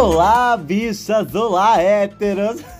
Olá, 0.00 0.56
bichas! 0.56 1.34
Olá, 1.34 1.82
héteros! 1.82 2.60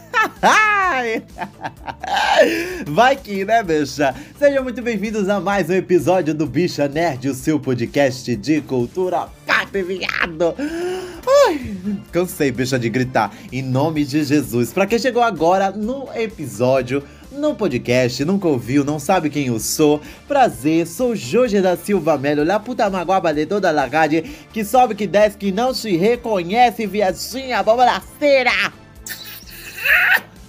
Vai 2.86 3.16
que, 3.16 3.44
né, 3.44 3.60
bicha? 3.60 4.14
Sejam 4.38 4.62
muito 4.62 4.80
bem-vindos 4.80 5.28
a 5.28 5.40
mais 5.40 5.68
um 5.68 5.72
episódio 5.72 6.32
do 6.32 6.46
Bicha 6.46 6.86
Nerd, 6.86 7.28
o 7.28 7.34
seu 7.34 7.58
podcast 7.58 8.36
de 8.36 8.60
cultura 8.60 9.28
pop, 9.44 9.82
viado! 9.82 10.54
Ai, 11.26 11.76
cansei, 12.12 12.52
bicha, 12.52 12.78
de 12.78 12.88
gritar 12.88 13.34
em 13.52 13.62
nome 13.62 14.04
de 14.04 14.22
Jesus. 14.22 14.72
Pra 14.72 14.86
quem 14.86 14.98
chegou 14.98 15.22
agora 15.22 15.72
no 15.72 16.08
episódio, 16.14 17.02
no 17.30 17.54
podcast, 17.54 18.24
nunca 18.24 18.48
ouviu, 18.48 18.84
não 18.84 18.98
sabe 18.98 19.30
quem 19.30 19.46
eu 19.46 19.60
sou. 19.60 20.00
Prazer, 20.26 20.86
sou 20.86 21.14
Jorge 21.14 21.60
da 21.60 21.76
Silva 21.76 22.16
Melo, 22.16 22.44
la 22.44 22.58
puta 22.58 22.88
maguaba 22.88 23.32
de 23.32 23.46
toda 23.46 23.70
a 23.70 23.86
rádio, 23.86 24.22
que 24.52 24.64
sobe, 24.64 24.94
que 24.94 25.06
desce, 25.06 25.36
que 25.36 25.52
não 25.52 25.74
se 25.74 25.96
reconhece, 25.96 26.86
viadinha, 26.86 27.64
cera! 28.18 28.72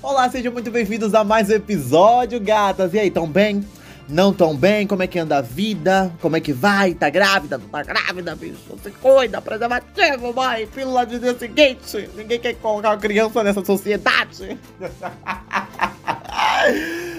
Olá, 0.02 0.29
sejam 0.29 0.53
muito 0.53 0.71
bem-vindos 0.71 1.13
a 1.13 1.23
mais 1.23 1.49
um 1.49 1.53
episódio, 1.53 2.39
gatas. 2.39 2.93
E 2.93 2.99
aí, 2.99 3.11
tão 3.11 3.27
bem? 3.27 3.66
Não 4.07 4.33
tão 4.33 4.55
bem? 4.55 4.88
Como 4.88 5.03
é 5.03 5.07
que 5.07 5.19
anda 5.19 5.38
a 5.38 5.41
vida? 5.41 6.11
Como 6.21 6.35
é 6.35 6.39
que 6.39 6.53
vai? 6.53 6.93
Tá 6.93 7.09
grávida? 7.09 7.57
Não 7.57 7.67
tá 7.67 7.83
grávida, 7.83 8.35
bicho? 8.35 8.57
Se 8.81 8.89
cuida, 8.91 9.39
preservativo, 9.41 10.33
mãe. 10.33 10.66
Pílula 10.66 11.05
de 11.05 11.19
dia 11.19 11.38
seguinte. 11.38 12.09
Ninguém 12.16 12.39
quer 12.39 12.55
colocar 12.55 12.97
criança 12.97 13.43
nessa 13.43 13.63
sociedade. 13.63 14.57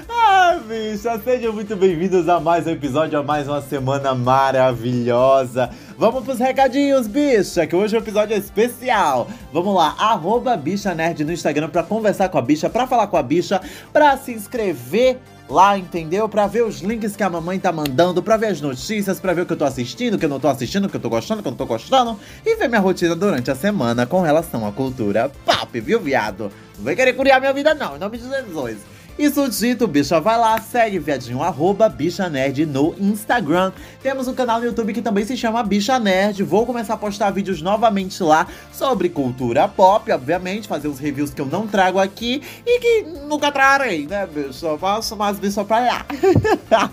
ah, 0.08 0.60
bicha, 0.68 1.18
sejam 1.24 1.52
muito 1.52 1.74
bem-vindos 1.74 2.28
a 2.28 2.38
mais 2.38 2.66
um 2.66 2.70
episódio, 2.70 3.18
a 3.18 3.22
mais 3.22 3.48
uma 3.48 3.62
semana 3.62 4.14
maravilhosa. 4.14 5.70
Vamos 5.96 6.24
pros 6.24 6.38
recadinhos, 6.38 7.06
bicha, 7.06 7.66
que 7.66 7.74
hoje 7.74 7.96
o 7.96 8.00
episódio 8.00 8.34
é 8.34 8.38
especial. 8.38 9.28
Vamos 9.50 9.74
lá, 9.74 9.96
arroba 9.98 10.55
bicha 10.58 10.94
nerd 10.94 11.24
no 11.24 11.32
Instagram 11.32 11.70
pra 11.70 11.82
conversar 11.82 12.28
com 12.28 12.36
a 12.36 12.42
bicha, 12.42 12.69
pra 12.69 12.86
falar 12.86 13.06
com 13.06 13.16
a 13.16 13.22
bicha, 13.22 13.62
pra 13.94 14.14
se 14.19 14.32
inscrever 14.32 15.16
lá, 15.48 15.78
entendeu? 15.78 16.28
Pra 16.28 16.47
ver 16.47 16.62
os 16.62 16.82
links 16.82 17.16
que 17.16 17.22
a 17.22 17.30
mamãe 17.30 17.58
tá 17.58 17.72
mandando, 17.72 18.22
pra 18.22 18.36
ver 18.36 18.48
as 18.48 18.60
notícias, 18.60 19.19
pra 19.19 19.32
ver 19.32 19.42
o 19.42 19.47
que 19.47 19.54
eu 19.54 19.56
tô 19.56 19.64
assistindo, 19.64 20.14
o 20.14 20.19
que 20.19 20.27
eu 20.27 20.30
não 20.30 20.38
tô 20.38 20.48
assistindo, 20.48 20.84
o 20.84 20.88
que 20.88 20.97
eu 20.97 21.00
tô 21.00 21.08
gostando, 21.08 21.41
o 21.41 21.42
que 21.42 21.48
eu 21.48 21.52
não 21.52 21.58
tô 21.58 21.66
gostando. 21.66 22.20
E 22.44 22.56
ver 22.56 22.69
minha 22.69 22.80
rotina 22.80 23.16
durante 23.16 23.50
a 23.50 23.54
semana 23.54 24.04
com 24.04 24.20
relação 24.20 24.66
à 24.66 24.70
cultura 24.72 25.32
pop, 25.47 25.80
viu, 25.80 25.98
viado? 25.98 26.52
Não 26.77 26.84
vai 26.84 26.94
querer 26.94 27.14
curiar 27.14 27.41
minha 27.41 27.54
vida, 27.54 27.72
não, 27.72 27.97
em 27.97 27.98
nome 27.98 28.19
de 28.19 28.28
Jesus. 28.28 29.00
Isso 29.19 29.48
dito, 29.50 29.86
bicha, 29.86 30.19
vai 30.20 30.39
lá, 30.39 30.58
segue 30.61 30.98
viadinho, 30.98 31.42
arroba 31.42 31.89
Bicha 31.89 32.28
Nerd 32.28 32.64
no 32.64 32.94
Instagram. 32.98 33.72
Temos 34.03 34.27
um 34.27 34.34
canal 34.34 34.61
no 34.61 34.66
YouTube 34.66 34.94
que 34.94 35.03
também 35.03 35.25
se 35.25 35.36
chama 35.36 35.62
Bicha 35.62 35.98
Nerd. 35.98 36.42
Vou 36.42 36.64
começar 36.64 36.94
a 36.94 36.97
postar 36.97 37.31
vídeos 37.31 37.61
novamente 37.61 38.22
lá 38.22 38.47
sobre 38.72 39.08
cultura 39.08 39.69
pop, 39.69 40.11
obviamente, 40.11 40.66
fazer 40.66 40.88
os 40.88 40.98
reviews 40.98 41.34
que 41.34 41.41
eu 41.41 41.47
não 41.47 41.66
trago 41.66 41.98
aqui 41.98 42.42
e 42.66 42.81
que 42.81 43.03
nunca 43.27 43.53
trarei, 43.53 44.06
né, 44.06 44.27
bicha? 44.27 44.78
Faço 44.78 45.16
mais 45.16 45.38
bicha 45.38 45.64
pra 45.64 45.81
lá. 45.81 46.06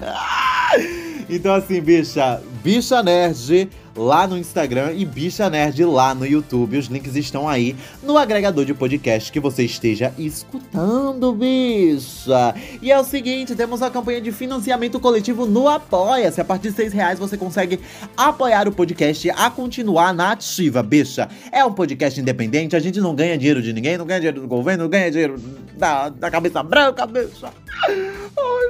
então 1.30 1.54
assim, 1.54 1.80
bicha, 1.80 2.42
Bicha 2.68 3.02
Nerd 3.02 3.70
lá 3.98 4.28
no 4.28 4.38
Instagram 4.38 4.94
e 4.94 5.04
Bicha 5.04 5.50
Nerd 5.50 5.84
lá 5.84 6.14
no 6.14 6.26
YouTube. 6.26 6.78
Os 6.78 6.86
links 6.86 7.16
estão 7.16 7.50
aí 7.50 7.76
no 8.04 8.18
agregador 8.18 8.64
de 8.64 8.74
podcast 8.74 9.32
que 9.32 9.40
você 9.40 9.64
esteja 9.64 10.14
escutando, 10.18 11.34
bicha. 11.34 12.54
E 12.82 12.92
é 12.92 13.00
o 13.00 13.04
seguinte, 13.04 13.56
temos 13.56 13.82
a 13.82 13.90
campanha 13.90 14.22
de 14.22 14.32
financiamento 14.32 15.00
coletivo 15.00 15.46
no 15.46 15.68
Apoia-se. 15.68 16.40
A 16.40 16.46
partir 16.46 16.70
de 16.70 16.76
seis 16.76 16.94
reais 16.94 17.18
você 17.18 17.36
consegue 17.36 17.80
apoiar 18.16 18.68
o 18.68 18.72
podcast 18.72 19.30
a 19.32 19.50
continuar 19.50 20.14
na 20.14 20.32
ativa, 20.32 20.84
bicha. 20.84 21.28
É 21.52 21.66
um 21.66 21.74
podcast 21.74 22.22
independente, 22.22 22.76
a 22.76 22.80
gente 22.80 23.02
não 23.02 23.16
ganha 23.16 23.38
dinheiro 23.38 23.62
de 23.62 23.74
ninguém, 23.74 23.98
não 23.98 24.06
ganha 24.06 24.20
dinheiro 24.20 24.42
do 24.42 24.48
governo, 24.48 24.84
não 24.84 24.90
ganha 24.90 25.10
dinheiro 25.10 25.42
da, 25.76 26.10
da 26.10 26.30
cabeça 26.30 26.62
branca, 26.62 27.06
bicha. 27.08 27.52
Ai, 27.88 27.96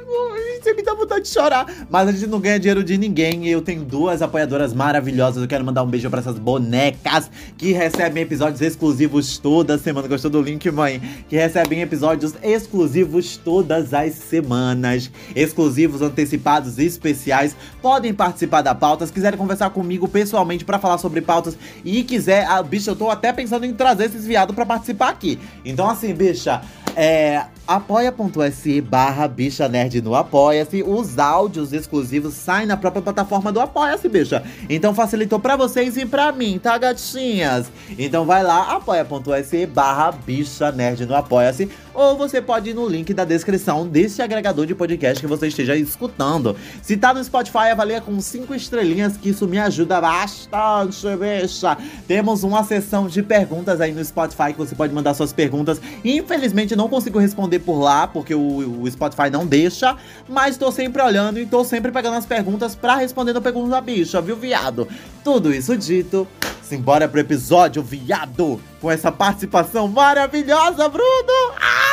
mãe, 0.05 0.61
você 0.61 0.73
me 0.73 0.83
dá 0.83 0.93
vontade 0.93 1.23
de 1.23 1.29
chorar. 1.29 1.65
Mas 1.89 2.07
a 2.07 2.11
gente 2.11 2.27
não 2.27 2.39
ganha 2.39 2.59
dinheiro 2.59 2.83
de 2.83 2.97
ninguém 2.97 3.45
e 3.47 3.51
eu 3.51 3.61
tenho 3.61 3.83
duas 3.83 4.21
apoiadoras 4.21 4.73
maravilhosas. 4.73 5.16
Eu 5.17 5.47
quero 5.47 5.65
mandar 5.65 5.81
um 5.81 5.87
beijo 5.87 6.09
para 6.11 6.19
essas 6.19 6.37
bonecas 6.37 7.31
que 7.57 7.71
recebem 7.71 8.21
episódios 8.21 8.61
exclusivos 8.61 9.39
toda 9.39 9.75
semana. 9.77 10.07
Gostou 10.07 10.29
do 10.29 10.39
link, 10.39 10.69
mãe? 10.69 11.01
Que 11.27 11.35
recebem 11.35 11.81
episódios 11.81 12.35
exclusivos 12.43 13.35
todas 13.35 13.95
as 13.95 14.13
semanas. 14.13 15.09
Exclusivos, 15.35 16.03
antecipados 16.03 16.77
e 16.77 16.85
especiais. 16.85 17.55
Podem 17.81 18.13
participar 18.13 18.61
da 18.61 18.75
pauta. 18.75 19.07
Se 19.07 19.11
quiserem 19.11 19.39
conversar 19.39 19.71
comigo 19.71 20.07
pessoalmente 20.07 20.63
para 20.63 20.77
falar 20.77 20.99
sobre 20.99 21.19
pautas 21.21 21.57
e 21.83 22.03
quiser, 22.03 22.45
ah, 22.47 22.61
bicha, 22.61 22.91
eu 22.91 22.95
tô 22.95 23.09
até 23.09 23.33
pensando 23.33 23.65
em 23.65 23.73
trazer 23.73 24.05
esses 24.05 24.25
viados 24.25 24.53
para 24.53 24.65
participar 24.65 25.09
aqui. 25.09 25.39
Então, 25.65 25.89
assim, 25.89 26.13
bicha, 26.13 26.61
é 26.97 27.45
apoia.se 27.67 28.81
barra 28.81 29.27
bicha 29.27 29.67
nerd 29.67 30.01
no 30.01 30.15
apoia-se. 30.15 30.81
Os 30.81 31.19
áudios 31.19 31.73
exclusivos 31.73 32.33
saem 32.33 32.65
na 32.65 32.77
própria 32.77 33.01
plataforma 33.01 33.51
do 33.51 33.59
apoia-se, 33.59 34.07
bicha. 34.09 34.43
Então 34.67 34.95
facilitou 34.95 35.39
para 35.39 35.55
vocês 35.55 35.95
e 35.97 36.05
para 36.05 36.31
mim, 36.31 36.57
tá, 36.57 36.77
gatinhas? 36.77 37.67
Então 37.99 38.25
vai 38.25 38.41
lá, 38.41 38.75
apoia.se 38.75 39.65
barra 39.67 40.11
bicha 40.11 40.71
nerd 40.71 41.05
no 41.05 41.15
apoia-se. 41.15 41.69
Ou 41.93 42.15
você 42.15 42.41
pode 42.41 42.69
ir 42.69 42.73
no 42.73 42.87
link 42.87 43.13
da 43.13 43.25
descrição 43.25 43.87
desse 43.87 44.21
agregador 44.21 44.65
de 44.65 44.75
podcast 44.75 45.19
que 45.19 45.27
você 45.27 45.47
esteja 45.47 45.75
escutando. 45.75 46.55
Se 46.81 46.95
tá 46.95 47.13
no 47.13 47.23
Spotify, 47.23 47.69
avalia 47.71 47.99
com 47.99 48.19
cinco 48.21 48.53
estrelinhas, 48.53 49.17
que 49.17 49.29
isso 49.29 49.47
me 49.47 49.57
ajuda 49.57 49.99
bastante, 49.99 51.07
bicha. 51.17 51.77
Temos 52.07 52.43
uma 52.43 52.63
sessão 52.63 53.07
de 53.07 53.21
perguntas 53.21 53.81
aí 53.81 53.91
no 53.91 54.05
Spotify 54.05 54.53
que 54.53 54.59
você 54.59 54.75
pode 54.75 54.93
mandar 54.93 55.13
suas 55.15 55.33
perguntas. 55.33 55.81
Infelizmente 56.03 56.75
não 56.75 56.86
consigo 56.89 57.19
responder 57.19 57.59
por 57.59 57.79
lá, 57.79 58.07
porque 58.07 58.33
o, 58.33 58.81
o 58.81 58.91
Spotify 58.91 59.29
não 59.31 59.45
deixa. 59.45 59.95
Mas 60.27 60.57
tô 60.57 60.71
sempre 60.71 61.01
olhando 61.01 61.39
e 61.39 61.45
tô 61.45 61.63
sempre 61.63 61.91
pegando 61.91 62.17
as 62.17 62.25
perguntas 62.25 62.75
pra 62.75 62.95
responder 62.95 63.33
no 63.33 63.41
Pergunta 63.41 63.69
da 63.69 63.81
Bicha, 63.81 64.21
viu, 64.21 64.35
viado? 64.35 64.87
Tudo 65.23 65.53
isso 65.53 65.77
dito, 65.77 66.27
simbora 66.61 67.07
pro 67.07 67.19
episódio, 67.19 67.81
viado! 67.81 68.59
Com 68.81 68.91
essa 68.91 69.11
participação 69.11 69.87
maravilhosa, 69.87 70.87
Bruno! 70.89 71.53
Ah! 71.59 71.86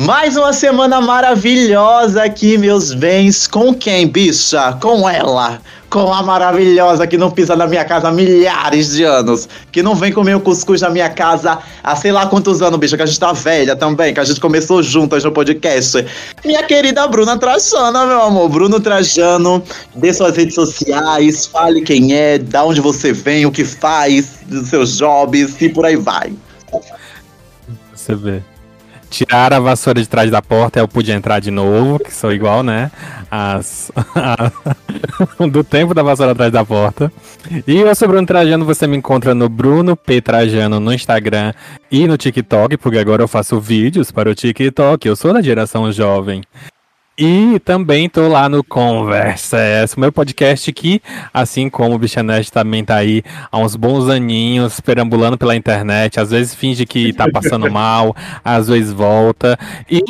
Mais 0.00 0.34
uma 0.34 0.50
semana 0.54 0.98
maravilhosa 0.98 2.22
aqui, 2.22 2.56
meus 2.56 2.94
bens. 2.94 3.46
Com 3.46 3.74
quem, 3.74 4.08
bicha? 4.08 4.72
Com 4.80 5.06
ela. 5.06 5.60
Com 5.90 6.10
a 6.10 6.22
maravilhosa 6.22 7.06
que 7.06 7.18
não 7.18 7.30
pisa 7.30 7.54
na 7.54 7.66
minha 7.66 7.84
casa 7.84 8.08
há 8.08 8.10
milhares 8.10 8.92
de 8.92 9.04
anos. 9.04 9.46
Que 9.70 9.82
não 9.82 9.94
vem 9.94 10.10
comer 10.10 10.34
o 10.34 10.40
cuscuz 10.40 10.80
na 10.80 10.88
minha 10.88 11.10
casa 11.10 11.58
há 11.84 11.94
sei 11.94 12.12
lá 12.12 12.24
quantos 12.24 12.62
anos, 12.62 12.80
bicha. 12.80 12.96
Que 12.96 13.02
a 13.02 13.06
gente 13.06 13.20
tá 13.20 13.34
velha 13.34 13.76
também. 13.76 14.14
Que 14.14 14.20
a 14.20 14.24
gente 14.24 14.40
começou 14.40 14.82
juntas 14.82 15.22
no 15.22 15.32
podcast. 15.32 16.02
Minha 16.46 16.62
querida 16.62 17.06
Bruna 17.06 17.36
Trajana, 17.38 18.06
meu 18.06 18.22
amor. 18.22 18.48
Bruno 18.48 18.80
Trajano. 18.80 19.62
Dê 19.94 20.14
suas 20.14 20.34
redes 20.34 20.54
sociais. 20.54 21.44
Fale 21.44 21.82
quem 21.82 22.14
é, 22.14 22.38
da 22.38 22.64
onde 22.64 22.80
você 22.80 23.12
vem, 23.12 23.44
o 23.44 23.52
que 23.52 23.66
faz, 23.66 24.38
dos 24.46 24.68
seus 24.68 24.96
jobs 24.96 25.60
e 25.60 25.68
por 25.68 25.84
aí 25.84 25.96
vai. 25.96 26.32
Você 27.94 28.14
vê. 28.14 28.42
Tirar 29.10 29.52
a 29.52 29.58
vassoura 29.58 30.00
de 30.00 30.08
trás 30.08 30.30
da 30.30 30.40
porta, 30.40 30.78
eu 30.78 30.86
pude 30.86 31.10
entrar 31.10 31.40
de 31.40 31.50
novo, 31.50 31.98
que 31.98 32.14
sou 32.14 32.32
igual, 32.32 32.62
né? 32.62 32.90
As, 33.28 33.90
a, 34.14 34.52
do 35.50 35.64
tempo 35.64 35.92
da 35.92 36.02
vassoura 36.02 36.32
atrás 36.32 36.52
da 36.52 36.64
porta. 36.64 37.12
E 37.66 37.76
eu 37.76 37.94
sou 37.94 38.06
Bruno 38.06 38.26
Trajano, 38.26 38.64
você 38.64 38.86
me 38.86 38.96
encontra 38.96 39.34
no 39.34 39.48
Bruno 39.48 39.96
P. 39.96 40.20
Trajano 40.20 40.78
no 40.78 40.92
Instagram 40.92 41.52
e 41.90 42.06
no 42.06 42.16
TikTok, 42.16 42.76
porque 42.76 42.98
agora 42.98 43.22
eu 43.22 43.28
faço 43.28 43.60
vídeos 43.60 44.12
para 44.12 44.30
o 44.30 44.34
TikTok. 44.34 45.06
Eu 45.06 45.16
sou 45.16 45.32
da 45.34 45.42
geração 45.42 45.90
jovem. 45.90 46.42
E 47.22 47.60
também 47.66 48.08
tô 48.08 48.28
lá 48.28 48.48
no 48.48 48.64
Conversa 48.64 49.58
S, 49.58 49.94
o 49.94 50.00
meu 50.00 50.10
podcast 50.10 50.72
que, 50.72 51.02
assim 51.34 51.68
como 51.68 51.94
o 51.94 51.98
Bichanete 51.98 52.50
também 52.50 52.82
tá 52.82 52.96
aí 52.96 53.22
há 53.52 53.58
uns 53.58 53.76
bons 53.76 54.08
aninhos, 54.08 54.80
perambulando 54.80 55.36
pela 55.36 55.54
internet, 55.54 56.18
às 56.18 56.30
vezes 56.30 56.54
finge 56.54 56.86
que 56.86 57.12
tá 57.12 57.28
passando 57.30 57.68
mal, 57.70 58.16
às 58.42 58.68
vezes 58.68 58.90
volta. 58.90 59.58
E 59.90 60.00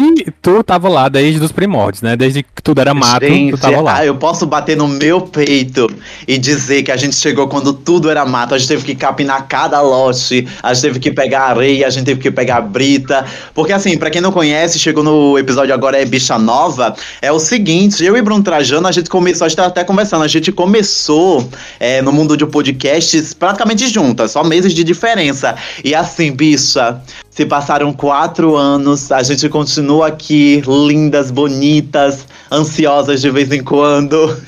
tu 0.41 0.63
tava 0.63 0.89
lá 0.89 1.09
desde 1.09 1.43
os 1.43 1.51
primórdios, 1.51 2.01
né? 2.01 2.17
Desde 2.17 2.45
que 2.45 2.63
tudo 2.63 2.81
era 2.81 2.95
mato, 2.95 3.27
Gente, 3.27 3.57
tu 3.57 3.59
tava 3.59 3.81
lá. 3.81 3.97
ah, 3.97 4.07
eu 4.07 4.15
posso 4.15 4.47
bater 4.47 4.77
no 4.77 4.87
meu 4.87 5.23
peito 5.23 5.89
e 6.29 6.39
dizer 6.39 6.85
que 6.85 6.93
a 6.93 6.97
gente 6.97 7.17
chegou 7.17 7.49
quando 7.49 7.73
tudo 7.73 8.09
era 8.09 8.25
mato. 8.25 8.55
A 8.55 8.59
gente 8.59 8.69
teve 8.69 8.85
que 8.85 8.95
capinar 8.95 9.49
cada 9.49 9.81
lote, 9.81 10.47
a 10.63 10.73
gente 10.73 10.83
teve 10.83 11.01
que 11.01 11.11
pegar 11.11 11.47
areia, 11.47 11.89
a 11.89 11.91
gente 11.91 12.05
teve 12.05 12.21
que 12.21 12.31
pegar 12.31 12.61
brita. 12.61 13.25
Porque 13.53 13.73
assim, 13.73 13.99
pra 13.99 14.11
quem 14.11 14.21
não 14.21 14.31
conhece, 14.31 14.79
chegou 14.79 15.03
no 15.03 15.37
episódio 15.37 15.75
agora 15.75 16.01
é 16.01 16.05
Bicha 16.05 16.39
Nova, 16.39 16.95
é 17.21 17.31
o 17.31 17.39
seguinte, 17.39 18.05
eu 18.05 18.17
e 18.17 18.23
Bruno 18.23 18.43
Trajano, 18.43 18.87
a 18.87 18.93
gente 18.93 19.09
começou, 19.11 19.45
a 19.45 19.49
gente 19.49 19.57
tá 19.57 19.67
até 19.67 19.85
conversando, 19.85 20.25
a 20.25 20.29
gente 20.29 20.51
começou 20.53 21.49
é, 21.79 22.03
no 22.03 22.13
mundo 22.13 22.37
de 22.37 22.47
podcasts 22.47 23.35
praticamente 23.35 23.89
juntas, 23.89 24.33
só 24.33 24.43
meses 24.45 24.73
de 24.73 24.85
diferença. 24.85 25.55
E 25.85 25.95
assim, 25.95 26.33
bicha, 26.33 27.01
se 27.31 27.47
passaram 27.47 27.93
quatro 27.93 28.57
anos, 28.57 29.11
a 29.13 29.23
gente 29.23 29.49
continua 29.49 30.09
aqui, 30.09 30.63
lindas, 30.67 31.31
bonitas, 31.31 32.27
ansiosas 32.51 33.21
de 33.21 33.31
vez 33.31 33.53
em 33.53 33.63
quando. 33.63 34.37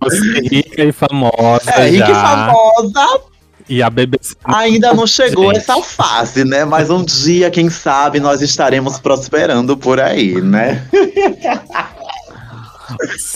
Você 0.00 0.40
rica 0.40 0.84
e 0.84 0.92
famosa. 0.92 1.70
É, 1.70 1.88
rica 1.88 2.06
já. 2.06 2.12
e 2.12 2.14
famosa, 2.14 3.20
E 3.68 3.82
a 3.82 3.90
BBC. 3.90 4.34
ainda 4.44 4.94
não 4.94 5.06
chegou 5.06 5.48
Gente. 5.48 5.58
essa 5.58 5.80
fase, 5.82 6.44
né? 6.44 6.64
Mas 6.64 6.88
um 6.88 7.04
dia, 7.04 7.50
quem 7.50 7.68
sabe, 7.68 8.18
nós 8.18 8.40
estaremos 8.40 8.98
prosperando 8.98 9.76
por 9.76 10.00
aí, 10.00 10.40
né? 10.40 10.82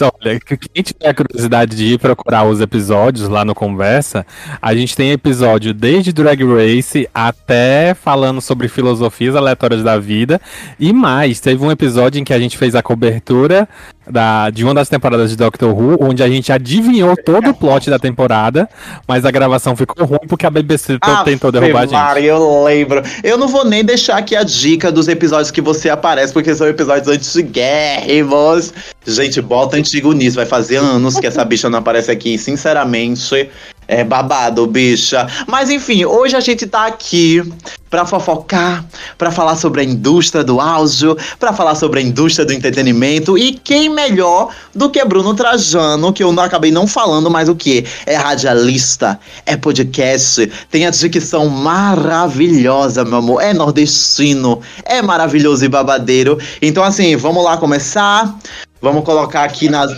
Olha, 0.02 0.40
que- 0.40 0.56
quem 0.56 0.82
tiver 0.82 1.12
curiosidade 1.14 1.76
de 1.76 1.84
ir 1.94 1.99
procurar 1.99 2.44
os 2.44 2.60
episódios 2.60 3.28
lá 3.28 3.44
no 3.44 3.54
Conversa, 3.54 4.25
a 4.60 4.75
gente 4.75 4.96
tem 4.96 5.10
episódio 5.10 5.75
desde 5.75 6.12
Drag 6.12 6.43
Race 6.44 7.08
até 7.14 7.94
falando 7.94 8.40
sobre 8.40 8.69
filosofias 8.69 9.34
aleatórias 9.37 9.82
da 9.82 9.99
vida. 9.99 10.40
E 10.78 10.93
mais, 10.93 11.40
teve 11.40 11.62
um 11.64 11.70
episódio 11.70 12.20
em 12.20 12.25
que 12.25 12.32
a 12.32 12.38
gente 12.38 12.56
fez 12.56 12.75
a 12.75 12.82
cobertura 12.82 13.69
da, 14.08 14.50
de 14.50 14.64
uma 14.64 14.75
das 14.75 14.88
temporadas 14.88 15.31
de 15.31 15.37
Doctor 15.37 15.70
Who, 15.72 15.96
onde 16.00 16.22
a 16.22 16.28
gente 16.28 16.50
adivinhou 16.52 17.14
todo 17.16 17.50
o 17.50 17.55
plot 17.55 17.88
da 17.88 17.98
temporada, 17.98 18.69
mas 19.06 19.25
a 19.25 19.31
gravação 19.31 19.76
ficou 19.76 20.05
ruim 20.05 20.26
porque 20.28 20.44
a 20.44 20.50
BBC 20.50 20.98
to- 20.98 21.25
tentou 21.25 21.52
derrubar 21.52 21.81
a 21.81 21.82
Ave 21.82 21.90
gente. 21.90 22.00
Maria, 22.02 22.31
eu 22.32 22.64
lembro. 22.64 23.02
Eu 23.22 23.38
não 23.38 23.46
vou 23.48 23.64
nem 23.64 23.84
deixar 23.84 24.16
aqui 24.19 24.34
a 24.34 24.43
dica 24.43 24.90
dos 24.90 25.06
episódios 25.08 25.50
que 25.50 25.60
você 25.60 25.88
aparece, 25.88 26.32
porque 26.32 26.55
são 26.55 26.66
episódios 26.66 27.06
antiguérrimos. 27.08 28.72
Gente, 29.06 29.40
bota 29.42 29.76
antigo 29.76 30.12
nisso. 30.12 30.36
Vai 30.36 30.46
fazer 30.46 30.76
anos 30.76 31.18
que 31.18 31.26
essa 31.26 31.44
bicha 31.44 31.68
não 31.68 31.80
aparece 31.80 32.10
aqui. 32.10 32.38
Sinceramente, 32.38 33.50
é 33.88 34.04
babado, 34.04 34.66
bicha. 34.66 35.26
Mas 35.46 35.68
enfim, 35.68 36.04
hoje 36.04 36.36
a 36.36 36.40
gente 36.40 36.66
tá 36.66 36.86
aqui 36.86 37.42
pra 37.90 38.06
fofocar, 38.06 38.84
pra 39.18 39.30
falar 39.30 39.54
sobre 39.56 39.82
a 39.82 39.84
indústria 39.84 40.42
do 40.42 40.60
áudio, 40.60 41.14
pra 41.38 41.52
falar 41.52 41.74
sobre 41.74 42.00
a 42.00 42.02
indústria 42.02 42.46
do 42.46 42.52
entretenimento. 42.52 43.36
E 43.36 43.52
quem 43.52 43.90
melhor 43.90 44.48
do 44.74 44.88
que 44.88 45.04
Bruno 45.04 45.34
Trajano, 45.34 46.12
que 46.12 46.22
eu 46.22 46.32
não 46.32 46.42
acabei 46.42 46.70
não 46.70 46.86
falando, 46.86 47.30
mas 47.30 47.50
o 47.50 47.54
que? 47.54 47.84
É 48.06 48.16
radialista, 48.16 49.20
é 49.44 49.56
podcast, 49.58 50.50
tem 50.70 50.86
a 50.86 50.90
dicção 50.90 51.48
maravilhosa, 51.48 53.04
meu 53.04 53.18
amor. 53.18 53.42
É 53.42 53.52
nordestino, 53.52 54.60
é 54.84 55.02
maravilhoso 55.02 55.64
e 55.64 55.68
babadeiro. 55.68 56.38
Então, 56.62 56.82
assim, 56.82 57.14
vamos 57.16 57.44
lá 57.44 57.58
começar. 57.58 58.34
Vamos 58.82 59.05
colocar 59.05 59.44
aqui 59.44 59.70
nas. 59.70 59.93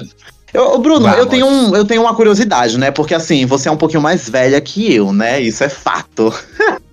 Eu, 0.52 0.78
Bruno, 0.78 1.08
eu 1.08 1.26
tenho, 1.26 1.46
um, 1.46 1.74
eu 1.74 1.84
tenho 1.84 2.02
uma 2.02 2.14
curiosidade, 2.14 2.78
né? 2.78 2.90
Porque 2.92 3.14
assim, 3.14 3.44
você 3.44 3.68
é 3.68 3.72
um 3.72 3.76
pouquinho 3.76 4.02
mais 4.02 4.28
velha 4.28 4.60
que 4.60 4.94
eu, 4.94 5.12
né? 5.12 5.40
Isso 5.40 5.64
é 5.64 5.68
fato. 5.68 6.32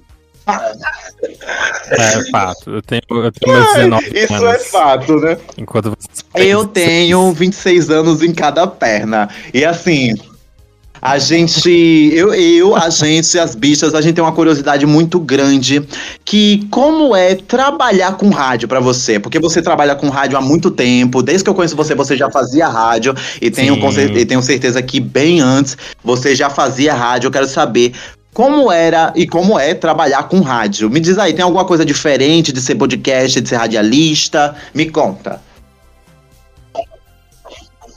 É 1.92 2.32
fato. 2.32 2.72
Eu 2.72 2.82
tenho, 2.82 3.02
eu 3.10 3.32
tenho 3.32 3.54
meus 3.54 3.74
19 3.74 4.12
Isso 4.18 4.34
anos. 4.34 4.50
é 4.50 4.60
fato, 4.60 5.16
né? 5.18 5.38
Enquanto 5.58 5.92
você 5.92 6.24
Eu 6.34 6.66
tenho 6.66 7.32
26 7.32 7.90
anos 7.92 8.24
em 8.24 8.34
cada 8.34 8.66
perna. 8.66 9.30
E 9.54 9.64
assim, 9.64 10.16
a 11.01 11.18
gente, 11.18 11.69
eu, 12.13 12.33
eu, 12.33 12.75
a 12.75 12.89
gente, 12.89 13.39
as 13.39 13.56
bichas, 13.56 13.95
a 13.95 14.01
gente 14.01 14.13
tem 14.13 14.24
uma 14.24 14.31
curiosidade 14.31 14.86
muito 14.86 15.19
grande 15.19 15.81
que 16.24 16.68
como 16.69 17.15
é 17.15 17.33
trabalhar 17.33 18.18
com 18.18 18.30
rádio 18.30 18.68
pra 18.68 18.80
você? 18.80 19.19
Porque 19.19 19.39
você 19.39 19.62
trabalha 19.62 19.95
com 19.95 20.09
rádio 20.09 20.38
há 20.38 20.42
muito 20.42 20.69
tempo, 20.69 21.24
desde 21.24 21.44
que 21.44 21.50
eu 21.50 21.56
conheço 21.56 21.75
você, 21.75 21.95
você 21.95 22.15
já 22.15 22.30
fazia 22.30 22.68
rádio 22.68 23.15
e 23.42 23.50
tenho, 23.50 23.75
e 24.15 24.25
tenho 24.25 24.42
certeza 24.44 24.81
que 24.81 25.00
bem 25.00 25.39
antes 25.39 25.75
você 26.03 26.36
já 26.36 26.50
fazia 26.50 26.94
rádio. 26.94 27.27
Eu 27.27 27.31
quero 27.31 27.47
saber 27.47 27.94
como 28.31 28.71
era 28.71 29.12
e 29.15 29.25
como 29.25 29.57
é 29.57 29.74
trabalhar 29.74 30.24
com 30.24 30.39
rádio. 30.39 30.89
Me 30.89 31.00
diz 31.00 31.18
aí, 31.18 31.33
tem 31.33 31.44
alguma 31.44 31.65
coisa 31.65 31.83
diferente 31.83 32.54
de 32.54 32.62
ser 32.62 32.75
podcast, 32.75 33.42
de 33.42 33.50
ser 33.50 33.56
radialista? 33.56 34.56
Me 34.74 34.89
conta. 34.89 35.42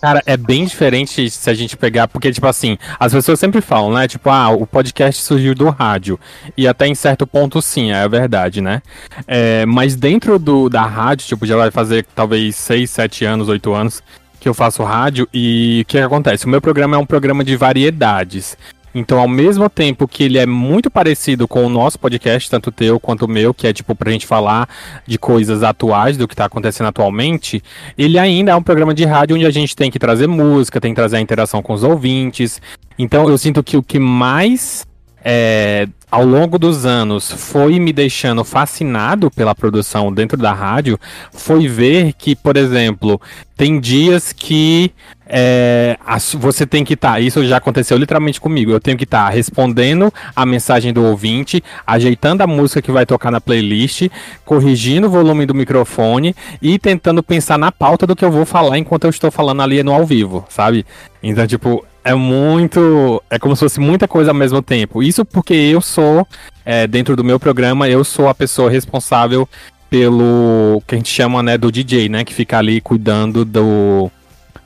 Cara, 0.05 0.23
é 0.27 0.37
bem 0.37 0.67
diferente 0.67 1.31
se 1.31 1.49
a 1.49 1.55
gente 1.55 1.79
pegar, 1.79 2.07
porque, 2.07 2.31
tipo 2.31 2.47
assim, 2.47 2.77
as 3.01 3.11
pessoas 3.11 3.41
sempre 3.41 3.63
falam, 3.63 3.91
né? 3.91 4.07
Tipo, 4.07 4.29
ah, 4.29 4.51
o 4.51 4.67
podcast 4.67 5.23
surgiu 5.23 5.55
do 5.55 5.71
rádio. 5.71 6.21
E 6.59 6.69
até 6.69 6.87
em 6.87 6.95
certo 6.95 7.27
ponto, 7.27 7.63
sim, 7.63 7.91
é 7.91 8.07
verdade, 8.07 8.61
né? 8.61 8.83
É, 9.27 9.65
mas 9.65 9.97
dentro 9.97 10.39
do, 10.39 10.69
da 10.69 10.85
rádio, 10.85 11.27
tipo, 11.27 11.47
já 11.47 11.57
vai 11.57 11.71
fazer 11.71 12.05
talvez 12.15 12.55
6, 12.55 12.91
7 12.91 13.25
anos, 13.25 13.49
8 13.49 13.73
anos 13.73 14.03
que 14.39 14.47
eu 14.47 14.53
faço 14.53 14.83
rádio. 14.83 15.27
E 15.33 15.81
o 15.81 15.87
que, 15.87 15.97
que 15.97 16.05
acontece? 16.05 16.45
O 16.45 16.51
meu 16.51 16.61
programa 16.61 16.97
é 16.97 16.99
um 16.99 17.07
programa 17.07 17.43
de 17.43 17.57
variedades. 17.57 18.59
Então, 18.95 19.19
ao 19.19 19.27
mesmo 19.27 19.69
tempo 19.69 20.07
que 20.07 20.23
ele 20.23 20.39
é 20.39 20.47
muito 20.47 20.91
parecido 20.91 21.49
com 21.49 21.65
o 21.65 21.69
nosso 21.69 21.99
podcast, 21.99 22.49
tanto 22.49 22.69
o 22.69 22.73
teu 22.73 23.01
quanto 23.01 23.25
o 23.25 23.29
meu, 23.29 23.53
que 23.53 23.67
é 23.67 23.73
tipo 23.73 23.95
pra 23.95 24.11
gente 24.11 24.27
falar 24.27 24.69
de 25.07 25.19
coisas 25.19 25.63
atuais, 25.63 26.17
do 26.17 26.29
que 26.29 26.37
tá 26.37 26.45
acontecendo 26.45 26.87
atualmente, 26.87 27.63
ele 27.99 28.19
ainda 28.19 28.53
é 28.53 28.55
um 28.55 28.63
programa 28.63 28.95
de 28.95 29.05
rádio 29.05 29.35
onde 29.37 29.47
a 29.47 29.51
gente 29.51 29.75
tem 29.75 29.91
que 29.91 29.99
trazer 29.99 30.29
música, 30.29 30.81
tem 30.81 30.93
que 30.93 30.97
trazer 30.97 31.17
a 31.17 31.21
interação 31.21 31.61
com 31.61 31.73
os 31.73 31.83
ouvintes. 31.83 32.63
Então 32.99 33.29
eu 33.29 33.37
sinto 33.37 33.63
que 33.63 33.77
o 33.77 33.83
que 33.83 33.99
mais 33.99 34.87
é, 35.25 35.89
ao 36.15 36.25
longo 36.25 36.61
dos 36.61 36.87
anos 36.87 37.29
foi 37.33 37.81
me 37.81 37.93
deixando 37.93 38.45
fascinado 38.45 39.33
pela 39.33 39.53
produção 39.53 40.13
dentro 40.13 40.39
da 40.39 40.53
rádio 40.53 40.97
foi 41.33 41.67
ver 41.67 42.13
que, 42.13 42.37
por 42.37 42.57
exemplo, 42.57 43.21
tem 43.57 43.81
dias 43.81 44.33
que 44.33 44.93
é, 45.27 45.99
você 46.39 46.65
tem 46.65 46.85
que 46.85 46.95
estar. 46.95 47.21
isso 47.21 47.45
já 47.45 47.57
aconteceu 47.57 47.99
literalmente 47.99 48.41
comigo. 48.41 48.71
Eu 48.71 48.79
tenho 48.79 48.97
que 48.97 49.03
estar 49.03 49.29
respondendo 49.29 50.15
a 50.37 50.47
mensagem 50.47 50.93
do 50.93 51.03
ouvinte, 51.03 51.61
ajeitando 51.85 52.45
a 52.45 52.47
música 52.47 52.81
que 52.81 52.93
vai 52.93 53.05
tocar 53.05 53.33
na 53.33 53.41
playlist, 53.41 54.09
corrigindo 54.45 55.09
o 55.09 55.11
volume 55.11 55.45
do 55.47 55.55
microfone 55.55 56.33
e 56.63 56.79
tentando 56.79 57.25
pensar 57.25 57.59
na 57.59 57.73
pauta 57.73 58.07
do 58.07 58.15
que 58.15 58.25
eu 58.25 58.31
vou 58.31 58.47
falar 58.47 58.79
enquanto 58.79 59.03
eu 59.03 59.11
estou 59.11 59.33
falando 59.33 59.63
ali 59.63 59.83
no 59.83 59.93
ao 59.93 60.07
vivo, 60.07 60.47
sabe? 60.49 60.87
Então, 61.21 61.45
tipo, 61.45 61.85
é 62.05 62.15
muito. 62.15 63.23
É 63.31 63.39
como 63.39 63.57
se 63.57 63.61
fosse 63.61 63.81
muita 63.81 64.07
coisa 64.07 64.31
ao 64.31 64.35
mesmo 64.35 64.61
tempo. 64.61 65.03
Isso 65.03 65.25
porque 65.25 65.55
eu 65.55 65.81
sou, 65.81 66.27
é, 66.65 66.87
dentro 66.87 67.17
do 67.17 67.25
meu 67.25 67.41
programa, 67.41 67.89
eu 67.89 68.05
sou 68.05 68.29
a 68.29 68.35
pessoa 68.35 68.71
responsável 68.71 69.49
pelo 69.89 70.83
que 70.87 70.95
a 70.95 70.99
gente 70.99 71.11
chama, 71.11 71.43
né, 71.43 71.57
do 71.57 71.73
DJ, 71.73 72.09
né? 72.09 72.25
Que 72.25 72.35
fica 72.35 72.59
ali 72.59 72.81
cuidando 72.81 73.45
do. 73.45 74.11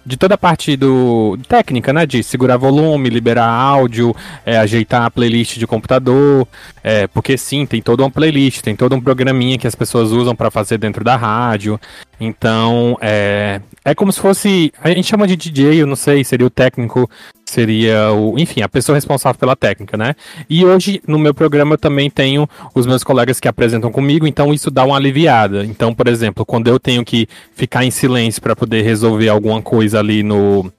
De 0.09 0.17
toda 0.17 0.37
a 0.37 0.39
parte 0.39 0.75
do 0.75 1.39
técnica, 1.47 1.93
né? 1.93 2.07
De 2.07 2.23
segurar 2.23 2.57
volume, 2.57 3.11
liberar 3.11 3.47
áudio, 3.47 4.17
é, 4.47 4.57
ajeitar 4.57 5.03
a 5.03 5.11
playlist 5.11 5.59
de 5.59 5.67
computador. 5.67 6.49
É, 6.83 7.07
porque 7.09 7.37
sim, 7.37 7.67
tem 7.67 7.83
toda 7.83 8.03
uma 8.03 8.11
playlist, 8.11 8.63
tem 8.63 8.75
todo 8.75 8.95
um 8.95 9.01
programinha 9.03 9.59
que 9.59 9.67
as 9.67 9.75
pessoas 9.75 10.11
usam 10.11 10.35
para 10.35 10.51
fazer 10.51 10.79
dentro 10.79 11.05
da 11.05 11.15
rádio. 11.15 11.79
Então, 12.19 12.97
é, 13.03 13.61
é 13.85 13.95
como 13.95 14.11
se 14.11 14.19
fosse. 14.19 14.73
A 14.83 14.89
gente 14.89 15.07
chama 15.07 15.27
de 15.27 15.37
DJ, 15.37 15.83
eu 15.83 15.87
não 15.87 15.95
sei, 15.95 16.25
seria 16.25 16.47
o 16.47 16.51
técnico, 16.51 17.09
seria 17.49 18.13
o. 18.13 18.39
Enfim, 18.39 18.63
a 18.63 18.69
pessoa 18.69 18.97
responsável 18.97 19.39
pela 19.39 19.57
técnica, 19.57 19.97
né? 19.97 20.15
E 20.49 20.65
hoje, 20.65 21.01
no 21.07 21.19
meu 21.19 21.35
programa, 21.35 21.75
eu 21.75 21.79
também 21.79 22.11
tenho 22.11 22.49
os 22.75 22.87
meus 22.87 23.03
colegas 23.03 23.41
que 23.41 23.49
apresentam 23.49 23.91
comigo, 23.91 24.27
então 24.27 24.53
isso 24.53 24.71
dá 24.71 24.85
uma 24.85 24.97
aliviada. 24.97 25.65
Então, 25.65 25.95
por 25.95 26.09
exemplo, 26.09 26.45
quando 26.45 26.69
eu 26.69 26.79
tenho 26.79 27.05
que 27.05 27.29
ficar 27.55 27.85
em 27.85 27.91
silêncio 27.91 28.41
para 28.41 28.55
poder 28.55 28.83
resolver 28.83 29.29
alguma 29.29 29.61
coisa 29.63 29.99
ali 29.99 30.23
no. 30.23 30.71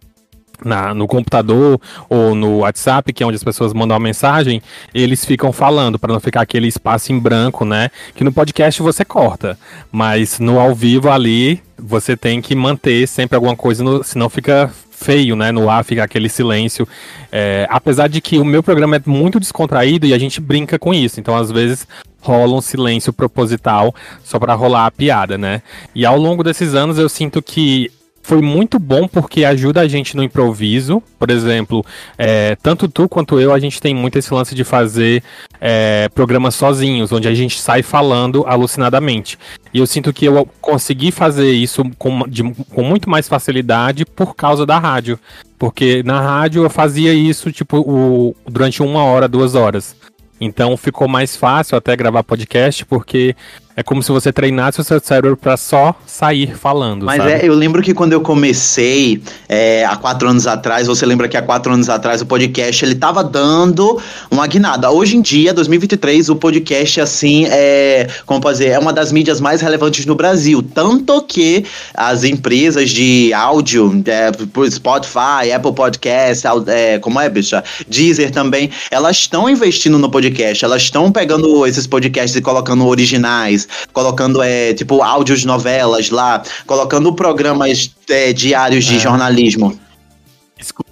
Na, 0.62 0.94
no 0.94 1.08
computador 1.08 1.80
ou 2.10 2.36
no 2.36 2.58
WhatsApp, 2.58 3.14
que 3.14 3.24
é 3.24 3.26
onde 3.26 3.38
as 3.38 3.44
pessoas 3.46 3.74
mandam 3.74 3.96
uma 3.96 4.04
mensagem, 4.04 4.62
eles 4.94 5.24
ficam 5.24 5.54
falando 5.54 5.98
para 5.98 6.12
não 6.12 6.20
ficar 6.20 6.42
aquele 6.42 6.68
espaço 6.68 7.14
em 7.14 7.18
branco, 7.18 7.64
né? 7.64 7.90
Que 8.14 8.26
no 8.26 8.34
podcast 8.34 8.82
você 8.82 9.06
corta, 9.06 9.58
mas 9.90 10.38
no 10.38 10.60
ao 10.60 10.76
vivo 10.76 11.10
ali 11.10 11.64
você 11.78 12.18
tem 12.18 12.42
que 12.42 12.56
manter 12.56 13.08
sempre 13.08 13.38
alguma 13.38 13.56
coisa, 13.56 13.82
no, 13.82 14.04
senão 14.04 14.30
fica 14.30 14.70
feio, 15.00 15.36
né? 15.36 15.52
No 15.52 15.70
ar 15.70 15.84
fica 15.84 16.04
aquele 16.04 16.30
silêncio. 16.30 16.88
É, 17.32 17.66
apesar 17.70 18.08
de 18.08 18.20
que 18.20 18.38
o 18.38 18.46
meu 18.46 18.62
programa 18.62 18.98
é 18.98 19.02
muito 19.06 19.40
descontraído 19.40 20.06
e 20.06 20.14
a 20.14 20.18
gente 20.18 20.42
brinca 20.42 20.78
com 20.78 20.94
isso, 20.94 21.20
então 21.20 21.36
às 21.36 21.52
vezes 21.52 21.88
rola 22.22 22.56
um 22.56 22.62
silêncio 22.62 23.14
proposital 23.14 23.96
só 24.24 24.38
para 24.38 24.54
rolar 24.54 24.86
a 24.86 24.92
piada, 24.92 25.38
né? 25.38 25.62
E 25.96 26.06
ao 26.06 26.18
longo 26.18 26.44
desses 26.44 26.76
anos 26.76 26.98
eu 26.98 27.08
sinto 27.08 27.42
que 27.42 27.90
foi 28.30 28.44
muito 28.44 28.78
bom 28.78 29.08
porque 29.08 29.44
ajuda 29.44 29.82
a 29.82 29.88
gente 29.88 30.16
no 30.16 30.22
improviso. 30.22 31.02
Por 31.18 31.32
exemplo, 31.32 31.84
é, 32.16 32.56
tanto 32.62 32.88
tu 32.88 33.10
quanto 33.10 33.40
eu, 33.40 33.52
a 33.52 33.58
gente 33.60 33.82
tem 33.82 33.96
muito 33.96 34.20
esse 34.20 34.32
lance 34.32 34.54
de 34.54 34.64
fazer 34.64 35.24
é, 35.60 36.08
programas 36.10 36.54
sozinhos, 36.54 37.12
onde 37.12 37.28
a 37.28 37.34
gente 37.34 37.60
sai 37.60 37.82
falando 37.82 38.46
alucinadamente. 38.46 39.36
E 39.74 39.80
eu 39.80 39.88
sinto 39.88 40.14
que 40.14 40.26
eu 40.26 40.48
consegui 40.62 41.12
fazer 41.12 41.52
isso 41.52 41.84
com, 41.98 42.20
de- 42.28 42.54
com 42.72 42.84
muito 42.84 43.10
mais 43.10 43.28
facilidade 43.28 44.06
por 44.06 44.36
causa 44.36 44.64
da 44.64 44.78
rádio. 44.78 45.20
Porque 45.58 46.04
na 46.04 46.22
rádio 46.22 46.64
eu 46.64 46.70
fazia 46.70 47.12
isso, 47.12 47.52
tipo, 47.52 47.78
o- 47.80 48.36
durante 48.48 48.84
uma 48.84 49.04
hora, 49.04 49.28
duas 49.28 49.56
horas. 49.56 49.96
Então 50.40 50.78
ficou 50.78 51.08
mais 51.08 51.36
fácil 51.36 51.76
até 51.78 51.96
gravar 51.96 52.24
podcast, 52.24 52.86
porque 52.86 53.36
é 53.80 53.84
como 53.84 54.04
se 54.04 54.12
você 54.12 54.34
treinasse 54.34 54.82
o 54.82 54.84
seu 54.84 55.00
cérebro 55.00 55.38
para 55.38 55.56
só 55.56 55.96
sair 56.06 56.54
falando. 56.54 57.06
Mas 57.06 57.16
sabe? 57.16 57.32
é, 57.32 57.48
eu 57.48 57.54
lembro 57.54 57.82
que 57.82 57.94
quando 57.94 58.12
eu 58.12 58.20
comecei 58.20 59.22
é, 59.48 59.86
há 59.86 59.96
quatro 59.96 60.28
anos 60.28 60.46
atrás, 60.46 60.86
você 60.86 61.06
lembra 61.06 61.30
que 61.30 61.38
há 61.38 61.42
quatro 61.42 61.72
anos 61.72 61.88
atrás 61.88 62.22
o 62.22 62.26
podcast 62.26 62.84
ele 62.84 62.96
tava 62.96 63.24
dando 63.24 63.98
uma 64.30 64.46
guinada. 64.48 64.92
Hoje 64.92 65.16
em 65.16 65.22
dia, 65.22 65.54
2023, 65.54 66.28
o 66.28 66.36
podcast, 66.36 67.00
assim, 67.00 67.46
é, 67.46 68.10
como 68.26 68.42
pode 68.42 68.58
dizer, 68.58 68.72
é 68.72 68.80
uma 68.80 68.92
das 68.92 69.14
mídias 69.14 69.40
mais 69.40 69.62
relevantes 69.62 70.06
no 70.06 70.14
Brasil. 70.14 70.62
Tanto 70.62 71.22
que 71.22 71.64
as 71.94 72.26
empresas 72.26 72.90
de 72.90 73.32
áudio, 73.34 74.04
é, 74.08 74.30
Spotify, 74.72 75.54
Apple 75.56 75.72
Podcast, 75.72 76.46
é, 76.68 77.00
como 77.00 77.18
é, 77.18 77.30
bicha? 77.30 77.64
Deezer 77.88 78.32
também, 78.32 78.70
elas 78.92 79.16
estão 79.16 79.50
investindo 79.50 79.98
no 79.98 80.12
podcast, 80.12 80.66
elas 80.66 80.82
estão 80.82 81.10
pegando 81.14 81.66
esses 81.66 81.88
podcasts 81.88 82.36
e 82.36 82.42
colocando 82.42 82.86
originais, 82.86 83.69
colocando, 83.94 84.42
é, 84.42 84.74
tipo, 84.74 85.02
áudios 85.02 85.42
de 85.42 85.48
novelas 85.48 86.10
lá, 86.10 86.42
colocando 86.66 87.14
programas 87.14 87.92
é, 88.10 88.34
diários 88.34 88.86
de 88.86 88.96
É. 88.98 89.00
jornalismo. 89.00 89.80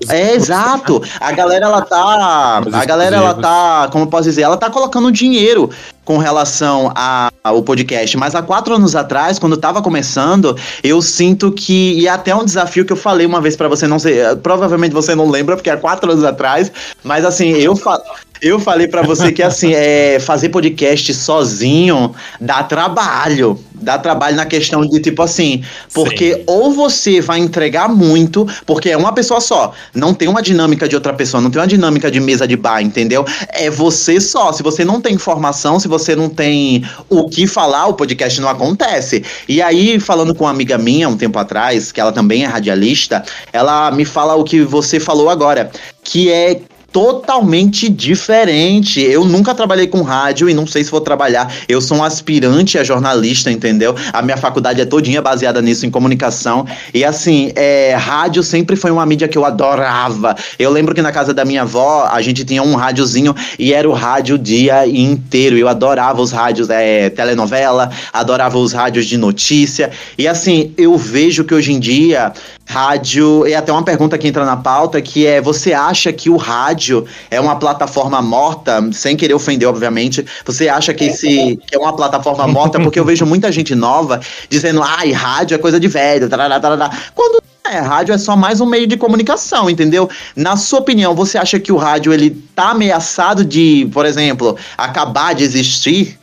É 0.08 0.34
exato. 0.34 1.04
A 1.20 1.32
galera 1.34 1.66
ela 1.66 1.82
tá, 1.82 2.62
a 2.72 2.86
galera 2.86 3.18
ela 3.18 3.34
tá, 3.34 3.90
como 3.92 4.06
eu 4.06 4.08
posso 4.08 4.24
dizer, 4.24 4.44
ela 4.44 4.56
tá 4.56 4.70
colocando 4.70 5.12
dinheiro 5.12 5.70
com 6.06 6.18
relação 6.18 6.90
a- 6.96 7.30
ao 7.44 7.62
podcast. 7.62 8.16
Mas 8.16 8.34
há 8.34 8.42
quatro 8.42 8.74
anos 8.76 8.96
atrás, 8.96 9.38
quando 9.38 9.58
tava 9.58 9.82
começando, 9.82 10.56
eu 10.82 11.02
sinto 11.02 11.52
que 11.52 12.00
e 12.00 12.08
é 12.08 12.10
até 12.10 12.34
um 12.34 12.46
desafio 12.46 12.86
que 12.86 12.94
eu 12.94 12.98
falei 12.98 13.26
uma 13.26 13.42
vez 13.42 13.58
pra 13.58 13.68
você, 13.68 13.86
não 13.88 14.00
sei, 14.00 14.22
eh, 14.22 14.36
provavelmente 14.36 14.94
você 14.94 15.14
não 15.14 15.30
lembra 15.30 15.58
porque 15.58 15.70
é 15.70 15.76
quatro 15.76 16.10
anos 16.10 16.24
atrás, 16.24 16.72
mas 17.04 17.26
assim 17.26 17.50
eu 17.50 17.76
fa 17.76 18.02
eu 18.42 18.60
falei 18.60 18.88
pra 18.88 19.02
você 19.02 19.32
que 19.32 19.44
assim 19.44 19.74
é 19.74 20.20
fazer 20.20 20.50
podcast 20.50 21.14
sozinho 21.14 22.14
dá 22.40 22.64
trabalho, 22.64 23.60
dá 23.74 23.98
trabalho 23.98 24.36
na 24.36 24.46
questão 24.46 24.86
de 24.86 25.00
tipo 25.00 25.22
assim, 25.22 25.64
porque 25.94 26.36
Sim. 26.36 26.44
ou 26.48 26.72
você 26.72 27.22
vai 27.22 27.40
entregar 27.40 27.88
muito, 27.88 28.48
porque 28.66 28.90
é 28.90 28.98
uma 28.98 29.14
pessoa 29.14 29.40
só, 29.42 29.74
não 29.94 30.14
tem 30.14 30.28
uma 30.28 30.42
dinâmica 30.42 30.88
de 30.88 30.96
outra 30.96 31.14
pessoa, 31.14 31.42
não 31.42 31.50
tem 31.50 31.62
uma 31.62 31.68
dinâmica 31.68 32.10
de 32.10 32.20
mesa 32.20 32.48
de 32.48 32.56
bar, 32.56 32.82
entendeu? 32.82 33.26
É 33.50 33.70
você 33.70 34.20
só. 34.20 34.52
Se 34.52 34.64
você 34.64 34.84
não 34.84 35.02
tem 35.02 35.16
informação, 35.16 35.80
se 35.80 35.88
você 35.88 36.16
não 36.16 36.30
tem 36.30 36.84
o 37.10 37.30
que 37.30 37.48
falar, 37.48 37.88
o 37.88 37.94
podcast 37.94 38.40
não 38.42 38.50
acontece. 38.50 39.24
E 39.48 39.62
aí, 39.62 40.00
falando 40.00 40.34
com 40.34 40.44
uma 40.44 40.52
amiga 40.52 40.78
minha 40.78 41.10
um 41.10 41.18
tempo 41.18 41.38
atrás, 41.40 41.92
que 41.92 42.00
ela 42.00 42.12
também 42.12 42.44
é 42.44 42.48
radialista, 42.48 43.24
ela 43.52 43.92
me 43.92 44.06
fala 44.06 44.36
o 44.36 44.44
que 44.44 44.62
você 44.62 45.00
falou 45.00 45.30
agora, 45.30 45.70
que 46.04 46.32
é 46.32 46.60
totalmente 46.92 47.90
diferente. 47.90 49.02
Eu 49.02 49.26
nunca 49.26 49.54
trabalhei 49.54 49.88
com 49.88 50.02
rádio 50.02 50.50
e 50.50 50.54
não 50.54 50.66
sei 50.66 50.84
se 50.84 50.92
vou 50.92 51.02
trabalhar. 51.02 51.54
Eu 51.68 51.82
sou 51.82 51.98
um 51.98 52.04
aspirante 52.04 52.78
a 52.78 52.84
jornalista, 52.84 53.52
entendeu? 53.52 53.96
A 54.14 54.22
minha 54.22 54.38
faculdade 54.38 54.82
é 54.82 54.86
todinha 54.86 55.22
baseada 55.22 55.62
nisso, 55.62 55.86
em 55.86 55.92
comunicação. 55.92 56.66
E 56.94 57.04
assim, 57.04 57.52
é, 57.56 57.96
rádio 57.96 58.42
sempre 58.44 58.76
foi 58.76 58.92
uma 58.92 59.06
mídia 59.06 59.28
que 59.28 59.38
eu 59.38 59.46
adorava. 59.46 60.36
Eu 60.58 60.72
lembro 60.72 60.96
que 60.96 61.02
na 61.02 61.12
casa 61.12 61.34
da 61.34 61.44
minha 61.44 61.64
avó, 61.64 62.10
a 62.12 62.22
gente 62.22 62.44
tinha 62.44 62.64
um 62.64 62.76
rádiozinho 62.76 63.36
e 63.60 63.74
era 63.74 63.88
o 63.88 63.94
rádio 63.94 64.36
o 64.36 64.40
dia 64.40 64.88
inteiro. 64.88 65.58
Eu 65.58 65.68
adorava 65.68 66.22
os 66.22 66.32
rádios, 66.32 66.70
é, 66.70 67.10
telenovela, 67.10 67.90
adorava 68.14 68.58
os 68.58 68.72
rádios 68.74 69.06
de 69.06 69.18
notícia. 69.18 69.92
E 70.18 70.28
assim, 70.28 70.74
eu 70.78 70.98
vejo 70.98 71.44
que 71.44 71.54
hoje 71.54 71.74
em 71.74 71.80
dia 71.80 72.32
rádio. 72.68 73.48
E 73.48 73.56
até 73.56 73.72
uma 73.72 73.84
pergunta 73.84 74.18
que 74.18 74.28
entra 74.28 74.46
na 74.46 74.58
pauta, 74.58 75.02
que 75.02 75.26
é: 75.26 75.42
você 75.42 75.74
acha 75.74 76.12
que 76.12 76.30
o 76.30 76.36
rádio 76.36 77.06
é 77.32 77.40
uma 77.40 77.56
plataforma 77.56 78.22
morta, 78.22 78.92
sem 78.92 79.16
querer 79.16 79.34
ofender, 79.34 79.68
obviamente? 79.68 80.26
Você 80.46 80.68
acha 80.68 80.94
que 80.94 81.06
esse 81.06 81.58
que 81.66 81.76
é 81.76 81.80
uma 81.80 81.96
plataforma 81.96 82.46
morta? 82.48 82.80
Porque 82.80 83.00
eu 83.00 83.06
vejo 83.06 83.26
muita 83.26 83.52
gente 83.52 83.74
nova 83.74 84.20
dizendo, 84.50 84.84
ai, 84.84 85.12
rádio 85.12 85.56
é 85.56 85.58
coisa 85.58 85.80
de 85.80 85.88
velho, 85.88 86.30
tarará, 86.30 86.60
tarará. 86.60 86.92
Quando 87.16 87.42
é, 87.66 87.80
rádio 87.80 88.14
é 88.14 88.18
só 88.18 88.36
mais 88.36 88.62
um 88.62 88.66
meio 88.66 88.88
de 88.88 88.96
comunicação, 88.96 89.70
entendeu? 89.70 90.10
Na 90.36 90.56
sua 90.56 90.80
opinião, 90.80 91.14
você 91.14 91.38
acha 91.38 91.60
que 91.60 91.72
o 91.72 91.78
rádio 91.78 92.14
ele 92.14 92.32
tá 92.56 92.72
ameaçado 92.72 93.44
de, 93.44 93.90
por 93.92 94.06
exemplo, 94.06 94.58
acabar 94.78 95.36
de 95.36 95.44
existir? 95.44 96.18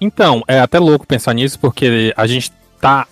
Então, 0.00 0.42
é 0.46 0.60
até 0.60 0.78
louco 0.78 1.06
pensar 1.06 1.34
nisso, 1.34 1.58
porque 1.58 2.14
a 2.16 2.26
gente 2.26 2.52
tá. 2.80 3.06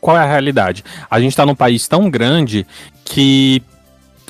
Qual 0.00 0.16
é 0.16 0.20
a 0.20 0.26
realidade? 0.26 0.84
A 1.10 1.20
gente 1.20 1.36
tá 1.36 1.46
num 1.46 1.54
país 1.54 1.86
tão 1.86 2.10
grande 2.10 2.66
que 3.04 3.62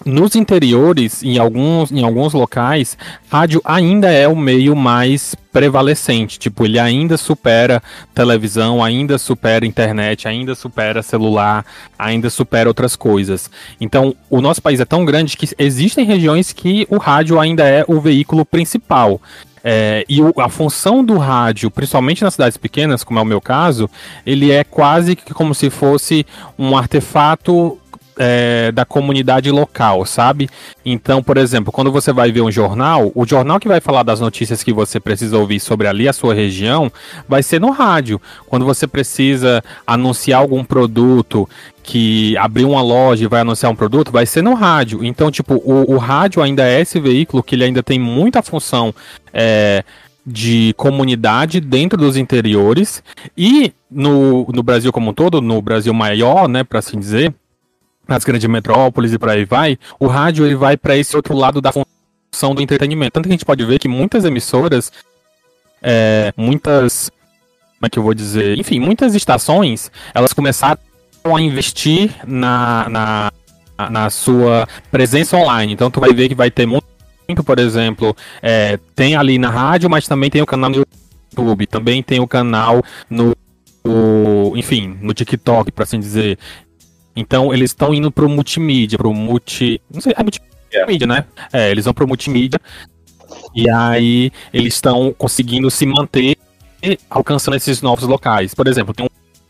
nos 0.04 0.34
interiores, 0.34 1.22
em 1.22 1.38
alguns, 1.38 1.92
em 1.92 2.02
alguns 2.02 2.32
locais, 2.32 2.98
rádio 3.30 3.60
ainda 3.64 4.10
é 4.10 4.26
o 4.26 4.34
meio 4.34 4.74
mais 4.74 5.34
prevalecente. 5.52 6.38
Tipo, 6.38 6.64
ele 6.64 6.78
ainda 6.78 7.16
supera 7.16 7.82
televisão, 8.14 8.82
ainda 8.82 9.18
supera 9.18 9.66
internet, 9.66 10.26
ainda 10.26 10.54
supera 10.54 11.02
celular, 11.02 11.64
ainda 11.98 12.30
supera 12.30 12.68
outras 12.68 12.96
coisas. 12.96 13.50
Então, 13.80 14.14
o 14.28 14.40
nosso 14.40 14.60
país 14.60 14.80
é 14.80 14.84
tão 14.84 15.04
grande 15.04 15.36
que 15.36 15.48
existem 15.58 16.04
regiões 16.04 16.52
que 16.52 16.86
o 16.90 16.98
rádio 16.98 17.38
ainda 17.38 17.64
é 17.64 17.84
o 17.86 18.00
veículo 18.00 18.44
principal. 18.44 19.20
É, 19.64 20.04
e 20.08 20.20
o- 20.20 20.32
a 20.40 20.48
função 20.48 21.04
do 21.04 21.16
rádio, 21.18 21.70
principalmente 21.70 22.22
nas 22.24 22.34
cidades 22.34 22.56
pequenas, 22.56 23.04
como 23.04 23.18
é 23.18 23.22
o 23.22 23.26
meu 23.26 23.40
caso, 23.40 23.88
ele 24.26 24.50
é 24.50 24.64
quase 24.64 25.14
que 25.14 25.32
como 25.32 25.54
se 25.54 25.70
fosse 25.70 26.26
um 26.58 26.76
artefato 26.76 27.78
é, 28.24 28.70
da 28.70 28.84
comunidade 28.84 29.50
local, 29.50 30.06
sabe? 30.06 30.48
Então, 30.84 31.20
por 31.20 31.36
exemplo, 31.36 31.72
quando 31.72 31.90
você 31.90 32.12
vai 32.12 32.30
ver 32.30 32.40
um 32.40 32.52
jornal, 32.52 33.10
o 33.16 33.26
jornal 33.26 33.58
que 33.58 33.66
vai 33.66 33.80
falar 33.80 34.04
das 34.04 34.20
notícias 34.20 34.62
que 34.62 34.72
você 34.72 35.00
precisa 35.00 35.36
ouvir 35.36 35.58
sobre 35.58 35.88
ali 35.88 36.06
a 36.06 36.12
sua 36.12 36.32
região 36.32 36.90
vai 37.28 37.42
ser 37.42 37.60
no 37.60 37.70
rádio. 37.70 38.22
Quando 38.46 38.64
você 38.64 38.86
precisa 38.86 39.60
anunciar 39.84 40.40
algum 40.40 40.62
produto, 40.62 41.48
que 41.82 42.36
abriu 42.36 42.70
uma 42.70 42.80
loja 42.80 43.24
e 43.24 43.26
vai 43.26 43.40
anunciar 43.40 43.72
um 43.72 43.74
produto, 43.74 44.12
vai 44.12 44.24
ser 44.24 44.40
no 44.40 44.54
rádio. 44.54 45.04
Então, 45.04 45.28
tipo, 45.28 45.54
o, 45.54 45.94
o 45.94 45.98
rádio 45.98 46.40
ainda 46.40 46.64
é 46.64 46.80
esse 46.80 47.00
veículo 47.00 47.42
que 47.42 47.56
ele 47.56 47.64
ainda 47.64 47.82
tem 47.82 47.98
muita 47.98 48.40
função 48.40 48.94
é, 49.34 49.82
de 50.24 50.72
comunidade 50.76 51.60
dentro 51.60 51.98
dos 51.98 52.16
interiores 52.16 53.02
e 53.36 53.72
no, 53.90 54.46
no 54.54 54.62
Brasil 54.62 54.92
como 54.92 55.10
um 55.10 55.12
todo, 55.12 55.40
no 55.42 55.60
Brasil 55.60 55.92
maior, 55.92 56.48
né, 56.48 56.62
para 56.62 56.78
assim 56.78 57.00
dizer, 57.00 57.34
nas 58.06 58.24
grandes 58.24 58.48
metrópoles 58.48 59.12
e 59.12 59.18
por 59.18 59.28
aí 59.28 59.44
vai, 59.44 59.78
o 59.98 60.06
rádio 60.06 60.44
ele 60.44 60.54
vai 60.56 60.76
para 60.76 60.96
esse 60.96 61.14
outro 61.16 61.34
lado 61.36 61.60
da 61.60 61.72
função 61.72 62.54
do 62.54 62.60
entretenimento. 62.62 63.12
Tanto 63.12 63.24
que 63.24 63.30
a 63.30 63.36
gente 63.36 63.44
pode 63.44 63.64
ver 63.64 63.78
que 63.78 63.88
muitas 63.88 64.24
emissoras, 64.24 64.92
é, 65.82 66.32
muitas, 66.36 67.10
como 67.76 67.86
é 67.86 67.88
que 67.90 67.98
eu 67.98 68.02
vou 68.02 68.14
dizer, 68.14 68.58
enfim, 68.58 68.80
muitas 68.80 69.14
estações, 69.14 69.90
elas 70.14 70.32
começaram 70.32 70.78
a 71.24 71.40
investir 71.40 72.10
na, 72.26 72.88
na, 72.88 73.32
na 73.90 74.10
sua 74.10 74.66
presença 74.90 75.36
online. 75.36 75.72
Então 75.72 75.90
tu 75.90 76.00
vai 76.00 76.12
ver 76.12 76.28
que 76.28 76.34
vai 76.34 76.50
ter 76.50 76.66
muito, 76.66 76.84
por 77.44 77.58
exemplo, 77.58 78.16
é, 78.42 78.78
tem 78.94 79.14
ali 79.16 79.38
na 79.38 79.48
rádio, 79.48 79.88
mas 79.88 80.06
também 80.08 80.28
tem 80.28 80.42
o 80.42 80.46
canal 80.46 80.70
no 80.70 80.84
YouTube, 81.32 81.66
também 81.66 82.02
tem 82.02 82.18
o 82.20 82.26
canal 82.26 82.82
no, 83.08 83.34
no- 83.84 84.56
enfim, 84.56 84.98
no 85.00 85.14
TikTok, 85.14 85.70
para 85.70 85.84
assim 85.84 86.00
dizer. 86.00 86.38
Então 87.14 87.52
eles 87.52 87.70
estão 87.70 87.92
indo 87.92 88.10
pro 88.10 88.28
multimídia, 88.28 88.96
pro 88.98 89.12
multi, 89.12 89.80
não 89.92 90.00
sei, 90.00 90.14
é 90.16 90.22
multimídia, 90.22 91.06
né? 91.06 91.24
É, 91.52 91.70
eles 91.70 91.84
vão 91.84 91.92
pro 91.94 92.08
multimídia 92.08 92.58
e 93.54 93.68
aí 93.68 94.30
eles 94.52 94.74
estão 94.74 95.14
conseguindo 95.16 95.70
se 95.70 95.84
manter 95.86 96.36
alcançando 97.10 97.56
esses 97.56 97.82
novos 97.82 98.04
locais. 98.04 98.54
Por 98.54 98.66
exemplo, 98.66 98.94
tem 98.94 99.06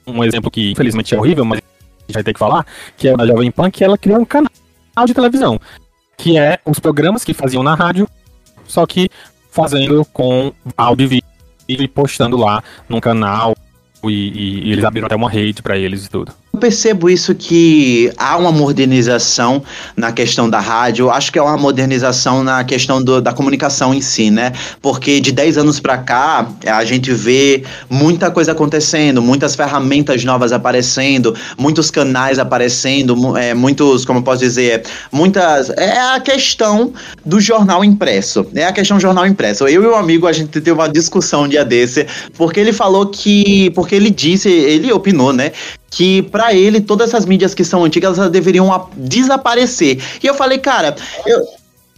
um, 0.07 0.13
um 0.19 0.25
exemplo 0.25 0.51
que 0.51 0.73
infelizmente 0.73 1.15
é 1.15 1.19
horrível, 1.19 1.45
mas 1.45 1.61
a 1.61 1.63
gente 2.07 2.15
vai 2.15 2.23
ter 2.25 2.33
que 2.33 2.39
falar, 2.39 2.67
que 2.97 3.09
é 3.09 3.15
a 3.17 3.27
Jovem 3.27 3.51
Pan, 3.51 3.71
que 3.71 3.85
ela 3.85 3.97
criou 3.97 4.21
um 4.21 4.25
canal 4.25 4.51
de 5.07 5.15
televisão, 5.15 5.61
que 6.17 6.37
é 6.37 6.59
os 6.67 6.79
programas 6.81 7.25
que 7.25 7.33
faziam 7.33 7.63
na 7.63 7.75
rádio, 7.75 8.09
só 8.67 8.85
que 8.87 9.09
fazendo 9.51 10.05
com 10.13 10.53
áudio 10.77 11.05
e 11.05 11.09
vídeo 11.69 11.85
e 11.85 11.89
postando 11.89 12.37
lá 12.37 12.63
num 12.89 13.01
canal 13.01 13.55
e, 14.05 14.09
e- 14.11 14.69
e 14.69 14.73
eles 14.73 14.85
abriram 14.85 15.07
até 15.07 15.15
uma 15.15 15.31
rede 15.31 15.63
pra 15.63 15.79
eles 15.79 16.07
e 16.07 16.11
tudo. 16.11 16.33
Eu 16.55 16.61
percebo 16.61 17.09
isso 17.09 17.35
que 17.35 18.13
há 18.19 18.37
uma 18.37 18.53
modernização 18.53 19.63
na 19.97 20.13
questão 20.13 20.51
da 20.51 20.61
rádio, 20.61 21.11
acho 21.11 21.33
que 21.33 21.39
é 21.39 21.43
uma 21.43 21.57
modernização 21.57 22.45
na 22.45 22.63
questão 22.63 23.03
do- 23.03 23.23
da 23.23 23.33
comunicação 23.33 23.95
em 23.95 24.03
si, 24.03 24.31
né? 24.31 24.53
Porque 24.83 25.19
de 25.19 25.33
10 25.33 25.57
anos 25.57 25.81
pra 25.81 25.97
cá, 25.97 26.47
a 26.67 26.85
gente 26.85 27.11
vê 27.11 27.65
muita 27.89 28.31
coisa 28.31 28.53
acontecendo, 28.53 29.23
muitas 29.23 29.57
ferramentas 29.57 30.25
novas 30.25 30.53
aparecendo, 30.53 31.35
muitos 31.57 31.91
canais 31.91 32.39
aparecendo, 32.39 33.35
é, 33.35 33.55
muitos, 33.55 34.05
como 34.05 34.19
eu 34.19 34.23
posso 34.23 34.41
dizer, 34.41 34.83
muitas. 35.11 35.71
É 35.71 35.99
a 35.99 36.21
questão 36.21 36.93
do 37.25 37.41
jornal 37.41 37.83
impresso. 37.83 38.45
É 38.55 38.67
a 38.67 38.73
questão 38.73 38.99
do 38.99 39.01
jornal 39.01 39.27
impresso. 39.27 39.67
Eu 39.67 39.83
e 39.85 39.87
um 39.87 39.97
amigo, 39.97 40.27
a 40.27 40.33
gente 40.35 40.51
teve 40.51 40.71
uma 40.71 40.87
discussão 40.89 41.45
um 41.45 41.49
dia 41.49 41.65
desse, 41.65 42.07
porque 42.37 42.61
ele 42.61 42.75
falou 42.75 43.07
que. 43.07 43.71
Porque 43.71 43.95
ele 43.95 44.11
disse, 44.11 44.51
ele 44.51 44.93
opinou, 44.93 45.33
né? 45.33 45.51
Que 45.93 46.23
pra 46.23 46.55
ele 46.55 46.81
todas 46.81 47.11
essas 47.11 47.27
mídias 47.27 47.55
que 47.55 47.63
são 47.63 47.85
antigas 47.85 48.19
elas 48.19 48.31
deveriam 48.31 48.89
desaparecer. 48.97 50.03
E 50.23 50.27
eu 50.27 50.35
falei, 50.35 50.59
cara, 50.59 50.97
eu 51.27 51.47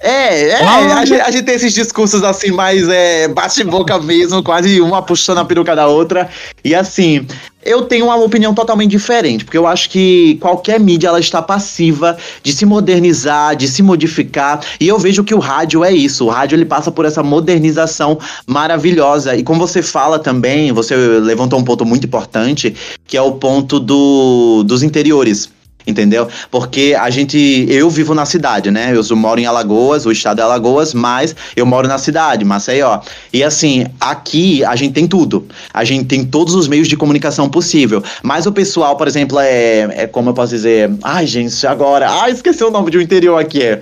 É, 0.00 0.48
é 0.50 0.64
a, 0.66 1.04
gente, 1.04 1.20
a, 1.20 1.30
gente, 1.30 1.44
tem 1.44 1.54
esses 1.54 1.72
discursos 1.72 2.22
assim, 2.22 2.50
mais 2.50 2.86
é, 2.88 3.26
bate-boca 3.28 3.98
mesmo, 4.00 4.42
quase 4.42 4.78
uma 4.80 5.00
puxando 5.00 5.38
a 5.38 5.44
peruca 5.44 5.74
da 5.74 5.86
outra. 5.86 6.28
E 6.62 6.74
assim, 6.74 7.26
eu 7.64 7.82
tenho 7.82 8.06
uma 8.06 8.16
opinião 8.16 8.54
totalmente 8.54 8.90
diferente, 8.90 9.44
porque 9.44 9.56
eu 9.56 9.66
acho 9.66 9.90
que 9.90 10.36
qualquer 10.40 10.78
mídia 10.78 11.08
ela 11.08 11.20
está 11.20 11.40
passiva 11.40 12.16
de 12.42 12.52
se 12.52 12.66
modernizar, 12.66 13.56
de 13.56 13.66
se 13.66 13.82
modificar, 13.82 14.60
e 14.78 14.86
eu 14.86 14.98
vejo 14.98 15.24
que 15.24 15.34
o 15.34 15.38
rádio 15.38 15.84
é 15.84 15.92
isso. 15.92 16.26
O 16.26 16.28
rádio 16.28 16.56
ele 16.56 16.64
passa 16.64 16.90
por 16.90 17.04
essa 17.04 17.22
modernização 17.22 18.18
maravilhosa. 18.46 19.36
E 19.36 19.42
como 19.42 19.66
você 19.66 19.82
fala 19.82 20.18
também, 20.18 20.72
você 20.72 20.94
levantou 20.96 21.58
um 21.58 21.64
ponto 21.64 21.84
muito 21.84 22.06
importante, 22.06 22.74
que 23.06 23.16
é 23.16 23.22
o 23.22 23.32
ponto 23.32 23.80
do, 23.80 24.62
dos 24.64 24.82
interiores 24.82 25.53
entendeu? 25.86 26.28
Porque 26.50 26.96
a 26.98 27.10
gente, 27.10 27.66
eu 27.68 27.90
vivo 27.90 28.14
na 28.14 28.24
cidade, 28.24 28.70
né? 28.70 28.92
Eu 28.94 29.16
moro 29.16 29.40
em 29.40 29.46
Alagoas, 29.46 30.06
o 30.06 30.12
estado 30.12 30.40
é 30.40 30.44
Alagoas, 30.44 30.94
mas 30.94 31.34
eu 31.56 31.66
moro 31.66 31.86
na 31.86 31.98
cidade, 31.98 32.44
Maceió. 32.44 33.00
E 33.32 33.42
assim, 33.42 33.86
aqui 34.00 34.64
a 34.64 34.74
gente 34.76 34.92
tem 34.92 35.06
tudo. 35.06 35.46
A 35.72 35.84
gente 35.84 36.06
tem 36.06 36.24
todos 36.24 36.54
os 36.54 36.68
meios 36.68 36.88
de 36.88 36.96
comunicação 36.96 37.48
possível. 37.48 38.02
Mas 38.22 38.46
o 38.46 38.52
pessoal, 38.52 38.96
por 38.96 39.06
exemplo, 39.06 39.38
é, 39.38 40.02
é 40.02 40.06
como 40.06 40.30
eu 40.30 40.34
posso 40.34 40.54
dizer, 40.54 40.90
ai 41.02 41.26
gente, 41.26 41.66
agora, 41.66 42.10
ai 42.10 42.30
esqueci 42.30 42.64
o 42.64 42.70
nome 42.70 42.90
de 42.90 42.98
um 42.98 43.00
interior 43.00 43.38
aqui. 43.38 43.78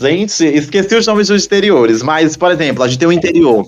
Gente, 0.00 0.44
esqueci 0.44 0.94
os 0.94 1.06
nomes 1.06 1.28
dos 1.28 1.44
interiores, 1.44 2.02
mas 2.02 2.36
por 2.36 2.50
exemplo, 2.50 2.82
a 2.82 2.88
gente 2.88 2.98
tem 2.98 3.08
o 3.08 3.12
interior 3.12 3.66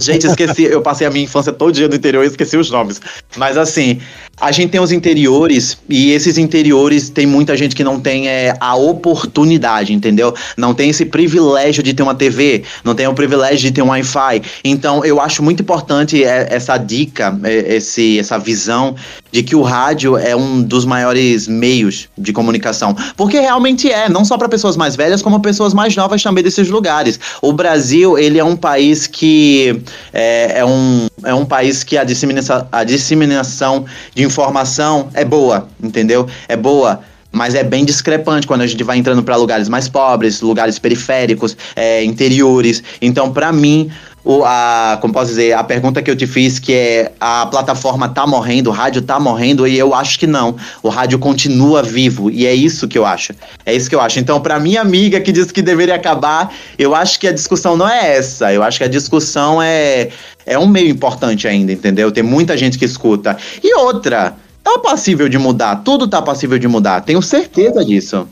Gente, 0.00 0.26
esqueci, 0.26 0.64
eu 0.64 0.80
passei 0.80 1.06
a 1.06 1.10
minha 1.10 1.24
infância 1.24 1.52
todo 1.52 1.72
dia 1.72 1.86
no 1.86 1.94
interior 1.94 2.24
e 2.24 2.26
esqueci 2.26 2.56
os 2.56 2.70
nomes. 2.70 3.00
Mas 3.36 3.58
assim, 3.58 4.00
a 4.40 4.50
gente 4.50 4.70
tem 4.70 4.80
os 4.80 4.90
interiores 4.90 5.76
e 5.88 6.12
esses 6.12 6.38
interiores 6.38 7.10
tem 7.10 7.26
muita 7.26 7.54
gente 7.54 7.76
que 7.76 7.84
não 7.84 8.00
tem 8.00 8.26
é, 8.26 8.56
a 8.58 8.74
oportunidade, 8.74 9.92
entendeu? 9.92 10.34
Não 10.56 10.72
tem 10.72 10.88
esse 10.88 11.04
privilégio 11.04 11.82
de 11.82 11.92
ter 11.92 12.02
uma 12.02 12.14
TV, 12.14 12.62
não 12.82 12.94
tem 12.94 13.06
o 13.06 13.12
privilégio 13.12 13.58
de 13.58 13.72
ter 13.72 13.82
um 13.82 13.88
Wi-Fi. 13.88 14.42
Então, 14.64 15.04
eu 15.04 15.20
acho 15.20 15.42
muito 15.42 15.62
importante 15.62 16.24
é, 16.24 16.46
essa 16.50 16.78
dica, 16.78 17.38
é, 17.44 17.76
esse, 17.76 18.18
essa 18.18 18.38
visão 18.38 18.96
de 19.30 19.42
que 19.42 19.54
o 19.54 19.60
rádio 19.60 20.16
é 20.16 20.34
um 20.34 20.62
dos 20.62 20.86
maiores 20.86 21.46
meios 21.46 22.08
de 22.16 22.32
comunicação. 22.32 22.96
Porque 23.16 23.38
realmente 23.38 23.90
é, 23.92 24.08
não 24.08 24.24
só 24.24 24.38
para 24.38 24.48
pessoas 24.48 24.76
mais 24.76 24.96
velhas, 24.96 25.20
como 25.20 25.40
pessoas 25.40 25.74
mais 25.74 25.94
novas 25.94 26.22
também 26.22 26.42
desses 26.42 26.70
lugares. 26.70 27.20
O 27.42 27.52
Brasil, 27.52 28.18
ele 28.18 28.38
é 28.38 28.44
um 28.44 28.56
país 28.56 29.06
que 29.06 29.82
é, 30.12 30.58
é 30.60 30.64
um, 30.64 31.06
é 31.24 31.34
um 31.34 31.44
país 31.44 31.84
que 31.84 31.96
a 31.96 32.04
disseminação, 32.04 32.66
a 32.70 32.84
disseminação 32.84 33.84
de 34.14 34.22
informação 34.22 35.08
é 35.14 35.24
boa, 35.24 35.68
entendeu? 35.82 36.26
É 36.48 36.56
boa 36.56 37.00
mas 37.32 37.54
é 37.54 37.62
bem 37.62 37.84
discrepante 37.84 38.46
quando 38.46 38.62
a 38.62 38.66
gente 38.66 38.82
vai 38.82 38.98
entrando 38.98 39.22
para 39.22 39.36
lugares 39.36 39.68
mais 39.68 39.88
pobres, 39.88 40.40
lugares 40.40 40.78
periféricos, 40.78 41.56
é, 41.76 42.02
interiores. 42.02 42.82
Então, 43.00 43.32
para 43.32 43.52
mim, 43.52 43.90
o, 44.24 44.44
a, 44.44 44.98
como 45.00 45.12
posso 45.12 45.28
dizer, 45.28 45.52
a 45.54 45.64
pergunta 45.64 46.02
que 46.02 46.10
eu 46.10 46.16
te 46.16 46.26
fiz, 46.26 46.58
que 46.58 46.72
é 46.72 47.12
a 47.18 47.46
plataforma 47.46 48.08
tá 48.08 48.26
morrendo, 48.26 48.68
o 48.68 48.72
rádio 48.72 49.02
tá 49.02 49.18
morrendo, 49.18 49.66
e 49.66 49.78
eu 49.78 49.94
acho 49.94 50.18
que 50.18 50.26
não. 50.26 50.56
O 50.82 50.88
rádio 50.88 51.18
continua 51.18 51.82
vivo, 51.82 52.30
e 52.30 52.46
é 52.46 52.54
isso 52.54 52.86
que 52.86 52.98
eu 52.98 53.06
acho. 53.06 53.32
É 53.64 53.74
isso 53.74 53.88
que 53.88 53.94
eu 53.94 54.00
acho. 54.00 54.18
Então, 54.18 54.40
para 54.40 54.58
minha 54.60 54.80
amiga 54.80 55.20
que 55.20 55.32
disse 55.32 55.52
que 55.52 55.62
deveria 55.62 55.94
acabar, 55.94 56.52
eu 56.78 56.94
acho 56.94 57.18
que 57.18 57.26
a 57.26 57.32
discussão 57.32 57.76
não 57.76 57.88
é 57.88 58.16
essa. 58.16 58.52
Eu 58.52 58.62
acho 58.62 58.78
que 58.78 58.84
a 58.84 58.88
discussão 58.88 59.62
é, 59.62 60.08
é 60.44 60.58
um 60.58 60.66
meio 60.66 60.88
importante 60.88 61.48
ainda, 61.48 61.72
entendeu? 61.72 62.12
Tem 62.12 62.22
muita 62.22 62.56
gente 62.56 62.78
que 62.78 62.84
escuta. 62.84 63.36
E 63.62 63.74
outra, 63.74 64.36
tá 64.62 64.78
passível 64.78 65.28
de 65.28 65.38
mudar, 65.38 65.76
tudo 65.76 66.06
tá 66.06 66.20
passível 66.20 66.58
de 66.58 66.68
mudar, 66.68 67.00
tenho 67.00 67.22
certeza 67.22 67.84
disso. 67.84 68.28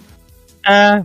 É, 0.66 1.02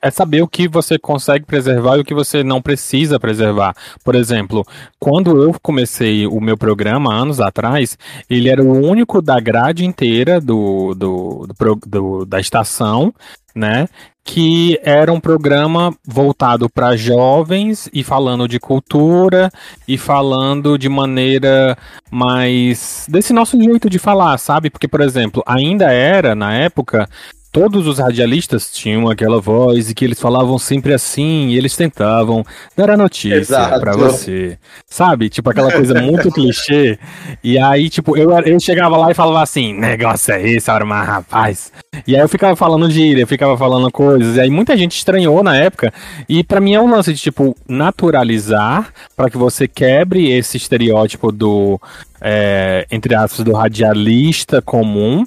é 0.00 0.10
saber 0.10 0.42
o 0.42 0.48
que 0.48 0.68
você 0.68 0.98
consegue 0.98 1.44
preservar 1.44 1.96
e 1.96 2.00
o 2.00 2.04
que 2.04 2.14
você 2.14 2.42
não 2.42 2.60
precisa 2.62 3.18
preservar. 3.18 3.74
Por 4.04 4.14
exemplo, 4.14 4.64
quando 4.98 5.42
eu 5.42 5.54
comecei 5.60 6.26
o 6.26 6.40
meu 6.40 6.56
programa 6.56 7.12
anos 7.12 7.40
atrás, 7.40 7.98
ele 8.28 8.48
era 8.48 8.62
o 8.62 8.72
único 8.72 9.20
da 9.20 9.40
grade 9.40 9.84
inteira 9.84 10.40
do, 10.40 10.94
do, 10.94 11.46
do, 11.46 11.80
do 11.86 12.24
da 12.24 12.40
estação, 12.40 13.12
né? 13.54 13.88
Que 14.24 14.78
era 14.82 15.10
um 15.12 15.20
programa 15.20 15.94
voltado 16.06 16.68
para 16.68 16.96
jovens 16.96 17.88
e 17.92 18.04
falando 18.04 18.46
de 18.46 18.60
cultura 18.60 19.50
e 19.86 19.96
falando 19.96 20.78
de 20.78 20.88
maneira 20.88 21.76
mais 22.10 23.06
desse 23.08 23.32
nosso 23.32 23.60
jeito 23.60 23.88
de 23.88 23.98
falar, 23.98 24.36
sabe? 24.38 24.68
Porque, 24.68 24.86
por 24.86 25.00
exemplo, 25.00 25.42
ainda 25.46 25.90
era 25.90 26.34
na 26.34 26.52
época 26.54 27.08
todos 27.50 27.86
os 27.86 27.98
radialistas 27.98 28.70
tinham 28.70 29.08
aquela 29.08 29.40
voz 29.40 29.90
e 29.90 29.94
que 29.94 30.04
eles 30.04 30.20
falavam 30.20 30.58
sempre 30.58 30.92
assim, 30.92 31.48
e 31.48 31.56
eles 31.56 31.76
tentavam 31.76 32.44
dar 32.76 32.90
a 32.90 32.96
notícia 32.96 33.78
para 33.80 33.96
você. 33.96 34.58
Sabe? 34.86 35.28
Tipo 35.28 35.50
aquela 35.50 35.72
coisa 35.72 36.00
muito 36.00 36.30
clichê. 36.32 36.98
E 37.42 37.58
aí, 37.58 37.88
tipo, 37.88 38.16
eu, 38.16 38.30
eu 38.40 38.60
chegava 38.60 38.96
lá 38.96 39.10
e 39.10 39.14
falava 39.14 39.42
assim: 39.42 39.72
negócio 39.72 40.32
é 40.34 40.48
esse, 40.48 40.70
armar 40.70 41.06
rapaz. 41.06 41.72
E 42.06 42.14
aí 42.14 42.22
eu 42.22 42.28
ficava 42.28 42.54
falando 42.54 42.90
gíria, 42.90 43.22
eu 43.22 43.26
ficava 43.26 43.56
falando 43.56 43.90
coisas. 43.90 44.36
E 44.36 44.40
aí 44.40 44.50
muita 44.50 44.76
gente 44.76 44.96
estranhou 44.96 45.42
na 45.42 45.56
época. 45.56 45.92
E 46.28 46.44
para 46.44 46.60
mim 46.60 46.74
é 46.74 46.80
um 46.80 46.90
lance 46.90 47.12
de, 47.12 47.20
tipo, 47.20 47.56
naturalizar 47.68 48.92
para 49.16 49.30
que 49.30 49.38
você 49.38 49.66
quebre 49.66 50.30
esse 50.30 50.56
estereótipo 50.56 51.32
do. 51.32 51.80
É, 52.20 52.84
entre 52.90 53.14
aspas, 53.14 53.44
do 53.44 53.52
radialista 53.52 54.60
comum 54.60 55.24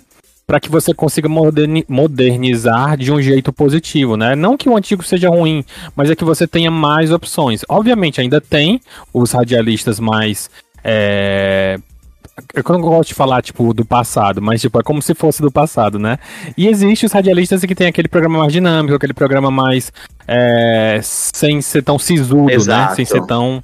para 0.51 0.59
que 0.59 0.69
você 0.69 0.93
consiga 0.93 1.29
modernizar 1.87 2.97
de 2.97 3.09
um 3.09 3.21
jeito 3.21 3.53
positivo, 3.53 4.17
né? 4.17 4.35
Não 4.35 4.57
que 4.57 4.67
o 4.67 4.75
antigo 4.75 5.01
seja 5.01 5.29
ruim, 5.29 5.63
mas 5.95 6.11
é 6.11 6.15
que 6.15 6.25
você 6.25 6.45
tenha 6.45 6.69
mais 6.69 7.09
opções. 7.09 7.61
Obviamente, 7.69 8.19
ainda 8.19 8.41
tem 8.41 8.81
os 9.13 9.31
radialistas 9.31 9.97
mais. 9.97 10.49
É... 10.83 11.79
Eu 12.53 12.63
não 12.67 12.81
gosto 12.81 13.07
de 13.09 13.15
falar, 13.15 13.41
tipo, 13.41 13.73
do 13.73 13.85
passado, 13.85 14.41
mas, 14.41 14.59
tipo, 14.59 14.77
é 14.77 14.83
como 14.83 15.01
se 15.01 15.13
fosse 15.13 15.41
do 15.41 15.49
passado, 15.49 15.97
né? 15.97 16.19
E 16.57 16.67
existe 16.67 17.05
os 17.05 17.13
radialistas 17.13 17.63
que 17.63 17.73
tem 17.73 17.87
aquele 17.87 18.09
programa 18.09 18.39
mais 18.39 18.51
dinâmico, 18.51 18.93
aquele 18.93 19.13
programa 19.13 19.49
mais. 19.49 19.89
É... 20.27 20.99
sem 21.01 21.61
ser 21.61 21.81
tão 21.81 21.97
sisudo? 21.97 22.51
Exato. 22.51 22.89
né? 22.89 22.95
Sem 22.97 23.05
ser 23.05 23.25
tão 23.25 23.63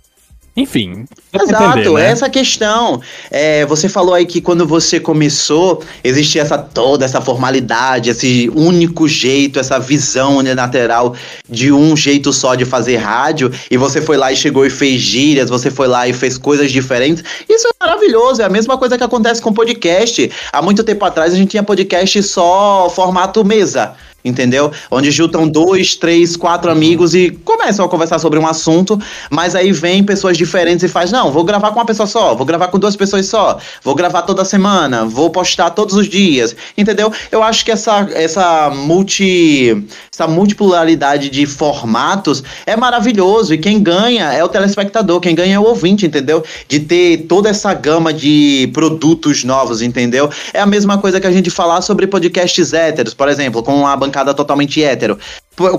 enfim. 0.58 1.06
Exato, 1.32 1.80
entender, 1.80 1.94
né? 1.94 2.08
essa 2.08 2.28
questão. 2.28 3.00
É, 3.30 3.64
você 3.68 3.88
falou 3.88 4.16
aí 4.16 4.26
que 4.26 4.42
quando 4.42 4.66
você 4.66 5.00
começou, 5.00 5.84
existia 6.04 6.42
essa 6.42 6.58
toda 6.58 7.06
essa 7.06 7.22
formalidade, 7.22 8.10
esse 8.10 8.52
único 8.56 9.08
jeito, 9.08 9.60
essa 9.60 9.78
visão 9.78 10.38
unilateral 10.38 11.16
de 11.48 11.72
um 11.72 11.96
jeito 11.96 12.34
só 12.34 12.56
de 12.56 12.66
fazer 12.66 12.96
rádio, 12.96 13.52
e 13.70 13.78
você 13.78 14.02
foi 14.02 14.18
lá 14.18 14.32
e 14.32 14.36
chegou 14.36 14.66
e 14.66 14.70
fez 14.72 15.00
gírias, 15.00 15.48
você 15.48 15.70
foi 15.70 15.88
lá 15.88 16.08
e 16.08 16.14
fez 16.14 16.40
coisas 16.40 16.72
diferentes. 16.72 17.24
Isso 17.48 17.68
é 17.68 17.86
maravilhoso, 17.86 18.42
é 18.42 18.46
a 18.46 18.50
mesma 18.50 18.80
coisa 18.80 18.98
que 18.98 19.04
acontece 19.04 19.40
com 19.40 19.54
podcast. 19.54 20.32
Há 20.52 20.62
muito 20.64 20.84
tempo 20.84 21.06
atrás 21.06 21.34
a 21.34 21.38
gente 21.38 21.52
tinha 21.52 21.62
podcast 21.62 22.24
só 22.24 22.90
formato 22.90 23.46
mesa 23.46 23.96
entendeu? 24.24 24.72
Onde 24.92 25.12
juntam 25.12 25.48
dois, 25.48 25.96
três, 25.96 26.36
quatro 26.36 26.70
amigos 26.70 27.16
e 27.16 27.32
começam 27.44 27.86
a 27.86 27.90
conversar 27.90 28.20
sobre 28.20 28.40
um 28.40 28.48
assunto, 28.48 29.00
mas 29.30 29.56
aí 29.56 29.72
vem 29.72 30.04
pessoas 30.04 30.38
diferentes 30.38 30.84
e 30.84 30.88
faz, 30.88 31.12
não, 31.12 31.32
vou 31.32 31.44
gravar 31.44 31.72
com 31.72 31.80
uma 31.80 31.86
pessoa 31.86 32.08
só, 32.08 32.36
vou 32.36 32.46
gravar 32.46 32.68
com 32.68 32.80
duas 32.80 32.96
pessoas 32.96 33.26
só, 33.26 33.58
vou 33.84 33.96
gravar 33.96 34.24
toda 34.24 34.44
semana, 34.44 35.06
vou 35.06 35.30
postar 35.30 35.72
todos 35.72 35.96
os 35.96 36.08
dias, 36.08 36.56
entendeu? 36.78 37.12
Eu 37.32 37.44
acho 37.44 37.64
que 37.64 37.72
essa, 37.72 38.08
essa 38.14 38.70
multi 38.70 39.86
essa 40.18 40.28
multipolaridade 40.28 41.30
de 41.30 41.46
formatos 41.46 42.44
é 42.66 42.76
maravilhoso 42.76 43.54
e 43.54 43.58
quem 43.58 43.82
ganha 43.82 44.34
é 44.34 44.44
o 44.44 44.50
telespectador, 44.50 45.20
quem 45.20 45.36
ganha 45.36 45.56
é 45.56 45.60
o 45.60 45.64
ouvinte, 45.64 46.08
entendeu? 46.08 46.44
De 46.68 46.80
ter 46.80 47.28
toda 47.28 47.50
essa 47.50 47.72
gama 47.72 48.12
de 48.12 48.68
produtos 48.74 49.44
novos, 49.44 49.84
entendeu? 49.84 50.28
É 50.54 50.60
a 50.60 50.66
mesma 50.66 50.98
coisa 50.98 51.20
que 51.20 51.28
a 51.28 51.32
gente 51.32 51.52
falar 51.52 51.82
sobre 51.82 52.08
podcasts 52.08 52.74
héteros, 52.74 53.14
por 53.14 53.30
exemplo, 53.30 53.62
com 53.62 53.86
a 53.86 53.96
bancada 54.08 54.34
totalmente 54.34 54.84
hétero. 54.84 55.20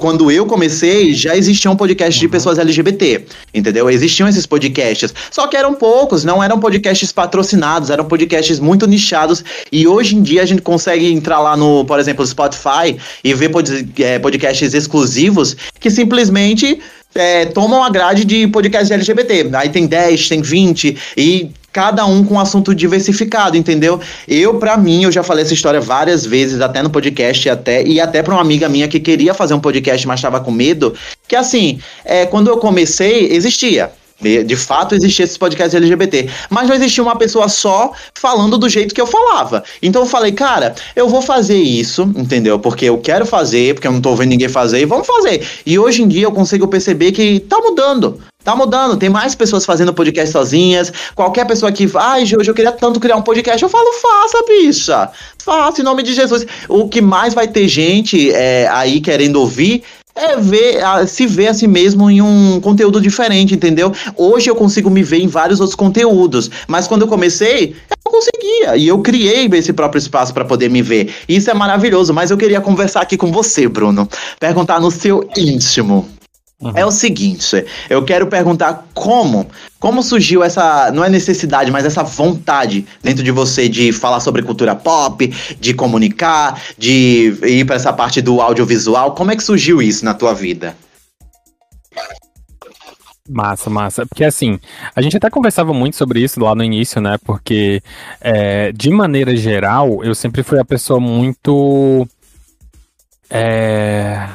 Quando 0.00 0.30
eu 0.30 0.44
comecei, 0.44 1.14
já 1.14 1.36
existiam 1.36 1.76
podcasts 1.76 2.18
de 2.18 2.26
uhum. 2.26 2.32
pessoas 2.32 2.58
LGBT, 2.58 3.24
entendeu? 3.54 3.88
Existiam 3.88 4.28
esses 4.28 4.44
podcasts. 4.44 5.14
Só 5.30 5.46
que 5.46 5.56
eram 5.56 5.74
poucos, 5.74 6.24
não 6.24 6.42
eram 6.42 6.58
podcasts 6.58 7.12
patrocinados, 7.12 7.88
eram 7.88 8.04
podcasts 8.04 8.58
muito 8.58 8.86
nichados. 8.86 9.44
E 9.70 9.86
hoje 9.86 10.16
em 10.16 10.22
dia 10.22 10.42
a 10.42 10.46
gente 10.46 10.62
consegue 10.62 11.06
entrar 11.12 11.40
lá 11.40 11.56
no, 11.56 11.84
por 11.84 12.00
exemplo, 12.00 12.26
Spotify 12.26 12.96
e 13.22 13.32
ver 13.34 13.50
é, 14.00 14.18
podcasts 14.18 14.74
exclusivos 14.74 15.56
que 15.78 15.90
simplesmente 15.90 16.80
é, 17.14 17.46
tomam 17.46 17.82
a 17.82 17.88
grade 17.88 18.24
de 18.24 18.48
podcasts 18.48 18.90
LGBT. 18.90 19.48
Aí 19.54 19.68
tem 19.68 19.86
10, 19.86 20.28
tem 20.28 20.42
20, 20.42 20.96
e 21.16 21.50
cada 21.78 22.04
um 22.04 22.24
com 22.24 22.34
um 22.34 22.40
assunto 22.40 22.74
diversificado, 22.74 23.56
entendeu? 23.56 24.00
Eu, 24.26 24.58
para 24.58 24.76
mim, 24.76 25.04
eu 25.04 25.12
já 25.12 25.22
falei 25.22 25.44
essa 25.44 25.54
história 25.54 25.80
várias 25.80 26.26
vezes, 26.26 26.60
até 26.60 26.82
no 26.82 26.90
podcast, 26.90 27.48
até 27.48 27.86
e 27.86 28.00
até 28.00 28.20
para 28.20 28.34
uma 28.34 28.40
amiga 28.40 28.68
minha 28.68 28.88
que 28.88 28.98
queria 28.98 29.32
fazer 29.32 29.54
um 29.54 29.60
podcast, 29.60 30.04
mas 30.04 30.18
estava 30.18 30.40
com 30.40 30.50
medo. 30.50 30.92
Que 31.28 31.36
assim, 31.36 31.78
é, 32.04 32.26
quando 32.26 32.48
eu 32.48 32.56
comecei, 32.56 33.32
existia 33.32 33.92
De 34.20 34.56
fato, 34.56 34.96
existia 34.96 35.24
esses 35.24 35.38
podcasts 35.38 35.72
LGBT. 35.72 36.28
Mas 36.50 36.66
não 36.66 36.74
existia 36.74 37.04
uma 37.04 37.14
pessoa 37.14 37.48
só 37.48 37.92
falando 38.12 38.58
do 38.58 38.68
jeito 38.68 38.92
que 38.92 39.00
eu 39.00 39.06
falava. 39.06 39.62
Então 39.80 40.02
eu 40.02 40.08
falei, 40.08 40.32
cara, 40.32 40.74
eu 40.96 41.08
vou 41.08 41.22
fazer 41.22 41.58
isso, 41.58 42.02
entendeu? 42.16 42.58
Porque 42.58 42.86
eu 42.86 42.98
quero 42.98 43.24
fazer, 43.24 43.74
porque 43.74 43.86
eu 43.86 43.92
não 43.92 44.00
tô 44.00 44.16
vendo 44.16 44.30
ninguém 44.30 44.48
fazer, 44.48 44.80
e 44.80 44.84
vamos 44.84 45.06
fazer. 45.06 45.46
E 45.64 45.78
hoje 45.78 46.02
em 46.02 46.08
dia 46.08 46.24
eu 46.24 46.32
consigo 46.32 46.66
perceber 46.66 47.12
que 47.12 47.38
tá 47.38 47.58
mudando. 47.58 48.20
Tá 48.48 48.56
mudando, 48.56 48.96
tem 48.96 49.10
mais 49.10 49.34
pessoas 49.34 49.66
fazendo 49.66 49.92
podcast 49.92 50.32
sozinhas. 50.32 50.90
Qualquer 51.14 51.46
pessoa 51.46 51.70
que, 51.70 51.86
ai, 51.94 52.22
hoje 52.22 52.48
eu 52.50 52.54
queria 52.54 52.72
tanto 52.72 52.98
criar 52.98 53.16
um 53.16 53.20
podcast, 53.20 53.62
eu 53.62 53.68
falo, 53.68 53.92
faça, 53.92 54.42
bicha. 54.48 55.10
Faça, 55.44 55.82
em 55.82 55.84
nome 55.84 56.02
de 56.02 56.14
Jesus. 56.14 56.46
O 56.66 56.88
que 56.88 57.02
mais 57.02 57.34
vai 57.34 57.46
ter 57.46 57.68
gente 57.68 58.32
é, 58.32 58.66
aí 58.68 59.02
querendo 59.02 59.36
ouvir 59.36 59.82
é 60.14 60.36
ver, 60.36 60.80
se 61.06 61.26
ver 61.26 61.48
a 61.48 61.54
si 61.54 61.68
mesmo 61.68 62.10
em 62.10 62.22
um 62.22 62.58
conteúdo 62.58 63.02
diferente, 63.02 63.54
entendeu? 63.54 63.92
Hoje 64.16 64.48
eu 64.48 64.54
consigo 64.54 64.88
me 64.88 65.02
ver 65.02 65.18
em 65.18 65.28
vários 65.28 65.60
outros 65.60 65.76
conteúdos, 65.76 66.50
mas 66.66 66.88
quando 66.88 67.02
eu 67.02 67.08
comecei, 67.08 67.76
eu 67.90 67.96
não 68.06 68.12
conseguia. 68.12 68.76
E 68.78 68.88
eu 68.88 68.98
criei 69.00 69.46
esse 69.52 69.74
próprio 69.74 69.98
espaço 69.98 70.32
para 70.32 70.46
poder 70.46 70.70
me 70.70 70.80
ver. 70.80 71.14
Isso 71.28 71.50
é 71.50 71.54
maravilhoso, 71.54 72.14
mas 72.14 72.30
eu 72.30 72.38
queria 72.38 72.62
conversar 72.62 73.02
aqui 73.02 73.18
com 73.18 73.30
você, 73.30 73.68
Bruno. 73.68 74.08
Perguntar 74.40 74.80
no 74.80 74.90
seu 74.90 75.28
íntimo. 75.36 76.17
Uhum. 76.60 76.72
É 76.74 76.84
o 76.84 76.90
seguinte, 76.90 77.64
eu 77.88 78.04
quero 78.04 78.26
perguntar 78.26 78.84
como, 78.92 79.46
como 79.78 80.02
surgiu 80.02 80.42
essa, 80.42 80.90
não 80.90 81.04
é 81.04 81.08
necessidade, 81.08 81.70
mas 81.70 81.84
essa 81.84 82.02
vontade 82.02 82.84
dentro 83.00 83.22
de 83.22 83.30
você 83.30 83.68
de 83.68 83.92
falar 83.92 84.18
sobre 84.18 84.42
cultura 84.42 84.74
pop, 84.74 85.32
de 85.60 85.72
comunicar, 85.72 86.60
de 86.76 87.38
ir 87.44 87.64
para 87.64 87.76
essa 87.76 87.92
parte 87.92 88.20
do 88.20 88.40
audiovisual. 88.40 89.14
Como 89.14 89.30
é 89.30 89.36
que 89.36 89.42
surgiu 89.44 89.80
isso 89.80 90.04
na 90.04 90.14
tua 90.14 90.34
vida? 90.34 90.76
Massa, 93.28 93.70
massa. 93.70 94.04
Porque 94.04 94.24
assim, 94.24 94.58
a 94.96 95.00
gente 95.00 95.16
até 95.16 95.30
conversava 95.30 95.72
muito 95.72 95.96
sobre 95.96 96.24
isso 96.24 96.40
lá 96.40 96.56
no 96.56 96.64
início, 96.64 97.00
né? 97.00 97.18
Porque, 97.24 97.80
é, 98.20 98.72
de 98.72 98.90
maneira 98.90 99.36
geral, 99.36 100.02
eu 100.02 100.12
sempre 100.14 100.42
fui 100.42 100.58
a 100.58 100.64
pessoa 100.64 100.98
muito. 100.98 102.08
É 103.30 104.26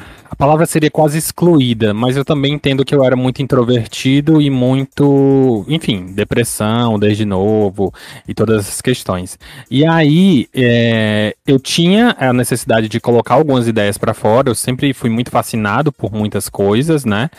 palavra 0.43 0.65
seria 0.65 0.91
quase 0.91 1.17
excluída, 1.17 1.93
mas 1.93 2.17
eu 2.17 2.25
também 2.25 2.51
entendo 2.51 2.83
que 2.83 2.93
eu 2.93 3.01
era 3.01 3.15
muito 3.15 3.41
introvertido 3.41 4.41
e 4.41 4.49
muito, 4.49 5.63
enfim, 5.69 6.07
depressão 6.07 6.99
desde 6.99 7.23
novo 7.23 7.93
e 8.27 8.33
todas 8.33 8.65
essas 8.65 8.81
questões. 8.81 9.39
E 9.71 9.85
aí 9.85 10.49
é, 10.53 11.33
eu 11.47 11.57
tinha 11.57 12.13
a 12.19 12.33
necessidade 12.33 12.89
de 12.89 12.99
colocar 12.99 13.35
algumas 13.35 13.69
ideias 13.69 13.97
para 13.97 14.13
fora, 14.13 14.49
eu 14.49 14.55
sempre 14.55 14.93
fui 14.93 15.09
muito 15.09 15.31
fascinado 15.31 15.93
por 15.93 16.11
muitas 16.11 16.49
coisas, 16.49 17.05
né? 17.05 17.29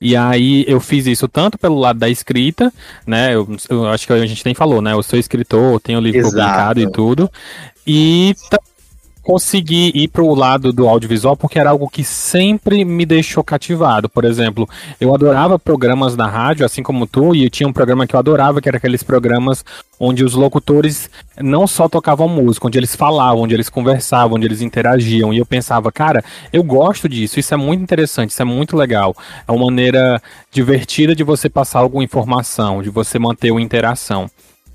E 0.00 0.16
aí 0.16 0.64
eu 0.66 0.80
fiz 0.80 1.06
isso 1.06 1.28
tanto 1.28 1.58
pelo 1.58 1.78
lado 1.78 1.98
da 1.98 2.08
escrita, 2.08 2.72
né? 3.06 3.34
Eu, 3.34 3.46
eu 3.68 3.88
acho 3.88 4.06
que 4.06 4.12
a 4.14 4.26
gente 4.26 4.42
nem 4.42 4.54
falou, 4.54 4.80
né? 4.80 4.94
Eu 4.94 5.02
sou 5.02 5.18
escritor, 5.18 5.78
tenho 5.80 6.00
livro 6.00 6.20
Exato. 6.20 6.34
publicado 6.34 6.80
e 6.80 6.90
tudo. 6.90 7.30
E 7.86 8.34
consegui 9.24 9.90
ir 9.94 10.08
para 10.08 10.22
o 10.22 10.34
lado 10.34 10.72
do 10.72 10.86
audiovisual 10.86 11.36
porque 11.36 11.58
era 11.58 11.70
algo 11.70 11.88
que 11.88 12.04
sempre 12.04 12.84
me 12.84 13.06
deixou 13.06 13.42
cativado. 13.42 14.08
Por 14.08 14.24
exemplo, 14.24 14.68
eu 15.00 15.14
adorava 15.14 15.58
programas 15.58 16.14
na 16.14 16.28
rádio, 16.28 16.64
assim 16.64 16.82
como 16.82 17.06
tu, 17.06 17.34
e 17.34 17.48
tinha 17.48 17.68
um 17.68 17.72
programa 17.72 18.06
que 18.06 18.14
eu 18.14 18.20
adorava, 18.20 18.60
que 18.60 18.68
era 18.68 18.76
aqueles 18.76 19.02
programas 19.02 19.64
onde 19.98 20.22
os 20.22 20.34
locutores 20.34 21.08
não 21.40 21.66
só 21.66 21.88
tocavam 21.88 22.28
música, 22.28 22.66
onde 22.66 22.78
eles 22.78 22.94
falavam, 22.94 23.42
onde 23.42 23.54
eles 23.54 23.70
conversavam, 23.70 24.36
onde 24.36 24.46
eles 24.46 24.60
interagiam. 24.60 25.32
E 25.32 25.38
eu 25.38 25.46
pensava, 25.46 25.90
cara, 25.90 26.22
eu 26.52 26.62
gosto 26.62 27.08
disso, 27.08 27.40
isso 27.40 27.54
é 27.54 27.56
muito 27.56 27.82
interessante, 27.82 28.30
isso 28.30 28.42
é 28.42 28.44
muito 28.44 28.76
legal. 28.76 29.16
É 29.48 29.52
uma 29.52 29.64
maneira 29.64 30.20
divertida 30.52 31.14
de 31.14 31.24
você 31.24 31.48
passar 31.48 31.78
alguma 31.78 32.04
informação, 32.04 32.82
de 32.82 32.90
você 32.90 33.18
manter 33.18 33.50
uma 33.50 33.62
interação. 33.62 34.30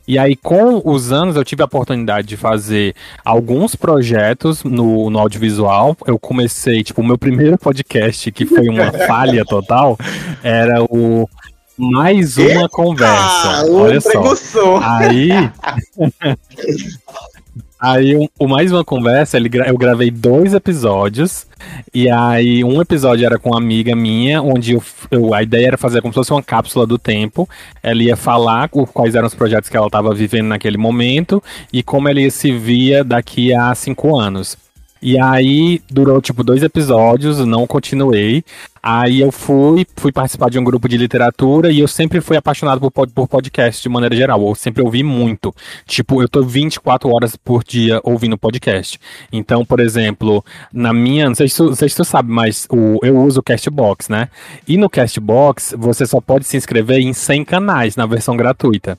E 0.10 0.18
aí, 0.18 0.36
com 0.36 0.82
os 0.84 1.12
anos, 1.12 1.36
eu 1.36 1.46
tive 1.46 1.62
a 1.62 1.66
oportunidade 1.66 2.28
de 2.28 2.36
fazer 2.36 2.96
alguns 3.24 3.76
projetos 3.76 4.64
no, 4.64 5.08
no 5.08 5.20
audiovisual. 5.20 5.96
Eu 6.04 6.18
comecei, 6.18 6.84
tipo, 6.84 7.02
o 7.02 7.06
meu 7.06 7.16
primeiro 7.16 7.60
podcast, 7.60 8.32
que 8.32 8.44
foi 8.44 8.68
uma 8.70 8.92
falha 9.06 9.46
total, 9.46 9.96
era 10.42 10.84
o 10.86 11.30
mais 11.78 12.40
uma 12.40 12.50
Eita, 12.50 12.70
conversa. 12.70 13.72
Olha 13.72 14.02
só. 14.02 14.80
Aí. 14.82 15.30
Aí, 17.80 18.14
um, 18.18 18.28
o 18.38 18.46
mais 18.46 18.74
uma 18.74 18.84
conversa, 18.84 19.38
ele, 19.38 19.50
eu 19.66 19.78
gravei 19.78 20.12
dois 20.12 20.54
episódios. 20.54 21.48
E 21.94 22.10
aí, 22.10 22.62
um 22.62 22.82
episódio 22.82 23.26
era 23.26 23.40
com 23.40 23.52
uma 23.52 23.58
amiga 23.58 23.96
minha, 23.96 24.42
onde 24.42 24.74
eu, 24.74 24.84
eu, 25.10 25.34
a 25.34 25.42
ideia 25.42 25.68
era 25.68 25.78
fazer 25.78 26.02
como 26.02 26.14
se 26.14 26.16
fosse 26.18 26.32
uma 26.32 26.44
cápsula 26.44 26.86
do 26.86 26.98
tempo. 26.98 27.48
Ela 27.82 28.04
ia 28.04 28.18
falar 28.18 28.68
quais 28.68 29.16
eram 29.16 29.28
os 29.28 29.34
projetos 29.34 29.70
que 29.70 29.78
ela 29.78 29.88
estava 29.88 30.14
vivendo 30.14 30.48
naquele 30.48 30.78
momento 30.78 31.42
e 31.72 31.82
como 31.82 32.10
ela 32.10 32.30
se 32.30 32.52
via 32.52 33.02
daqui 33.02 33.54
a 33.54 33.74
cinco 33.74 34.18
anos. 34.20 34.58
E 35.02 35.20
aí 35.20 35.82
durou 35.90 36.22
tipo 36.22 36.44
dois 36.44 36.62
episódios, 36.62 37.40
não 37.40 37.66
continuei. 37.66 38.44
Aí 38.82 39.20
eu 39.20 39.32
fui, 39.32 39.86
fui 39.96 40.12
participar 40.12 40.50
de 40.50 40.58
um 40.58 40.64
grupo 40.64 40.88
de 40.88 40.98
literatura 40.98 41.72
e 41.72 41.80
eu 41.80 41.88
sempre 41.88 42.22
fui 42.22 42.38
apaixonado 42.38 42.90
por, 42.90 43.08
por 43.08 43.28
podcast 43.28 43.82
de 43.82 43.90
maneira 43.90 44.16
geral. 44.16 44.42
Eu 44.48 44.56
sempre 44.56 44.82
ouvi 44.82 45.04
muito. 45.04 45.54
Tipo, 45.86 46.22
eu 46.22 46.30
tô 46.30 46.44
24 46.44 47.10
horas 47.10 47.36
por 47.36 47.64
dia 47.64 48.00
ouvindo 48.04 48.38
podcast. 48.38 49.00
Então, 49.32 49.66
por 49.66 49.80
exemplo, 49.80 50.44
na 50.72 50.94
minha. 50.94 51.28
Não 51.28 51.36
sei 51.36 51.50
se 51.50 51.58
tu, 51.58 51.76
sei 51.76 51.90
se 51.90 51.96
tu 51.96 52.06
sabe, 52.06 52.32
mas 52.32 52.68
o, 52.70 53.00
eu 53.04 53.18
uso 53.18 53.42
o 53.42 53.44
Castbox, 53.44 54.10
né? 54.10 54.30
E 54.68 54.78
no 54.78 54.90
Castbox, 54.90 55.76
você 55.78 56.06
só 56.06 56.22
pode 56.22 56.46
se 56.46 56.56
inscrever 56.56 57.00
em 57.00 57.14
100 57.14 57.46
canais 57.46 57.96
na 57.96 58.06
versão 58.06 58.36
gratuita. 58.38 58.98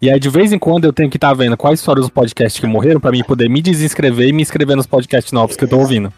E 0.00 0.10
aí, 0.10 0.18
de 0.18 0.28
vez 0.28 0.52
em 0.52 0.58
quando, 0.58 0.84
eu 0.84 0.92
tenho 0.92 1.10
que 1.10 1.16
estar 1.16 1.28
tá 1.28 1.34
vendo 1.34 1.56
quais 1.56 1.84
foram 1.84 2.02
os 2.02 2.10
podcasts 2.10 2.60
que 2.60 2.66
morreram 2.66 3.00
para 3.00 3.10
mim 3.10 3.22
poder 3.24 3.48
me 3.48 3.62
desinscrever 3.62 4.28
e 4.28 4.32
me 4.32 4.42
inscrever 4.42 4.76
nos 4.76 4.86
podcasts 4.86 5.32
novos 5.32 5.56
que 5.56 5.64
eu 5.64 5.68
tô 5.68 5.78
ouvindo. 5.78 6.12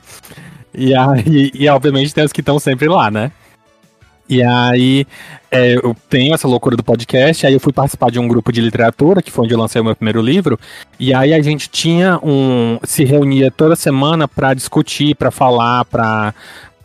E 0.74 0.94
aí, 0.94 1.50
e 1.54 1.68
obviamente 1.68 2.14
tem 2.14 2.24
os 2.24 2.32
que 2.32 2.40
estão 2.40 2.58
sempre 2.58 2.88
lá, 2.88 3.10
né? 3.10 3.32
E 4.28 4.42
aí, 4.42 5.06
é, 5.50 5.76
eu 5.76 5.96
tenho 6.10 6.34
essa 6.34 6.46
loucura 6.46 6.76
do 6.76 6.84
podcast, 6.84 7.46
aí 7.46 7.54
eu 7.54 7.60
fui 7.60 7.72
participar 7.72 8.10
de 8.10 8.18
um 8.18 8.28
grupo 8.28 8.52
de 8.52 8.60
literatura, 8.60 9.22
que 9.22 9.30
foi 9.30 9.46
onde 9.46 9.54
eu 9.54 9.58
lancei 9.58 9.80
o 9.80 9.84
meu 9.84 9.96
primeiro 9.96 10.20
livro, 10.20 10.60
e 11.00 11.14
aí 11.14 11.32
a 11.32 11.40
gente 11.40 11.70
tinha 11.70 12.18
um. 12.22 12.78
se 12.84 13.04
reunia 13.04 13.50
toda 13.50 13.74
semana 13.74 14.28
para 14.28 14.52
discutir, 14.52 15.14
para 15.14 15.30
falar, 15.30 15.86
para 15.86 16.34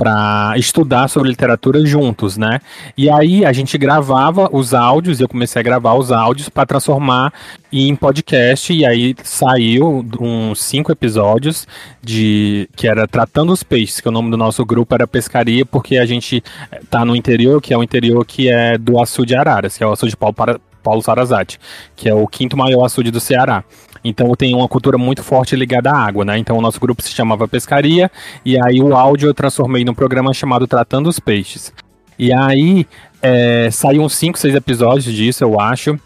para 0.03 0.57
estudar 0.57 1.07
sobre 1.07 1.29
literatura 1.29 1.85
juntos, 1.85 2.35
né? 2.35 2.59
E 2.97 3.09
aí 3.09 3.45
a 3.45 3.53
gente 3.53 3.77
gravava 3.77 4.49
os 4.51 4.73
áudios, 4.73 5.21
eu 5.21 5.29
comecei 5.29 5.61
a 5.61 5.63
gravar 5.63 5.93
os 5.93 6.11
áudios 6.11 6.49
para 6.49 6.65
transformar 6.65 7.31
em 7.71 7.95
podcast, 7.95 8.73
e 8.73 8.85
aí 8.85 9.15
saiu 9.23 10.05
uns 10.19 10.61
cinco 10.61 10.91
episódios 10.91 11.65
de 12.01 12.69
que 12.75 12.85
era 12.85 13.07
Tratando 13.07 13.53
os 13.53 13.63
Peixes, 13.63 14.01
que 14.01 14.09
o 14.09 14.11
nome 14.11 14.29
do 14.29 14.35
nosso 14.35 14.65
grupo 14.65 14.93
era 14.93 15.07
Pescaria, 15.07 15.65
porque 15.65 15.95
a 15.95 16.05
gente 16.05 16.43
tá 16.89 17.05
no 17.05 17.15
interior, 17.15 17.61
que 17.61 17.73
é 17.73 17.77
o 17.77 17.81
interior 17.81 18.25
que 18.25 18.49
é 18.49 18.77
do 18.77 19.01
açude 19.01 19.33
Araras, 19.33 19.77
que 19.77 19.85
é 19.85 19.87
o 19.87 19.93
açude 19.93 20.17
Paulo, 20.17 20.35
Paulo 20.83 21.01
Sarazate, 21.01 21.57
que 21.95 22.09
é 22.09 22.13
o 22.13 22.27
quinto 22.27 22.57
maior 22.57 22.83
açude 22.83 23.09
do 23.09 23.21
Ceará. 23.21 23.63
Então 24.03 24.33
tem 24.35 24.53
uma 24.53 24.67
cultura 24.67 24.97
muito 24.97 25.23
forte 25.23 25.55
ligada 25.55 25.91
à 25.91 25.97
água, 25.97 26.25
né? 26.25 26.37
Então 26.37 26.57
o 26.57 26.61
nosso 26.61 26.79
grupo 26.79 27.01
se 27.01 27.11
chamava 27.11 27.47
Pescaria, 27.47 28.11
e 28.43 28.59
aí 28.61 28.81
o 28.81 28.95
áudio 28.95 29.29
eu 29.29 29.33
transformei 29.33 29.85
num 29.85 29.93
programa 29.93 30.33
chamado 30.33 30.67
Tratando 30.67 31.07
os 31.07 31.19
Peixes. 31.19 31.73
E 32.17 32.33
aí 32.33 32.85
é, 33.21 33.69
uns 33.99 34.15
5, 34.15 34.37
6 34.37 34.55
episódios 34.55 35.13
disso, 35.13 35.43
eu 35.43 35.59
acho. 35.59 35.97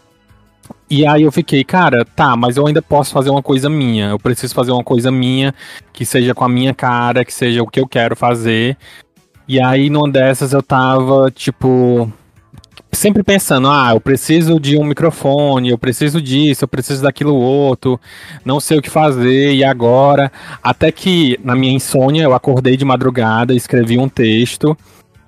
E 0.90 1.06
aí 1.06 1.22
eu 1.22 1.32
fiquei, 1.32 1.64
cara, 1.64 2.04
tá, 2.04 2.34
mas 2.36 2.56
eu 2.56 2.66
ainda 2.66 2.80
posso 2.80 3.12
fazer 3.12 3.30
uma 3.30 3.42
coisa 3.42 3.68
minha. 3.68 4.10
Eu 4.10 4.18
preciso 4.18 4.54
fazer 4.54 4.70
uma 4.70 4.84
coisa 4.84 5.10
minha 5.10 5.54
que 5.92 6.06
seja 6.06 6.34
com 6.34 6.44
a 6.44 6.48
minha 6.48 6.72
cara, 6.72 7.24
que 7.24 7.34
seja 7.34 7.62
o 7.62 7.66
que 7.66 7.80
eu 7.80 7.86
quero 7.86 8.16
fazer. 8.16 8.76
E 9.46 9.60
aí 9.60 9.90
numa 9.90 10.10
dessas 10.10 10.52
eu 10.52 10.62
tava, 10.62 11.30
tipo, 11.30 12.10
sempre 12.92 13.22
pensando, 13.22 13.68
ah, 13.68 13.90
eu 13.92 14.00
preciso 14.00 14.58
de 14.58 14.76
um 14.76 14.84
microfone, 14.84 15.70
eu 15.70 15.78
preciso 15.78 16.20
disso, 16.20 16.64
eu 16.64 16.68
preciso 16.68 17.02
daquilo 17.02 17.34
outro, 17.34 18.00
não 18.44 18.60
sei 18.60 18.78
o 18.78 18.82
que 18.82 18.90
fazer, 18.90 19.54
e 19.54 19.62
agora? 19.62 20.32
Até 20.62 20.90
que 20.90 21.38
na 21.44 21.54
minha 21.54 21.72
insônia 21.72 22.22
eu 22.22 22.34
acordei 22.34 22.76
de 22.76 22.84
madrugada, 22.84 23.54
escrevi 23.54 23.98
um 23.98 24.08
texto 24.08 24.76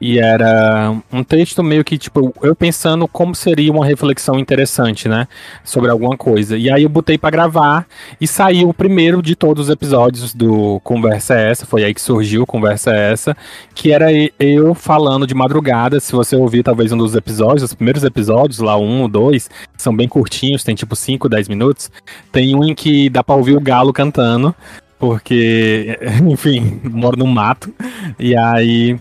e 0.01 0.19
era 0.19 0.97
um 1.13 1.23
texto 1.23 1.63
meio 1.63 1.85
que, 1.85 1.99
tipo, 1.99 2.33
eu 2.43 2.57
pensando 2.57 3.07
como 3.07 3.35
seria 3.35 3.71
uma 3.71 3.85
reflexão 3.85 4.39
interessante, 4.39 5.07
né? 5.07 5.29
Sobre 5.63 5.91
alguma 5.91 6.17
coisa. 6.17 6.57
E 6.57 6.71
aí 6.71 6.85
eu 6.85 6.89
botei 6.89 7.19
para 7.19 7.29
gravar 7.29 7.87
e 8.19 8.27
saiu 8.27 8.71
o 8.71 8.75
primeiro 8.75 9.21
de 9.21 9.37
todos 9.37 9.65
os 9.65 9.71
episódios 9.71 10.33
do 10.33 10.81
Conversa 10.81 11.35
é 11.35 11.51
Essa. 11.51 11.67
Foi 11.67 11.85
aí 11.85 11.93
que 11.93 12.01
surgiu 12.01 12.47
Conversa 12.47 12.93
é 12.93 13.13
Essa. 13.13 13.37
Que 13.75 13.93
era 13.93 14.07
eu 14.39 14.75
falando 14.75 15.27
de 15.27 15.35
madrugada. 15.35 16.01
Se 16.01 16.13
você 16.13 16.35
ouvir 16.35 16.63
talvez 16.63 16.93
um 16.93 16.97
dos 16.97 17.15
episódios, 17.15 17.65
os 17.65 17.75
primeiros 17.75 18.03
episódios, 18.03 18.59
lá 18.59 18.79
um 18.79 19.03
ou 19.03 19.09
dois, 19.09 19.51
são 19.77 19.95
bem 19.95 20.09
curtinhos, 20.09 20.65
tem 20.65 20.75
tipo 20.75 20.97
5, 20.97 21.29
10 21.29 21.49
minutos. 21.49 21.91
Tem 22.33 22.57
um 22.57 22.65
em 22.65 22.75
que 22.75 23.11
dá 23.11 23.23
pra 23.23 23.35
ouvir 23.35 23.55
o 23.55 23.61
galo 23.61 23.93
cantando. 23.93 24.55
Porque, 24.99 25.99
enfim, 26.27 26.81
moro 26.85 27.19
no 27.19 27.27
mato. 27.27 27.71
E 28.19 28.35
aí 28.35 28.99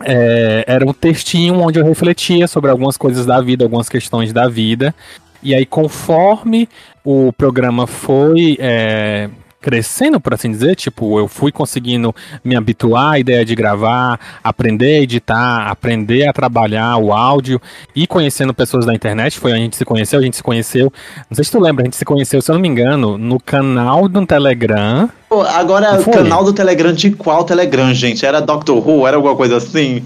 é, 0.00 0.64
era 0.66 0.86
um 0.86 0.92
textinho 0.92 1.60
onde 1.60 1.78
eu 1.78 1.84
refletia 1.84 2.46
sobre 2.46 2.70
algumas 2.70 2.96
coisas 2.96 3.24
da 3.24 3.40
vida, 3.40 3.64
algumas 3.64 3.88
questões 3.88 4.32
da 4.32 4.48
vida. 4.48 4.94
E 5.42 5.54
aí, 5.54 5.64
conforme 5.64 6.68
o 7.04 7.32
programa 7.32 7.86
foi 7.86 8.56
é, 8.60 9.30
crescendo, 9.66 10.20
por 10.20 10.32
assim 10.32 10.48
dizer, 10.48 10.76
tipo, 10.76 11.18
eu 11.18 11.26
fui 11.26 11.50
conseguindo 11.50 12.14
me 12.44 12.54
habituar 12.54 13.14
à 13.14 13.18
ideia 13.18 13.44
de 13.44 13.52
gravar, 13.52 14.38
aprender 14.44 14.98
a 14.98 15.02
editar, 15.02 15.66
aprender 15.68 16.28
a 16.28 16.32
trabalhar 16.32 16.96
o 16.98 17.12
áudio 17.12 17.60
e 17.92 18.06
conhecendo 18.06 18.54
pessoas 18.54 18.86
da 18.86 18.94
internet, 18.94 19.40
foi 19.40 19.50
a 19.50 19.56
gente 19.56 19.74
se 19.74 19.84
conheceu, 19.84 20.20
a 20.20 20.22
gente 20.22 20.36
se 20.36 20.42
conheceu, 20.42 20.92
não 21.28 21.34
sei 21.34 21.44
se 21.44 21.50
tu 21.50 21.58
lembra, 21.58 21.82
a 21.82 21.86
gente 21.86 21.96
se 21.96 22.04
conheceu, 22.04 22.40
se 22.40 22.48
eu 22.48 22.54
não 22.54 22.62
me 22.62 22.68
engano, 22.68 23.18
no 23.18 23.40
canal 23.40 24.08
do 24.08 24.24
Telegram. 24.24 25.10
Pô, 25.28 25.42
agora, 25.42 26.00
o 26.00 26.10
canal 26.12 26.44
do 26.44 26.52
Telegram 26.52 26.92
de 26.92 27.10
qual 27.10 27.42
Telegram, 27.42 27.92
gente? 27.92 28.24
Era 28.24 28.40
Doctor 28.40 28.88
Who? 28.88 29.04
Era 29.04 29.16
alguma 29.16 29.34
coisa 29.34 29.56
assim? 29.56 30.04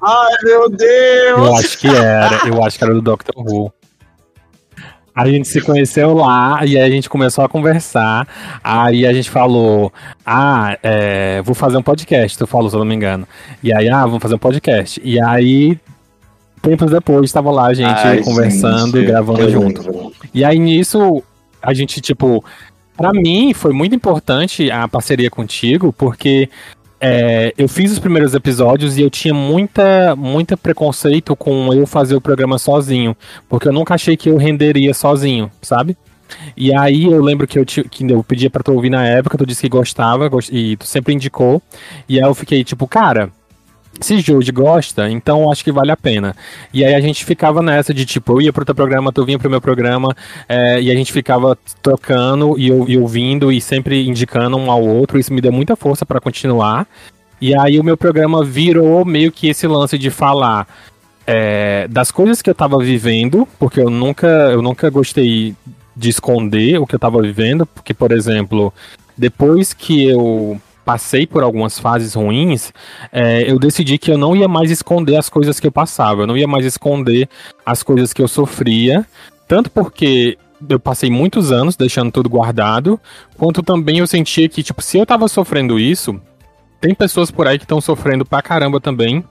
Ai, 0.00 0.32
meu 0.44 0.70
Deus! 0.70 1.38
Eu 1.38 1.56
acho 1.56 1.76
que 1.76 1.88
era, 1.88 2.46
eu 2.46 2.62
acho 2.62 2.78
que 2.78 2.84
era 2.84 2.94
do 2.94 3.02
Doctor 3.02 3.34
Who. 3.36 3.72
A 5.14 5.28
gente 5.28 5.46
se 5.46 5.60
conheceu 5.60 6.12
lá 6.12 6.64
e 6.66 6.76
aí 6.76 6.82
a 6.82 6.90
gente 6.90 7.08
começou 7.08 7.44
a 7.44 7.48
conversar. 7.48 8.26
Aí 8.64 9.06
a 9.06 9.12
gente 9.12 9.30
falou: 9.30 9.92
Ah, 10.26 10.76
é, 10.82 11.40
vou 11.42 11.54
fazer 11.54 11.76
um 11.76 11.82
podcast. 11.82 12.36
Tu 12.36 12.46
falou, 12.48 12.68
se 12.68 12.74
eu 12.74 12.80
não 12.80 12.86
me 12.86 12.96
engano. 12.96 13.26
E 13.62 13.72
aí, 13.72 13.88
ah, 13.88 14.04
vamos 14.04 14.20
fazer 14.20 14.34
um 14.34 14.38
podcast. 14.38 15.00
E 15.04 15.20
aí, 15.22 15.78
tempos 16.60 16.90
depois, 16.90 17.26
estava 17.26 17.52
lá 17.52 17.66
a 17.66 17.74
gente 17.74 17.86
Ai, 17.86 18.22
conversando 18.22 18.98
gente, 18.98 19.06
gravando 19.06 19.48
junto. 19.48 20.12
E 20.34 20.44
aí 20.44 20.58
nisso, 20.58 21.22
a 21.62 21.72
gente, 21.72 22.00
tipo. 22.00 22.44
Pra 22.96 23.12
mim, 23.12 23.52
foi 23.52 23.72
muito 23.72 23.94
importante 23.94 24.70
a 24.70 24.86
parceria 24.86 25.28
contigo, 25.28 25.92
porque 25.92 26.48
é, 27.06 27.52
eu 27.58 27.68
fiz 27.68 27.92
os 27.92 27.98
primeiros 27.98 28.32
episódios 28.34 28.96
e 28.96 29.02
eu 29.02 29.10
tinha 29.10 29.34
muita, 29.34 30.16
muita 30.16 30.56
preconceito 30.56 31.36
com 31.36 31.70
eu 31.74 31.86
fazer 31.86 32.14
o 32.14 32.20
programa 32.20 32.56
sozinho, 32.56 33.14
porque 33.46 33.68
eu 33.68 33.74
nunca 33.74 33.92
achei 33.92 34.16
que 34.16 34.30
eu 34.30 34.38
renderia 34.38 34.94
sozinho, 34.94 35.50
sabe? 35.60 35.98
E 36.56 36.74
aí 36.74 37.04
eu 37.04 37.22
lembro 37.22 37.46
que 37.46 37.58
eu, 37.58 37.64
te, 37.66 37.84
que 37.84 38.10
eu 38.10 38.24
pedia 38.24 38.48
pra 38.48 38.62
tu 38.62 38.72
ouvir 38.72 38.88
na 38.88 39.06
época, 39.06 39.36
tu 39.36 39.44
disse 39.44 39.60
que 39.60 39.68
gostava 39.68 40.30
e 40.50 40.78
tu 40.78 40.86
sempre 40.86 41.12
indicou. 41.12 41.60
E 42.08 42.18
aí 42.18 42.26
eu 42.26 42.34
fiquei 42.34 42.64
tipo, 42.64 42.88
cara, 42.88 43.30
se 44.00 44.18
Jorge 44.20 44.52
gosta, 44.52 45.08
então 45.08 45.50
acho 45.50 45.64
que 45.64 45.72
vale 45.72 45.90
a 45.90 45.96
pena. 45.96 46.34
E 46.72 46.84
aí 46.84 46.94
a 46.94 47.00
gente 47.00 47.24
ficava 47.24 47.62
nessa 47.62 47.94
de 47.94 48.04
tipo, 48.04 48.32
eu 48.32 48.42
ia 48.42 48.52
pro 48.52 48.64
teu 48.64 48.74
programa, 48.74 49.12
tu 49.12 49.24
vinha 49.24 49.38
pro 49.38 49.50
meu 49.50 49.60
programa, 49.60 50.14
é, 50.48 50.80
e 50.80 50.90
a 50.90 50.94
gente 50.94 51.12
ficava 51.12 51.56
trocando 51.82 52.58
e, 52.58 52.66
e, 52.66 52.98
ouvindo 52.98 53.52
e 53.52 53.60
sempre 53.60 54.06
indicando 54.06 54.56
um 54.56 54.70
ao 54.70 54.82
outro. 54.82 55.18
Isso 55.18 55.32
me 55.32 55.40
deu 55.40 55.52
muita 55.52 55.76
força 55.76 56.04
para 56.04 56.20
continuar. 56.20 56.86
E 57.40 57.56
aí 57.58 57.78
o 57.78 57.84
meu 57.84 57.96
programa 57.96 58.44
virou 58.44 59.04
meio 59.04 59.30
que 59.30 59.48
esse 59.48 59.66
lance 59.66 59.98
de 59.98 60.10
falar 60.10 60.66
é, 61.26 61.86
das 61.88 62.10
coisas 62.10 62.42
que 62.42 62.50
eu 62.50 62.54
tava 62.54 62.78
vivendo, 62.78 63.46
porque 63.58 63.80
eu 63.80 63.90
nunca, 63.90 64.26
eu 64.26 64.62
nunca 64.62 64.88
gostei 64.90 65.54
de 65.96 66.08
esconder 66.08 66.78
o 66.78 66.86
que 66.86 66.94
eu 66.94 66.98
tava 66.98 67.20
vivendo, 67.22 67.66
porque, 67.66 67.94
por 67.94 68.12
exemplo, 68.12 68.72
depois 69.16 69.72
que 69.72 70.04
eu 70.04 70.60
passei 70.84 71.26
por 71.26 71.42
algumas 71.42 71.78
fases 71.78 72.14
ruins, 72.14 72.72
é, 73.12 73.50
eu 73.50 73.58
decidi 73.58 73.98
que 73.98 74.10
eu 74.10 74.18
não 74.18 74.36
ia 74.36 74.46
mais 74.46 74.70
esconder 74.70 75.16
as 75.16 75.28
coisas 75.28 75.58
que 75.58 75.66
eu 75.66 75.72
passava, 75.72 76.22
eu 76.22 76.26
não 76.26 76.36
ia 76.36 76.46
mais 76.46 76.66
esconder 76.66 77.28
as 77.64 77.82
coisas 77.82 78.12
que 78.12 78.22
eu 78.22 78.28
sofria, 78.28 79.06
tanto 79.48 79.70
porque 79.70 80.38
eu 80.68 80.78
passei 80.78 81.10
muitos 81.10 81.50
anos 81.50 81.76
deixando 81.76 82.12
tudo 82.12 82.28
guardado, 82.28 83.00
quanto 83.36 83.62
também 83.62 83.98
eu 83.98 84.06
sentia 84.06 84.48
que, 84.48 84.62
tipo, 84.62 84.82
se 84.82 84.98
eu 84.98 85.06
tava 85.06 85.28
sofrendo 85.28 85.78
isso, 85.78 86.20
tem 86.80 86.94
pessoas 86.94 87.30
por 87.30 87.46
aí 87.46 87.58
que 87.58 87.64
estão 87.64 87.80
sofrendo 87.80 88.24
pra 88.24 88.42
caramba 88.42 88.80
também, 88.80 89.24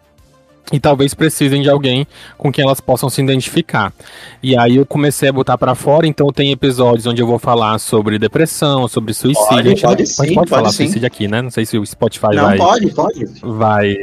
e 0.71 0.79
talvez 0.79 1.13
precisem 1.13 1.61
de 1.61 1.69
alguém 1.69 2.07
com 2.37 2.51
quem 2.51 2.63
elas 2.63 2.79
possam 2.79 3.09
se 3.09 3.21
identificar. 3.21 3.93
E 4.41 4.57
aí 4.57 4.77
eu 4.77 4.85
comecei 4.85 5.29
a 5.29 5.33
botar 5.33 5.57
para 5.57 5.75
fora, 5.75 6.07
então 6.07 6.27
tem 6.27 6.51
episódios 6.51 7.05
onde 7.05 7.21
eu 7.21 7.27
vou 7.27 7.39
falar 7.39 7.77
sobre 7.79 8.17
depressão, 8.17 8.87
sobre 8.87 9.13
suicídio. 9.13 9.49
Pode, 9.49 9.67
a 9.67 9.69
gente 9.69 9.81
pode, 9.81 10.07
sim, 10.07 10.15
pode, 10.15 10.33
pode 10.35 10.49
falar 10.49 10.69
sim. 10.69 10.85
suicídio 10.85 11.07
aqui, 11.07 11.27
né? 11.27 11.41
Não 11.41 11.51
sei 11.51 11.65
se 11.65 11.77
o 11.77 11.85
Spotify 11.85 12.35
Não, 12.35 12.45
vai. 12.45 12.57
pode, 12.57 12.91
pode. 12.91 13.25
Vai 13.41 13.95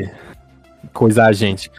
coisar 0.93 1.29
a 1.29 1.33
gente. 1.33 1.71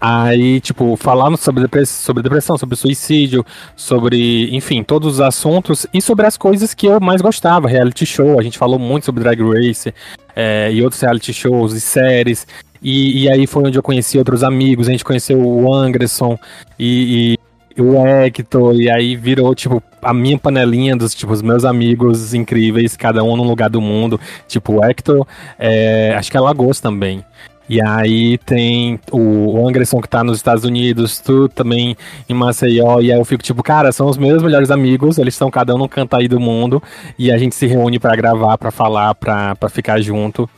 Aí, 0.00 0.60
tipo, 0.60 0.94
falando 0.96 1.36
sobre, 1.36 1.62
depressão, 1.62 2.04
sobre 2.04 2.22
depressão, 2.22 2.58
sobre 2.58 2.76
suicídio, 2.76 3.44
sobre, 3.74 4.54
enfim, 4.54 4.82
todos 4.82 5.14
os 5.14 5.20
assuntos 5.20 5.86
e 5.92 6.02
sobre 6.02 6.26
as 6.26 6.36
coisas 6.36 6.74
que 6.74 6.86
eu 6.86 7.00
mais 7.00 7.22
gostava, 7.22 7.66
reality 7.66 8.04
show, 8.04 8.38
a 8.38 8.42
gente 8.42 8.58
falou 8.58 8.78
muito 8.78 9.06
sobre 9.06 9.22
Drag 9.22 9.40
Race 9.42 9.92
é, 10.34 10.70
e 10.70 10.82
outros 10.82 11.00
reality 11.00 11.32
shows 11.32 11.72
e 11.72 11.80
séries. 11.80 12.46
E, 12.82 13.24
e, 13.24 13.30
aí 13.30 13.46
foi 13.46 13.64
onde 13.64 13.78
eu 13.78 13.82
conheci 13.82 14.18
outros 14.18 14.42
amigos, 14.42 14.88
a 14.88 14.92
gente 14.92 15.04
conheceu 15.04 15.40
o 15.40 15.72
Anderson 15.72 16.38
e, 16.78 17.38
e 17.76 17.82
o 17.82 18.06
Hector, 18.06 18.74
e 18.74 18.90
aí 18.90 19.16
virou, 19.16 19.54
tipo, 19.54 19.82
a 20.00 20.14
minha 20.14 20.38
panelinha 20.38 20.96
dos, 20.96 21.14
tipo, 21.14 21.32
os 21.32 21.42
meus 21.42 21.64
amigos 21.64 22.32
incríveis, 22.34 22.96
cada 22.96 23.22
um 23.22 23.36
num 23.36 23.44
lugar 23.44 23.68
do 23.68 23.80
mundo. 23.80 24.20
Tipo, 24.48 24.74
o 24.74 24.84
Hector, 24.84 25.26
é, 25.58 26.14
acho 26.16 26.30
que 26.30 26.36
é 26.36 26.40
Lagos 26.40 26.80
também. 26.80 27.24
E 27.68 27.82
aí 27.82 28.38
tem 28.38 29.00
o 29.10 29.66
Anderson 29.66 30.00
que 30.00 30.08
tá 30.08 30.22
nos 30.22 30.36
Estados 30.36 30.64
Unidos, 30.64 31.18
tu 31.18 31.48
também 31.48 31.96
em 32.28 32.34
Maceió, 32.34 33.00
e 33.00 33.12
aí 33.12 33.18
eu 33.18 33.24
fico 33.24 33.42
tipo, 33.42 33.60
cara, 33.60 33.90
são 33.90 34.06
os 34.08 34.16
meus 34.16 34.40
melhores 34.40 34.70
amigos, 34.70 35.18
eles 35.18 35.34
estão 35.34 35.50
cada 35.50 35.74
um 35.74 35.78
num 35.78 35.88
canto 35.88 36.14
aí 36.14 36.28
do 36.28 36.38
mundo, 36.38 36.80
e 37.18 37.32
a 37.32 37.36
gente 37.36 37.56
se 37.56 37.66
reúne 37.66 37.98
para 37.98 38.14
gravar, 38.14 38.56
para 38.56 38.70
falar, 38.70 39.16
para 39.16 39.68
ficar 39.68 40.00
junto. 40.00 40.48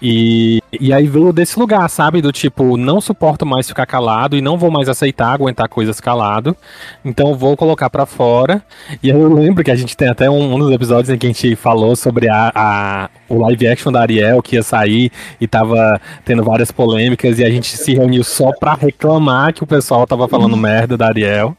E, 0.00 0.60
e 0.78 0.92
aí 0.92 1.06
veio 1.06 1.32
desse 1.32 1.58
lugar, 1.58 1.88
sabe? 1.88 2.20
Do 2.20 2.32
tipo, 2.32 2.76
não 2.76 3.00
suporto 3.00 3.46
mais 3.46 3.66
ficar 3.66 3.86
calado 3.86 4.36
e 4.36 4.40
não 4.40 4.58
vou 4.58 4.70
mais 4.70 4.88
aceitar 4.88 5.32
aguentar 5.32 5.68
coisas 5.68 6.00
calado. 6.00 6.56
Então 7.04 7.34
vou 7.34 7.56
colocar 7.56 7.88
para 7.88 8.06
fora. 8.06 8.62
E 9.02 9.10
aí 9.10 9.18
eu 9.18 9.32
lembro 9.32 9.64
que 9.64 9.70
a 9.70 9.76
gente 9.76 9.96
tem 9.96 10.08
até 10.08 10.28
um, 10.28 10.54
um 10.54 10.58
dos 10.58 10.72
episódios 10.72 11.10
em 11.10 11.18
que 11.18 11.26
a 11.26 11.30
gente 11.30 11.56
falou 11.56 11.96
sobre 11.96 12.28
a, 12.28 12.52
a, 12.54 13.10
o 13.28 13.38
live 13.38 13.68
action 13.68 13.90
da 13.90 14.00
Ariel 14.00 14.42
que 14.42 14.56
ia 14.56 14.62
sair 14.62 15.10
e 15.40 15.46
tava 15.46 16.00
tendo 16.24 16.44
várias 16.44 16.70
polêmicas. 16.70 17.38
E 17.38 17.44
a 17.44 17.50
gente 17.50 17.76
se 17.76 17.94
reuniu 17.94 18.24
só 18.24 18.52
pra 18.52 18.74
reclamar 18.74 19.54
que 19.54 19.64
o 19.64 19.66
pessoal 19.66 20.06
tava 20.06 20.28
falando 20.28 20.56
merda 20.56 20.96
da 20.96 21.06
Ariel. 21.06 21.56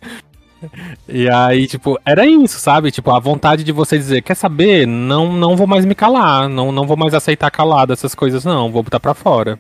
E 1.07 1.29
aí, 1.29 1.67
tipo, 1.67 1.99
era 2.05 2.25
isso, 2.25 2.59
sabe? 2.59 2.91
Tipo, 2.91 3.11
a 3.11 3.19
vontade 3.19 3.63
de 3.63 3.71
você 3.71 3.97
dizer, 3.97 4.21
quer 4.21 4.35
saber? 4.35 4.85
Não, 4.85 5.31
não 5.31 5.55
vou 5.55 5.67
mais 5.67 5.85
me 5.85 5.95
calar, 5.95 6.49
não, 6.49 6.71
não 6.71 6.85
vou 6.85 6.97
mais 6.97 7.13
aceitar 7.13 7.51
calado 7.51 7.93
essas 7.93 8.13
coisas, 8.15 8.43
não, 8.43 8.71
vou 8.71 8.83
botar 8.83 8.99
pra 8.99 9.13
fora. 9.13 9.57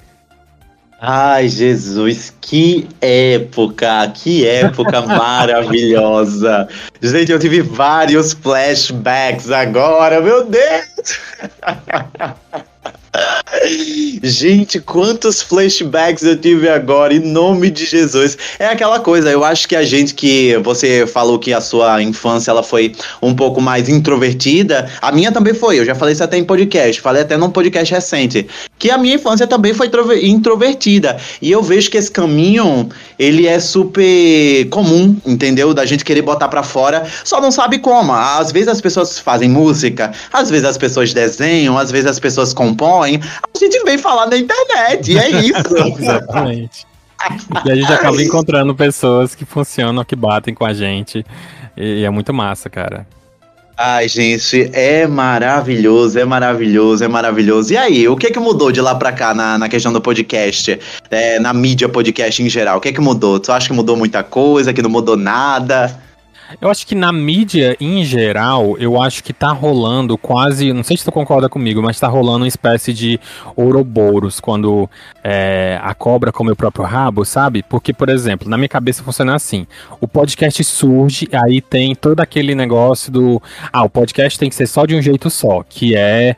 Ai, 0.99 1.47
Jesus, 1.47 2.33
que 2.41 2.87
época, 2.99 4.11
que 4.15 4.47
época 4.47 5.01
maravilhosa. 5.05 6.67
Gente, 6.99 7.31
eu 7.31 7.37
tive 7.37 7.61
vários 7.61 8.33
flashbacks 8.33 9.51
agora, 9.51 10.19
meu 10.19 10.45
Deus! 10.49 11.19
Gente, 14.23 14.79
quantos 14.79 15.41
flashbacks 15.41 16.23
eu 16.23 16.37
tive 16.37 16.69
agora, 16.69 17.13
em 17.13 17.19
nome 17.19 17.69
de 17.69 17.85
Jesus. 17.85 18.37
É 18.59 18.67
aquela 18.67 18.99
coisa, 18.99 19.29
eu 19.29 19.43
acho 19.43 19.67
que 19.67 19.75
a 19.75 19.83
gente 19.83 20.13
que 20.13 20.57
você 20.57 21.05
falou 21.07 21.39
que 21.39 21.53
a 21.53 21.61
sua 21.61 22.01
infância 22.01 22.51
ela 22.51 22.63
foi 22.63 22.95
um 23.21 23.35
pouco 23.35 23.61
mais 23.61 23.89
introvertida, 23.89 24.89
a 25.01 25.11
minha 25.11 25.31
também 25.31 25.53
foi. 25.53 25.79
Eu 25.79 25.85
já 25.85 25.95
falei 25.95 26.13
isso 26.13 26.23
até 26.23 26.37
em 26.37 26.43
podcast, 26.43 27.01
falei 27.01 27.23
até 27.23 27.37
num 27.37 27.49
podcast 27.49 27.93
recente, 27.93 28.47
que 28.77 28.89
a 28.89 28.97
minha 28.97 29.15
infância 29.15 29.47
também 29.47 29.73
foi 29.73 29.89
introvertida. 30.23 31.17
E 31.41 31.51
eu 31.51 31.61
vejo 31.61 31.89
que 31.89 31.97
esse 31.97 32.11
caminho, 32.11 32.89
ele 33.17 33.47
é 33.47 33.59
super 33.59 34.65
comum, 34.69 35.15
entendeu? 35.25 35.73
Da 35.73 35.85
gente 35.85 36.05
querer 36.05 36.21
botar 36.21 36.47
para 36.47 36.63
fora, 36.63 37.05
só 37.23 37.41
não 37.41 37.51
sabe 37.51 37.79
como. 37.79 38.13
Às 38.13 38.51
vezes 38.51 38.67
as 38.67 38.81
pessoas 38.81 39.19
fazem 39.19 39.49
música, 39.49 40.11
às 40.31 40.49
vezes 40.49 40.65
as 40.65 40.77
pessoas 40.77 41.13
desenham, 41.13 41.77
às 41.77 41.91
vezes 41.91 42.09
as 42.09 42.19
pessoas 42.19 42.53
compõem, 42.53 42.76
a 42.85 43.57
gente 43.57 43.83
vem 43.83 43.97
falar 43.97 44.27
na 44.27 44.37
internet, 44.37 45.11
e 45.11 45.17
é 45.17 45.29
isso. 45.41 45.77
Exatamente. 45.99 46.85
E 47.65 47.71
a 47.71 47.75
gente 47.75 47.91
acaba 47.91 48.21
encontrando 48.21 48.75
pessoas 48.75 49.33
que 49.33 49.45
funcionam, 49.45 50.03
que 50.03 50.15
batem 50.15 50.53
com 50.53 50.65
a 50.65 50.73
gente. 50.73 51.25
E 51.75 52.03
é 52.03 52.09
muito 52.09 52.33
massa, 52.33 52.69
cara. 52.69 53.05
Ai, 53.79 54.07
gente, 54.07 54.71
é 54.73 55.05
maravilhoso, 55.05 56.17
é 56.17 56.25
maravilhoso, 56.25 57.03
é 57.03 57.07
maravilhoso. 57.07 57.73
E 57.73 57.77
aí, 57.77 58.07
o 58.07 58.17
que 58.17 58.31
que 58.31 58.39
mudou 58.39 58.71
de 58.71 58.81
lá 58.81 58.95
pra 58.95 59.11
cá 59.11 59.35
na, 59.35 59.55
na 59.55 59.69
questão 59.69 59.93
do 59.93 60.01
podcast? 60.01 60.79
É, 61.11 61.39
na 61.39 61.53
mídia 61.53 61.87
podcast 61.87 62.41
em 62.41 62.49
geral? 62.49 62.79
O 62.79 62.81
que 62.81 62.91
que 62.91 62.99
mudou? 62.99 63.39
Tu 63.39 63.51
acha 63.51 63.67
que 63.67 63.73
mudou 63.73 63.95
muita 63.95 64.23
coisa, 64.23 64.73
que 64.73 64.81
não 64.81 64.89
mudou 64.89 65.15
nada? 65.15 65.95
Eu 66.61 66.69
acho 66.69 66.85
que 66.87 66.95
na 66.95 67.11
mídia 67.11 67.75
em 67.79 68.03
geral, 68.03 68.77
eu 68.77 69.01
acho 69.01 69.23
que 69.23 69.33
tá 69.33 69.51
rolando 69.51 70.17
quase. 70.17 70.71
Não 70.73 70.83
sei 70.83 70.97
se 70.97 71.03
tu 71.03 71.11
concorda 71.11 71.49
comigo, 71.49 71.81
mas 71.81 71.99
tá 71.99 72.07
rolando 72.07 72.39
uma 72.39 72.47
espécie 72.47 72.93
de 72.93 73.19
ouroboros 73.55 74.39
quando 74.39 74.89
é, 75.23 75.79
a 75.81 75.93
cobra 75.93 76.31
come 76.31 76.51
o 76.51 76.55
próprio 76.55 76.85
rabo, 76.85 77.25
sabe? 77.25 77.63
Porque, 77.63 77.93
por 77.93 78.09
exemplo, 78.09 78.49
na 78.49 78.57
minha 78.57 78.69
cabeça 78.69 79.03
funciona 79.03 79.35
assim: 79.35 79.67
o 79.99 80.07
podcast 80.07 80.63
surge, 80.63 81.27
aí 81.31 81.61
tem 81.61 81.95
todo 81.95 82.19
aquele 82.19 82.55
negócio 82.55 83.11
do. 83.11 83.41
Ah, 83.71 83.83
o 83.83 83.89
podcast 83.89 84.39
tem 84.39 84.49
que 84.49 84.55
ser 84.55 84.67
só 84.67 84.85
de 84.85 84.95
um 84.95 85.01
jeito 85.01 85.29
só, 85.29 85.63
que 85.67 85.95
é. 85.95 86.35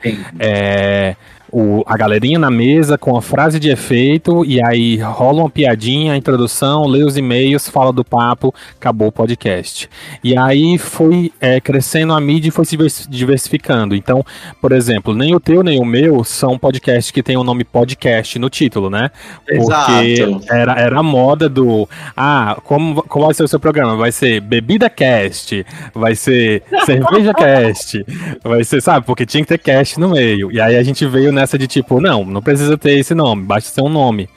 O, 1.51 1.83
a 1.85 1.97
galerinha 1.97 2.39
na 2.39 2.51
mesa 2.51 2.97
com 2.97 3.15
a 3.17 3.21
frase 3.21 3.59
de 3.59 3.69
efeito, 3.69 4.45
e 4.45 4.63
aí 4.63 4.97
rola 4.97 5.41
uma 5.41 5.49
piadinha, 5.49 6.13
a 6.13 6.17
introdução, 6.17 6.85
lê 6.85 7.03
os 7.03 7.17
e-mails, 7.17 7.69
fala 7.69 7.91
do 7.91 8.03
papo, 8.03 8.53
acabou 8.75 9.07
o 9.07 9.12
podcast. 9.12 9.89
E 10.23 10.38
aí 10.38 10.77
foi 10.77 11.31
é, 11.39 11.59
crescendo 11.59 12.13
a 12.13 12.21
mídia 12.21 12.49
e 12.49 12.51
foi 12.51 12.65
se 12.65 12.77
diversificando. 13.09 13.95
Então, 13.95 14.23
por 14.62 14.71
exemplo, 14.71 15.13
nem 15.13 15.35
o 15.35 15.39
teu 15.39 15.63
nem 15.63 15.79
o 15.79 15.85
meu 15.85 16.23
são 16.23 16.57
podcasts 16.57 17.12
que 17.12 17.23
tem 17.23 17.38
o 17.38 17.43
nome 17.43 17.63
podcast 17.63 18.38
no 18.38 18.49
título, 18.49 18.89
né? 18.89 19.12
Porque 19.45 20.21
Exato. 20.21 20.41
era, 20.49 20.73
era 20.73 20.99
a 20.99 21.03
moda 21.03 21.49
do. 21.49 21.88
Ah, 22.15 22.57
como, 22.63 23.03
como 23.03 23.25
vai 23.25 23.33
ser 23.33 23.43
o 23.43 23.47
seu 23.47 23.59
programa? 23.59 23.95
Vai 23.95 24.12
ser 24.12 24.41
Bebida 24.41 24.89
Cast, 24.89 25.65
vai 25.93 26.15
ser 26.15 26.63
Cerveja 26.85 27.33
Cast, 27.33 28.05
vai 28.43 28.63
ser, 28.63 28.81
sabe? 28.81 29.05
Porque 29.05 29.25
tinha 29.25 29.43
que 29.43 29.49
ter 29.49 29.57
cast 29.57 29.99
no 29.99 30.09
meio. 30.09 30.51
E 30.51 30.59
aí 30.59 30.75
a 30.75 30.83
gente 30.83 31.05
veio 31.05 31.31
nessa 31.39 31.58
de 31.58 31.67
tipo, 31.67 32.02
não, 32.02 32.25
não 32.25 32.41
precisa 32.41 32.78
ter 32.78 32.99
esse 32.99 33.15
nome, 33.15 33.43
basta 33.43 33.69
ser 33.69 33.82
um 33.82 33.89
nome. 33.89 34.30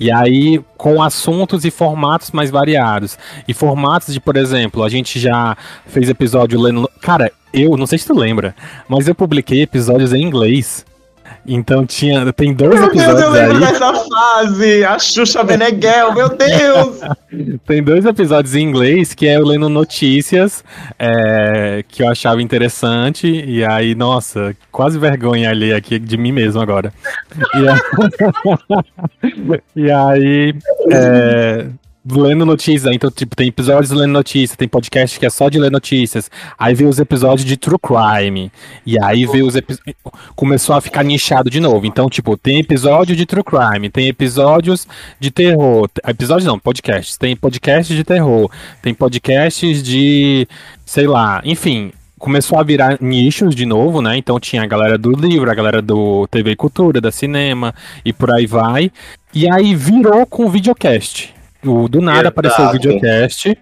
E 0.00 0.10
aí, 0.10 0.60
com 0.76 1.02
assuntos 1.02 1.64
e 1.64 1.70
formatos 1.70 2.30
mais 2.30 2.50
variados. 2.50 3.18
E 3.46 3.52
formatos 3.52 4.12
de, 4.12 4.20
por 4.20 4.36
exemplo, 4.36 4.82
a 4.82 4.88
gente 4.88 5.20
já 5.20 5.56
fez 5.86 6.08
episódio 6.08 6.60
lendo. 6.60 6.90
Cara, 7.00 7.30
eu 7.52 7.76
não 7.76 7.86
sei 7.86 7.98
se 7.98 8.06
tu 8.06 8.14
lembra, 8.14 8.54
mas 8.88 9.06
eu 9.06 9.14
publiquei 9.14 9.62
episódios 9.62 10.12
em 10.12 10.22
inglês. 10.22 10.84
Então 11.46 11.86
tinha, 11.86 12.32
tem 12.32 12.52
dois 12.52 12.74
meu 12.74 12.88
episódios 12.88 13.20
Deus, 13.20 13.22
eu 13.22 13.30
lembro 13.30 13.54
aí. 13.54 13.72
dessa 13.72 13.94
fase, 13.94 14.84
a 14.84 14.98
Xuxa 14.98 15.44
Beneguel, 15.44 16.12
meu 16.12 16.28
Deus! 16.28 17.00
tem 17.66 17.82
dois 17.82 18.04
episódios 18.04 18.54
em 18.56 18.62
inglês 18.62 19.14
que 19.14 19.28
é 19.28 19.36
eu 19.36 19.44
lendo 19.44 19.68
notícias 19.68 20.64
é, 20.98 21.84
que 21.88 22.02
eu 22.02 22.08
achava 22.08 22.42
interessante 22.42 23.26
e 23.26 23.64
aí, 23.64 23.94
nossa, 23.94 24.56
quase 24.72 24.98
vergonha 24.98 25.50
ali 25.50 25.72
aqui 25.72 25.98
de 25.98 26.16
mim 26.16 26.32
mesmo 26.32 26.60
agora. 26.60 26.92
E 27.54 27.68
aí, 27.68 27.80
e 29.86 29.90
aí 29.90 30.54
é, 30.90 31.66
lendo 32.08 32.46
notícias. 32.46 32.94
Então, 32.94 33.10
tipo, 33.10 33.34
tem 33.34 33.48
episódios 33.48 33.90
lendo 33.90 34.12
notícias, 34.12 34.56
tem 34.56 34.68
podcast 34.68 35.18
que 35.18 35.26
é 35.26 35.30
só 35.30 35.48
de 35.48 35.58
ler 35.58 35.70
notícias. 35.70 36.30
Aí 36.58 36.74
veio 36.74 36.88
os 36.88 36.98
episódios 36.98 37.44
de 37.44 37.56
True 37.56 37.78
Crime. 37.78 38.52
E 38.84 39.02
aí 39.02 39.26
veio 39.26 39.46
os 39.46 39.56
episódios. 39.56 39.96
Começou 40.34 40.76
a 40.76 40.80
ficar 40.80 41.02
nichado 41.02 41.50
de 41.50 41.60
novo. 41.60 41.86
Então, 41.86 42.08
tipo, 42.08 42.36
tem 42.36 42.60
episódio 42.60 43.16
de 43.16 43.26
True 43.26 43.44
Crime, 43.44 43.90
tem 43.90 44.08
episódios 44.08 44.86
de 45.18 45.30
terror. 45.30 45.88
Episódios 46.06 46.46
não, 46.46 46.58
podcasts. 46.58 47.16
Tem 47.16 47.34
podcasts 47.34 47.96
de 47.96 48.04
terror, 48.04 48.50
tem 48.82 48.94
podcasts 48.94 49.82
de. 49.82 50.46
sei 50.84 51.06
lá, 51.06 51.40
enfim 51.44 51.92
começou 52.18 52.58
a 52.58 52.62
virar 52.62 52.96
nichos 53.00 53.54
de 53.54 53.66
novo, 53.66 54.00
né? 54.00 54.16
Então 54.16 54.40
tinha 54.40 54.62
a 54.62 54.66
galera 54.66 54.96
do 54.96 55.12
livro, 55.12 55.50
a 55.50 55.54
galera 55.54 55.82
do 55.82 56.26
TV 56.28 56.56
Cultura, 56.56 56.98
da 56.98 57.12
cinema 57.12 57.74
e 58.04 58.12
por 58.12 58.32
aí 58.32 58.46
vai. 58.46 58.90
E 59.34 59.48
aí 59.50 59.74
virou 59.74 60.24
com 60.24 60.48
videocast. 60.48 61.35
O, 61.66 61.88
do 61.88 62.00
nada 62.00 62.20
Exato. 62.20 62.28
apareceu 62.28 62.64
o 62.66 62.72
videocast. 62.72 63.56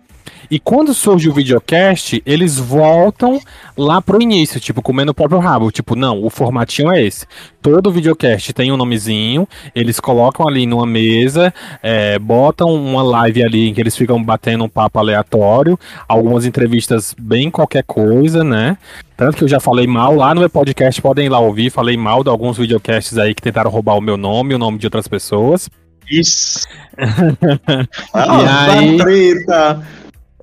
E 0.50 0.58
quando 0.58 0.92
surge 0.94 1.28
o 1.28 1.32
videocast, 1.32 2.22
eles 2.24 2.58
voltam 2.58 3.40
lá 3.76 4.00
pro 4.00 4.22
início, 4.22 4.60
tipo, 4.60 4.82
comendo 4.82 5.12
o 5.12 5.14
próprio 5.14 5.40
rabo. 5.40 5.70
Tipo, 5.70 5.96
não, 5.96 6.22
o 6.22 6.30
formatinho 6.30 6.92
é 6.92 7.02
esse. 7.02 7.26
Todo 7.62 7.90
videocast 7.90 8.52
tem 8.52 8.70
um 8.70 8.76
nomezinho, 8.76 9.48
eles 9.74 9.98
colocam 9.98 10.46
ali 10.46 10.66
numa 10.66 10.86
mesa, 10.86 11.52
é, 11.82 12.18
botam 12.18 12.72
uma 12.74 13.02
live 13.02 13.42
ali 13.42 13.68
em 13.68 13.74
que 13.74 13.80
eles 13.80 13.96
ficam 13.96 14.22
batendo 14.22 14.64
um 14.64 14.68
papo 14.68 14.98
aleatório, 14.98 15.78
algumas 16.06 16.44
entrevistas 16.44 17.14
bem 17.18 17.50
qualquer 17.50 17.82
coisa, 17.84 18.44
né? 18.44 18.76
Tanto 19.16 19.38
que 19.38 19.44
eu 19.44 19.48
já 19.48 19.60
falei 19.60 19.86
mal 19.86 20.14
lá 20.14 20.34
no 20.34 20.40
meu 20.40 20.50
podcast, 20.50 21.00
podem 21.00 21.26
ir 21.26 21.30
lá 21.30 21.38
ouvir, 21.38 21.70
falei 21.70 21.96
mal 21.96 22.22
de 22.22 22.28
alguns 22.28 22.58
videocasts 22.58 23.16
aí 23.16 23.34
que 23.34 23.42
tentaram 23.42 23.70
roubar 23.70 23.96
o 23.96 24.00
meu 24.00 24.16
nome, 24.16 24.54
o 24.54 24.58
nome 24.58 24.78
de 24.78 24.86
outras 24.86 25.08
pessoas. 25.08 25.70
Isso. 26.10 26.60
ah, 28.12 28.68
e 28.72 28.78
aí, 28.78 28.96
treta. 28.98 29.86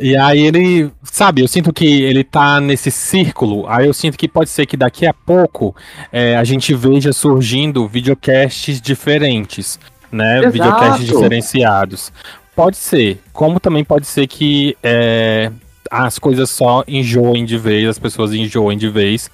E 0.02 0.18
aí 0.18 0.40
ele, 0.42 0.92
sabe, 1.04 1.42
eu 1.42 1.48
sinto 1.48 1.72
que 1.72 2.02
ele 2.02 2.24
tá 2.24 2.60
nesse 2.60 2.90
círculo, 2.90 3.68
aí 3.68 3.86
eu 3.86 3.94
sinto 3.94 4.18
que 4.18 4.28
pode 4.28 4.50
ser 4.50 4.66
que 4.66 4.76
daqui 4.76 5.06
a 5.06 5.14
pouco 5.14 5.76
é, 6.12 6.36
a 6.36 6.44
gente 6.44 6.74
veja 6.74 7.14
surgindo 7.14 7.88
videocasts 7.88 8.82
diferentes, 8.82 9.80
né? 10.12 10.40
Exato. 10.40 10.54
Videocasts 10.54 11.06
diferenciados. 11.06 12.12
Pode 12.56 12.78
ser, 12.78 13.20
como 13.32 13.60
também 13.60 13.84
pode 13.84 14.08
ser 14.08 14.26
que 14.26 14.76
é, 14.82 15.52
as 15.90 16.18
coisas 16.18 16.50
só 16.50 16.84
enjoem 16.88 17.46
de 17.46 17.58
vez, 17.58 17.88
as 17.88 18.00
pessoas 18.00 18.34
enjoem 18.34 18.80
de 18.80 18.90
vez, 18.90 19.30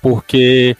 porque 0.00 0.76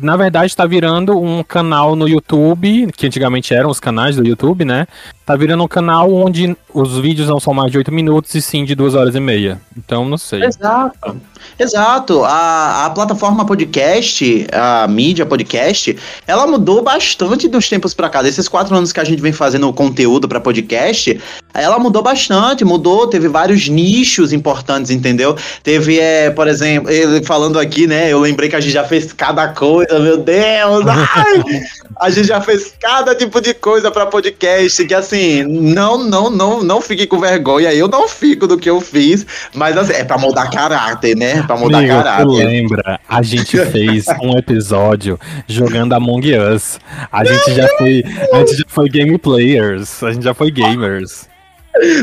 na 0.00 0.16
verdade 0.16 0.46
está 0.46 0.66
virando 0.66 1.18
um 1.18 1.42
canal 1.42 1.94
no 1.94 2.08
YouTube, 2.08 2.90
que 2.96 3.06
antigamente 3.06 3.52
eram 3.54 3.70
os 3.70 3.78
canais 3.78 4.16
do 4.16 4.26
YouTube, 4.26 4.64
né? 4.64 4.86
Tá 5.26 5.36
virando 5.36 5.62
um 5.64 5.68
canal 5.68 6.12
onde 6.12 6.56
os 6.72 6.98
vídeos 6.98 7.28
não 7.28 7.40
são 7.40 7.54
mais 7.54 7.70
de 7.72 7.78
8 7.78 7.90
minutos 7.92 8.34
e 8.34 8.42
sim 8.42 8.64
de 8.64 8.74
2 8.74 8.94
horas 8.94 9.14
e 9.14 9.20
meia. 9.20 9.60
Então, 9.76 10.04
não 10.04 10.18
sei. 10.18 10.44
Exato. 10.44 11.16
Exato. 11.58 12.24
A, 12.24 12.86
a 12.86 12.90
plataforma 12.90 13.46
podcast, 13.46 14.46
a 14.52 14.86
mídia 14.88 15.24
podcast, 15.24 15.96
ela 16.26 16.46
mudou 16.46 16.82
bastante 16.82 17.48
dos 17.48 17.68
tempos 17.68 17.94
para 17.94 18.08
cá. 18.08 18.22
Desses 18.22 18.48
quatro 18.48 18.74
anos 18.74 18.92
que 18.92 19.00
a 19.00 19.04
gente 19.04 19.22
vem 19.22 19.32
fazendo 19.32 19.72
conteúdo 19.72 20.28
para 20.28 20.40
podcast, 20.40 21.18
ela 21.54 21.78
mudou 21.78 22.02
bastante, 22.02 22.64
mudou, 22.64 23.06
teve 23.06 23.28
vários 23.28 23.68
nichos 23.68 24.32
importantes, 24.32 24.90
entendeu? 24.90 25.36
Teve, 25.62 26.00
é, 26.00 26.30
por 26.30 26.48
exemplo, 26.48 26.90
falando 27.24 27.58
aqui, 27.58 27.86
né? 27.86 28.12
Eu 28.12 28.20
lembrei 28.20 28.48
que 28.48 28.56
a 28.56 28.60
gente 28.60 28.72
já 28.72 28.84
fez 28.84 29.12
cada 29.12 29.48
coisa, 29.48 29.73
meu 29.78 30.18
Deus! 30.18 30.84
Ai, 30.86 31.62
a 32.00 32.10
gente 32.10 32.28
já 32.28 32.40
fez 32.40 32.74
cada 32.80 33.14
tipo 33.14 33.40
de 33.40 33.54
coisa 33.54 33.90
para 33.90 34.06
podcast, 34.06 34.84
que 34.84 34.94
assim, 34.94 35.42
não, 35.42 35.98
não, 35.98 36.30
não, 36.30 36.62
não 36.62 36.80
fique 36.80 37.06
com 37.06 37.18
vergonha. 37.18 37.72
Eu 37.72 37.88
não 37.88 38.08
fico 38.08 38.46
do 38.46 38.58
que 38.58 38.68
eu 38.68 38.80
fiz, 38.80 39.26
mas 39.54 39.76
assim, 39.76 39.92
é 39.92 40.04
para 40.04 40.18
mudar 40.18 40.50
caráter, 40.50 41.16
né? 41.16 41.42
Pra 41.42 41.56
mudar 41.56 41.78
Amigo, 41.78 41.94
caráter. 41.94 42.26
Lembra? 42.26 43.00
A 43.08 43.22
gente 43.22 43.56
fez 43.66 44.06
um 44.22 44.36
episódio 44.36 45.18
jogando 45.46 45.92
Among 45.94 46.36
Us. 46.36 46.78
A 47.10 47.24
gente 47.24 47.54
já 47.54 47.68
foi. 47.78 48.04
A 48.32 48.38
gente 48.38 48.56
já 48.56 48.64
foi 48.66 48.88
game 48.88 49.18
players. 49.18 50.02
A 50.02 50.12
gente 50.12 50.24
já 50.24 50.34
foi 50.34 50.50
gamers. 50.50 51.28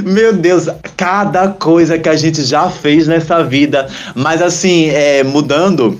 Meu 0.04 0.34
Deus, 0.34 0.68
cada 0.98 1.48
coisa 1.48 1.98
que 1.98 2.10
a 2.10 2.16
gente 2.16 2.44
já 2.44 2.70
fez 2.70 3.08
nessa 3.08 3.44
vida. 3.44 3.88
Mas 4.16 4.42
assim, 4.42 4.90
é, 4.90 5.24
mudando 5.24 6.00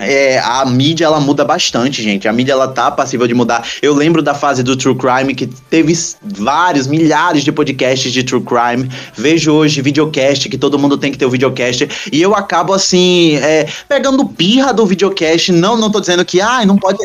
é, 0.00 0.38
a 0.38 0.64
mídia 0.64 1.04
ela 1.04 1.20
muda 1.20 1.44
bastante, 1.44 2.02
gente. 2.02 2.26
A 2.26 2.32
mídia 2.32 2.52
ela 2.52 2.68
tá 2.68 2.90
passível 2.90 3.26
de 3.26 3.34
mudar. 3.34 3.66
Eu 3.82 3.94
lembro 3.94 4.22
da 4.22 4.34
fase 4.34 4.62
do 4.62 4.76
True 4.76 4.96
Crime 4.96 5.34
que 5.34 5.46
teve 5.46 5.92
vários, 6.22 6.86
milhares 6.86 7.44
de 7.44 7.52
podcasts 7.52 8.10
de 8.10 8.22
True 8.24 8.42
Crime. 8.42 8.90
Vejo 9.14 9.52
hoje 9.52 9.82
videocast 9.82 10.48
que 10.48 10.56
todo 10.56 10.78
mundo 10.78 10.96
tem 10.96 11.12
que 11.12 11.18
ter 11.18 11.26
o 11.26 11.30
videocast 11.30 11.86
e 12.10 12.22
eu 12.22 12.34
acabo 12.34 12.72
assim 12.72 13.36
é, 13.36 13.68
pegando 13.88 14.26
pirra 14.26 14.72
do 14.72 14.86
videocast. 14.86 15.52
Não, 15.52 15.76
não 15.76 15.90
tô 15.90 16.00
dizendo 16.00 16.24
que 16.24 16.40
ah, 16.40 16.64
não 16.64 16.76
pode, 16.76 16.98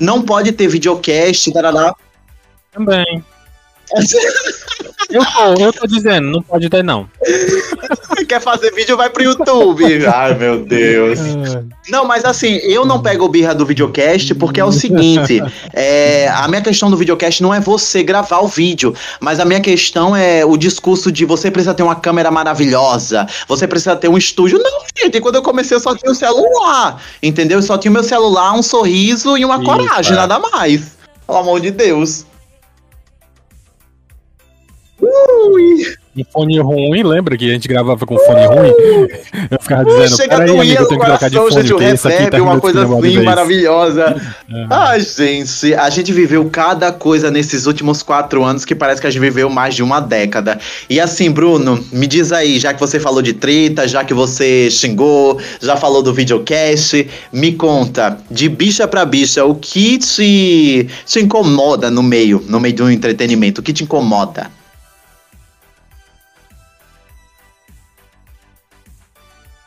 não 0.00 0.22
pode 0.22 0.52
ter 0.52 0.66
videocast. 0.66 1.52
Tarará. 1.52 1.94
Também. 2.72 3.24
Eu 5.10 5.24
tô, 5.24 5.62
eu 5.62 5.72
tô 5.72 5.86
dizendo, 5.86 6.28
não 6.28 6.42
pode 6.42 6.68
ter, 6.68 6.82
não. 6.82 7.08
Quer 8.28 8.40
fazer 8.40 8.72
vídeo, 8.72 8.96
vai 8.96 9.10
pro 9.10 9.22
YouTube. 9.22 9.84
Ai, 10.06 10.34
meu 10.34 10.64
Deus. 10.64 11.20
Não, 11.88 12.04
mas 12.04 12.24
assim, 12.24 12.56
eu 12.62 12.84
não 12.84 13.02
pego 13.02 13.24
o 13.24 13.28
birra 13.28 13.54
do 13.54 13.66
videocast 13.66 14.34
porque 14.34 14.60
é 14.60 14.64
o 14.64 14.72
seguinte: 14.72 15.42
é, 15.72 16.28
a 16.28 16.48
minha 16.48 16.62
questão 16.62 16.90
do 16.90 16.96
videocast 16.96 17.42
não 17.42 17.52
é 17.52 17.60
você 17.60 18.02
gravar 18.02 18.40
o 18.40 18.48
vídeo, 18.48 18.94
mas 19.20 19.38
a 19.38 19.44
minha 19.44 19.60
questão 19.60 20.16
é 20.16 20.44
o 20.44 20.56
discurso 20.56 21.12
de 21.12 21.24
você 21.24 21.50
precisa 21.50 21.74
ter 21.74 21.82
uma 21.82 21.96
câmera 21.96 22.30
maravilhosa, 22.30 23.26
você 23.46 23.68
precisa 23.68 23.94
ter 23.94 24.08
um 24.08 24.16
estúdio. 24.16 24.58
Não, 24.58 24.80
gente, 24.98 25.20
quando 25.20 25.36
eu 25.36 25.42
comecei 25.42 25.76
eu 25.76 25.80
só 25.80 25.94
tinha 25.94 26.10
o 26.10 26.14
celular, 26.14 27.00
entendeu? 27.22 27.58
Eu 27.58 27.62
só 27.62 27.76
tinha 27.76 27.90
o 27.90 27.94
meu 27.94 28.04
celular, 28.04 28.54
um 28.54 28.62
sorriso 28.62 29.36
e 29.36 29.44
uma 29.44 29.56
Isso, 29.56 29.64
coragem, 29.64 30.12
é. 30.12 30.16
nada 30.16 30.38
mais. 30.38 30.96
Pelo 31.26 31.38
amor 31.38 31.60
de 31.60 31.70
Deus. 31.70 32.24
Ui. 35.00 35.94
Um 36.16 36.22
fone 36.32 36.60
ruim, 36.60 37.02
lembra 37.02 37.36
que 37.36 37.50
a 37.50 37.52
gente 37.54 37.66
gravava 37.66 38.06
com 38.06 38.16
fone 38.16 38.46
ruim? 38.46 38.72
Eu 39.50 39.60
ficava 39.60 39.84
dizendo, 39.84 40.16
Chega 40.16 40.36
peraí, 40.36 40.56
amigo, 40.56 40.82
eu 40.82 40.86
tenho 40.86 41.00
que 41.00 41.06
trocar 41.06 41.28
de 41.28 41.36
fone, 41.36 41.50
gente, 41.50 41.68
porque 41.68 41.84
esse 41.84 42.08
aqui 42.08 42.30
tá 42.30 42.40
uma 42.40 42.60
coisa 42.60 42.84
assim 42.84 43.22
maravilhosa. 43.22 44.22
É. 44.48 44.66
Ai, 44.70 45.00
gente, 45.00 45.74
a 45.74 45.90
gente 45.90 46.12
viveu 46.12 46.48
cada 46.50 46.92
coisa 46.92 47.32
nesses 47.32 47.66
últimos 47.66 48.00
quatro 48.00 48.44
anos 48.44 48.64
que 48.64 48.76
parece 48.76 49.00
que 49.00 49.08
a 49.08 49.10
gente 49.10 49.20
viveu 49.20 49.50
mais 49.50 49.74
de 49.74 49.82
uma 49.82 49.98
década. 49.98 50.60
E 50.88 51.00
assim, 51.00 51.32
Bruno, 51.32 51.84
me 51.92 52.06
diz 52.06 52.30
aí, 52.30 52.60
já 52.60 52.72
que 52.72 52.78
você 52.78 53.00
falou 53.00 53.20
de 53.20 53.32
treta, 53.32 53.88
já 53.88 54.04
que 54.04 54.14
você 54.14 54.70
xingou, 54.70 55.40
já 55.60 55.76
falou 55.76 56.00
do 56.00 56.14
videocast, 56.14 57.08
me 57.32 57.52
conta, 57.54 58.18
de 58.30 58.48
bicha 58.48 58.86
pra 58.86 59.04
bicha, 59.04 59.44
o 59.44 59.56
que 59.56 59.98
te, 59.98 60.88
te 61.04 61.20
incomoda 61.20 61.90
no 61.90 62.04
meio, 62.04 62.40
no 62.46 62.60
meio 62.60 62.74
do 62.76 62.88
entretenimento? 62.90 63.60
O 63.60 63.64
que 63.64 63.72
te 63.72 63.82
incomoda? 63.82 64.48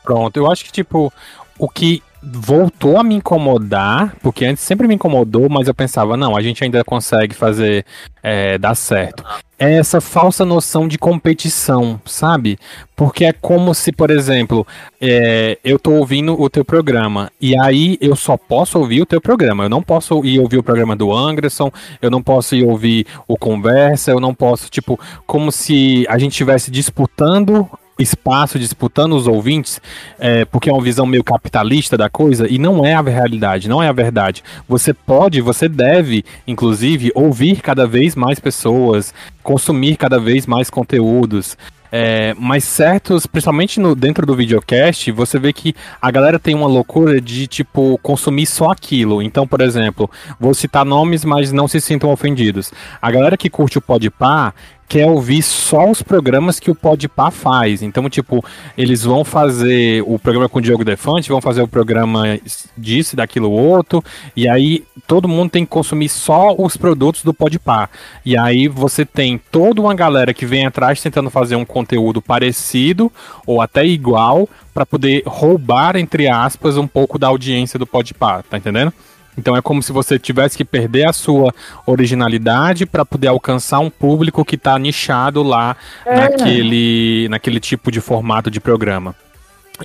Pronto, 0.08 0.34
eu 0.38 0.50
acho 0.50 0.64
que, 0.64 0.72
tipo, 0.72 1.12
o 1.58 1.68
que 1.68 2.02
voltou 2.22 2.96
a 2.96 3.04
me 3.04 3.14
incomodar, 3.14 4.16
porque 4.22 4.46
antes 4.46 4.64
sempre 4.64 4.88
me 4.88 4.94
incomodou, 4.94 5.50
mas 5.50 5.68
eu 5.68 5.74
pensava, 5.74 6.16
não, 6.16 6.34
a 6.34 6.40
gente 6.40 6.64
ainda 6.64 6.82
consegue 6.82 7.34
fazer 7.34 7.84
é, 8.22 8.56
dar 8.56 8.74
certo. 8.74 9.22
É 9.58 9.74
essa 9.74 10.00
falsa 10.00 10.46
noção 10.46 10.88
de 10.88 10.96
competição, 10.96 12.00
sabe? 12.06 12.58
Porque 12.96 13.26
é 13.26 13.34
como 13.34 13.74
se, 13.74 13.92
por 13.92 14.10
exemplo, 14.10 14.66
é, 14.98 15.58
eu 15.62 15.78
tô 15.78 15.90
ouvindo 15.90 16.40
o 16.40 16.48
teu 16.48 16.64
programa 16.64 17.30
e 17.38 17.54
aí 17.60 17.98
eu 18.00 18.16
só 18.16 18.38
posso 18.38 18.78
ouvir 18.78 19.02
o 19.02 19.06
teu 19.06 19.20
programa. 19.20 19.64
Eu 19.64 19.68
não 19.68 19.82
posso 19.82 20.24
ir 20.24 20.40
ouvir 20.40 20.56
o 20.56 20.62
programa 20.62 20.96
do 20.96 21.12
Anderson, 21.12 21.70
eu 22.00 22.10
não 22.10 22.22
posso 22.22 22.56
ir 22.56 22.64
ouvir 22.64 23.06
o 23.26 23.36
Conversa, 23.36 24.10
eu 24.10 24.20
não 24.20 24.32
posso, 24.32 24.70
tipo, 24.70 24.98
como 25.26 25.52
se 25.52 26.06
a 26.08 26.16
gente 26.16 26.30
estivesse 26.30 26.70
disputando 26.70 27.68
espaço 27.98 28.58
disputando 28.58 29.14
os 29.14 29.26
ouvintes, 29.26 29.80
é, 30.18 30.44
porque 30.44 30.70
é 30.70 30.72
uma 30.72 30.82
visão 30.82 31.06
meio 31.06 31.24
capitalista 31.24 31.96
da 31.96 32.08
coisa, 32.08 32.46
e 32.48 32.58
não 32.58 32.84
é 32.84 32.94
a 32.94 33.00
realidade, 33.00 33.68
não 33.68 33.82
é 33.82 33.88
a 33.88 33.92
verdade. 33.92 34.42
Você 34.68 34.94
pode, 34.94 35.40
você 35.40 35.68
deve, 35.68 36.24
inclusive, 36.46 37.10
ouvir 37.14 37.60
cada 37.60 37.86
vez 37.86 38.14
mais 38.14 38.38
pessoas, 38.38 39.12
consumir 39.42 39.96
cada 39.96 40.18
vez 40.18 40.46
mais 40.46 40.70
conteúdos. 40.70 41.56
É, 41.90 42.34
mas 42.38 42.64
certos, 42.64 43.26
principalmente 43.26 43.80
no, 43.80 43.94
dentro 43.94 44.26
do 44.26 44.36
videocast, 44.36 45.10
você 45.10 45.38
vê 45.38 45.52
que 45.52 45.74
a 46.00 46.10
galera 46.10 46.38
tem 46.38 46.54
uma 46.54 46.66
loucura 46.66 47.20
de, 47.20 47.46
tipo, 47.46 47.98
consumir 48.02 48.46
só 48.46 48.70
aquilo. 48.70 49.22
Então, 49.22 49.46
por 49.46 49.60
exemplo, 49.60 50.10
vou 50.38 50.52
citar 50.52 50.84
nomes, 50.84 51.24
mas 51.24 51.50
não 51.50 51.66
se 51.66 51.80
sintam 51.80 52.10
ofendidos. 52.10 52.72
A 53.00 53.10
galera 53.10 53.36
que 53.36 53.48
curte 53.48 53.78
o 53.78 53.82
Podpah, 53.82 54.52
quer 54.88 55.06
ouvir 55.06 55.42
só 55.42 55.90
os 55.90 56.02
programas 56.02 56.58
que 56.58 56.70
o 56.70 56.74
Podpah 56.74 57.30
faz. 57.30 57.82
Então, 57.82 58.08
tipo, 58.08 58.42
eles 58.76 59.04
vão 59.04 59.22
fazer 59.22 60.02
o 60.06 60.18
programa 60.18 60.48
com 60.48 60.58
o 60.58 60.62
Diogo 60.62 60.84
Defante, 60.84 61.28
vão 61.28 61.42
fazer 61.42 61.60
o 61.60 61.68
programa 61.68 62.38
disso, 62.76 63.14
daquilo 63.14 63.50
outro, 63.50 64.02
e 64.34 64.48
aí 64.48 64.84
todo 65.06 65.28
mundo 65.28 65.50
tem 65.50 65.64
que 65.64 65.70
consumir 65.70 66.08
só 66.08 66.54
os 66.56 66.76
produtos 66.76 67.22
do 67.22 67.34
Podpah. 67.34 67.90
E 68.24 68.36
aí 68.36 68.66
você 68.66 69.04
tem 69.04 69.38
toda 69.50 69.80
uma 69.80 69.94
galera 69.94 70.32
que 70.32 70.46
vem 70.46 70.64
atrás 70.64 71.02
tentando 71.02 71.28
fazer 71.28 71.56
um 71.56 71.64
conteúdo 71.64 72.22
parecido 72.22 73.12
ou 73.46 73.60
até 73.60 73.84
igual 73.84 74.48
para 74.72 74.86
poder 74.86 75.22
roubar 75.26 75.96
entre 75.96 76.28
aspas 76.28 76.76
um 76.76 76.86
pouco 76.86 77.18
da 77.18 77.26
audiência 77.26 77.78
do 77.78 77.86
Podpah, 77.86 78.42
tá 78.42 78.56
entendendo? 78.56 78.92
Então 79.38 79.56
é 79.56 79.62
como 79.62 79.80
se 79.80 79.92
você 79.92 80.18
tivesse 80.18 80.56
que 80.56 80.64
perder 80.64 81.08
a 81.08 81.12
sua 81.12 81.54
originalidade 81.86 82.84
para 82.84 83.04
poder 83.04 83.28
alcançar 83.28 83.78
um 83.78 83.88
público 83.88 84.44
que 84.44 84.56
está 84.56 84.76
nichado 84.76 85.44
lá 85.44 85.76
é. 86.04 86.16
naquele, 86.16 87.28
naquele 87.30 87.60
tipo 87.60 87.92
de 87.92 88.00
formato 88.00 88.50
de 88.50 88.58
programa. 88.60 89.14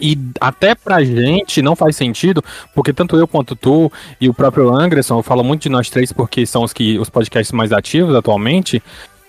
E 0.02 0.18
até 0.42 0.74
pra 0.74 1.04
gente 1.04 1.62
não 1.62 1.76
faz 1.76 1.96
sentido, 1.96 2.44
porque 2.74 2.92
tanto 2.92 3.16
eu 3.16 3.28
quanto 3.28 3.56
tu 3.56 3.92
e 4.20 4.28
o 4.28 4.34
próprio 4.34 4.74
Anderson, 4.74 5.20
eu 5.20 5.24
falo 5.24 5.44
muito 5.44 5.62
de 5.62 5.70
nós 5.70 5.88
três 5.88 6.12
porque 6.12 6.48
são 6.48 6.64
os 6.64 6.74
que 6.74 6.98
os 6.98 7.12
podcasts 7.12 7.52
mais 7.52 7.72
ativos 7.72 8.16
atualmente, 8.16 8.82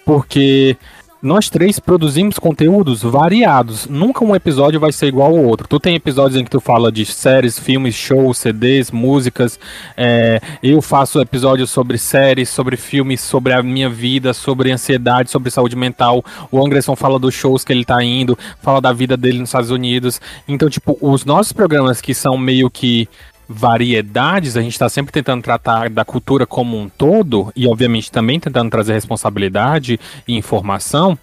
porque 0.06 0.78
nós 1.24 1.48
três 1.48 1.80
produzimos 1.80 2.38
conteúdos 2.38 3.02
variados. 3.02 3.86
Nunca 3.86 4.22
um 4.22 4.36
episódio 4.36 4.78
vai 4.78 4.92
ser 4.92 5.06
igual 5.06 5.34
ao 5.34 5.42
outro. 5.42 5.66
Tu 5.66 5.80
tem 5.80 5.94
episódios 5.94 6.38
em 6.38 6.44
que 6.44 6.50
tu 6.50 6.60
fala 6.60 6.92
de 6.92 7.06
séries, 7.06 7.58
filmes, 7.58 7.94
shows, 7.94 8.36
CDs, 8.36 8.90
músicas. 8.90 9.58
É, 9.96 10.38
eu 10.62 10.82
faço 10.82 11.18
episódios 11.22 11.70
sobre 11.70 11.96
séries, 11.96 12.50
sobre 12.50 12.76
filmes, 12.76 13.22
sobre 13.22 13.54
a 13.54 13.62
minha 13.62 13.88
vida, 13.88 14.34
sobre 14.34 14.70
ansiedade, 14.70 15.30
sobre 15.30 15.50
saúde 15.50 15.74
mental. 15.74 16.22
O 16.52 16.62
Anderson 16.62 16.94
fala 16.94 17.18
dos 17.18 17.32
shows 17.32 17.64
que 17.64 17.72
ele 17.72 17.86
tá 17.86 18.04
indo, 18.04 18.38
fala 18.60 18.78
da 18.78 18.92
vida 18.92 19.16
dele 19.16 19.38
nos 19.38 19.48
Estados 19.48 19.70
Unidos. 19.70 20.20
Então, 20.46 20.68
tipo, 20.68 20.98
os 21.00 21.24
nossos 21.24 21.54
programas 21.54 22.02
que 22.02 22.12
são 22.12 22.36
meio 22.36 22.68
que 22.68 23.08
variedades, 23.48 24.56
a 24.56 24.62
gente 24.62 24.72
está 24.72 24.88
sempre 24.88 25.12
tentando 25.12 25.42
tratar 25.42 25.90
da 25.90 26.04
cultura 26.04 26.46
como 26.46 26.78
um 26.78 26.88
todo 26.88 27.52
e, 27.54 27.66
obviamente, 27.66 28.10
também 28.10 28.40
tentando 28.40 28.70
trazer 28.70 28.94
responsabilidade 28.94 29.98
e 30.26 30.36
informação. 30.36 31.18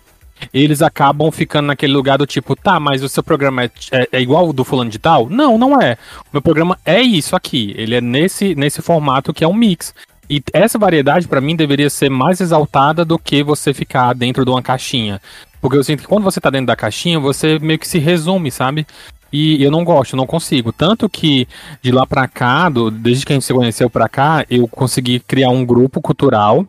Eles 0.53 0.82
acabam 0.82 1.32
ficando 1.32 1.67
naquele 1.67 1.93
lugar 1.93 2.17
do 2.17 2.26
tipo, 2.26 2.55
tá, 2.55 2.80
mas 2.80 3.03
o 3.03 3.09
seu 3.09 3.22
programa 3.22 3.63
é, 3.63 3.72
é, 3.91 4.07
é 4.13 4.22
igual 4.22 4.49
o 4.49 4.53
do 4.53 4.63
fulano 4.63 4.89
de 4.89 4.97
tal? 4.97 5.30
Não, 5.30 5.57
não 5.57 5.80
é. 5.80 5.97
O 6.22 6.30
meu 6.34 6.41
programa 6.41 6.78
é 6.84 6.99
isso 7.01 7.36
aqui. 7.36 7.74
Ele 7.78 7.95
é 7.95 8.01
nesse, 8.01 8.55
nesse 8.55 8.82
formato 8.82 9.34
que 9.34 9.43
é 9.43 9.47
um 9.47 9.53
mix. 9.53 9.93
E 10.30 10.41
essa 10.53 10.80
variedade, 10.80 11.28
para 11.28 11.41
mim, 11.41 11.55
deveria 11.55 11.89
ser 11.89 12.09
mais 12.09 12.39
exaltada 12.39 13.03
do 13.03 13.19
que 13.19 13.43
você 13.43 13.74
ficar 13.74 14.13
dentro 14.13 14.45
de 14.45 14.49
uma 14.49 14.61
caixinha. 14.61 15.22
Porque 15.59 15.78
eu 15.78 15.84
sinto 15.84 16.01
que 16.01 16.07
quando 16.07 16.24
você 16.24 16.39
tá 16.39 16.49
dentro 16.49 16.67
da 16.67 16.76
caixinha, 16.76 17.19
você 17.19 17.59
meio 17.59 17.78
que 17.78 17.88
se 17.88 17.99
resume, 17.99 18.49
sabe? 18.49 18.88
E 19.32 19.64
eu 19.64 19.72
não 19.72 19.84
gosto, 19.84 20.16
não 20.16 20.26
consigo. 20.26 20.72
Tanto 20.72 21.10
que 21.10 21.48
de 21.82 21.92
lá 21.92 22.06
pra 22.06 22.28
cá, 22.28 22.70
do, 22.70 22.92
desde 22.92 23.26
que 23.26 23.34
a 23.34 23.36
gente 23.36 23.46
se 23.46 23.54
conheceu 23.54 23.90
pra 23.90 24.10
cá, 24.10 24.46
eu 24.50 24.68
consegui 24.68 25.20
criar 25.20 25.50
um 25.50 25.66
grupo 25.66 26.02
cultural 26.02 26.66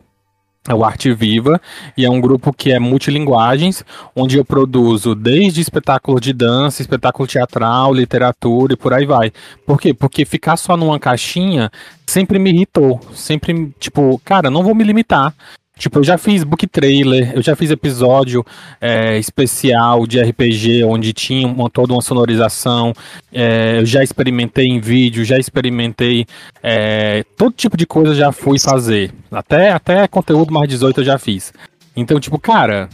é 0.67 0.73
o 0.73 0.85
Arte 0.85 1.13
Viva, 1.13 1.59
e 1.97 2.05
é 2.05 2.09
um 2.09 2.21
grupo 2.21 2.53
que 2.53 2.71
é 2.71 2.79
multilinguagens, 2.79 3.83
onde 4.15 4.37
eu 4.37 4.45
produzo 4.45 5.13
desde 5.13 5.59
espetáculo 5.59 6.21
de 6.21 6.31
dança, 6.31 6.81
espetáculo 6.81 7.27
teatral, 7.27 7.93
literatura 7.93 8.73
e 8.73 8.77
por 8.77 8.93
aí 8.93 9.05
vai. 9.05 9.31
Por 9.65 9.79
quê? 9.79 9.93
Porque 9.93 10.23
ficar 10.23 10.55
só 10.55 10.77
numa 10.77 10.97
caixinha 10.99 11.69
sempre 12.07 12.39
me 12.39 12.49
irritou. 12.49 12.99
Sempre, 13.13 13.73
tipo, 13.77 14.21
cara, 14.23 14.49
não 14.49 14.63
vou 14.63 14.73
me 14.73 14.85
limitar. 14.85 15.33
Tipo, 15.77 15.99
eu 15.99 16.03
já 16.03 16.19
fiz 16.19 16.43
book 16.43 16.67
trailer, 16.67 17.33
eu 17.35 17.41
já 17.41 17.55
fiz 17.55 17.71
episódio 17.71 18.45
é, 18.79 19.17
especial 19.17 20.05
de 20.05 20.21
RPG, 20.21 20.83
onde 20.83 21.11
tinha 21.13 21.47
uma, 21.47 21.67
toda 21.69 21.93
uma 21.93 22.01
sonorização. 22.01 22.93
É, 23.33 23.79
eu 23.79 23.85
já 23.85 24.03
experimentei 24.03 24.67
em 24.67 24.79
vídeo, 24.79 25.25
já 25.25 25.37
experimentei 25.37 26.27
é, 26.61 27.25
todo 27.35 27.53
tipo 27.53 27.75
de 27.75 27.87
coisa 27.87 28.13
já 28.13 28.31
fui 28.31 28.59
fazer. 28.59 29.11
Até, 29.31 29.71
até 29.71 30.07
conteúdo 30.07 30.53
mais 30.53 30.69
18 30.69 31.01
eu 31.01 31.05
já 31.05 31.17
fiz. 31.17 31.51
Então, 31.95 32.19
tipo, 32.19 32.37
cara, 32.37 32.87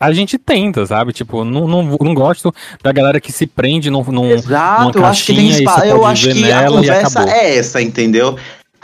a 0.00 0.12
gente 0.12 0.38
tenta, 0.38 0.84
sabe? 0.86 1.12
Tipo, 1.12 1.44
não, 1.44 1.68
não, 1.68 1.82
não 1.82 2.14
gosto 2.14 2.54
da 2.82 2.90
galera 2.90 3.20
que 3.20 3.30
se 3.30 3.46
prende 3.46 3.90
num, 3.90 4.02
num, 4.04 4.30
Exato, 4.30 4.82
numa 4.82 4.92
caixinha 4.92 5.02
eu 5.02 5.06
acho 5.06 5.24
que 5.24 5.34
tem 5.34 5.48
espaço. 5.50 5.84
Eu 5.84 6.06
acho 6.06 6.28
que 6.32 6.52
a 6.52 6.66
conversa 6.66 7.30
é 7.30 7.58
essa, 7.58 7.82
entendeu? 7.82 8.36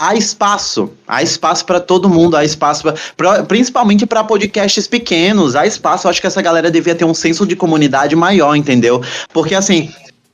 Há 0.03 0.16
espaço, 0.16 0.90
há 1.07 1.22
espaço 1.22 1.64
para 1.64 1.78
todo 1.78 2.09
mundo, 2.09 2.36
há 2.36 2.44
espaço 2.44 2.82
pra, 2.82 2.94
pra 3.16 3.42
principalmente 3.44 4.05
para 4.05 4.24
podcasts 4.24 4.88
pequenos, 4.88 5.55
há 5.55 5.64
espaço. 5.64 6.07
Eu 6.07 6.11
acho 6.11 6.20
que 6.20 6.26
essa 6.26 6.42
galera 6.42 6.70
devia 6.72 6.94
ter 6.94 7.05
um 7.05 7.14
senso 7.14 7.46
de 7.46 7.55
comunidade 7.55 8.16
maior, 8.16 8.57
entendeu? 8.57 9.00
Porque 9.32 9.55
assim, 9.55 9.92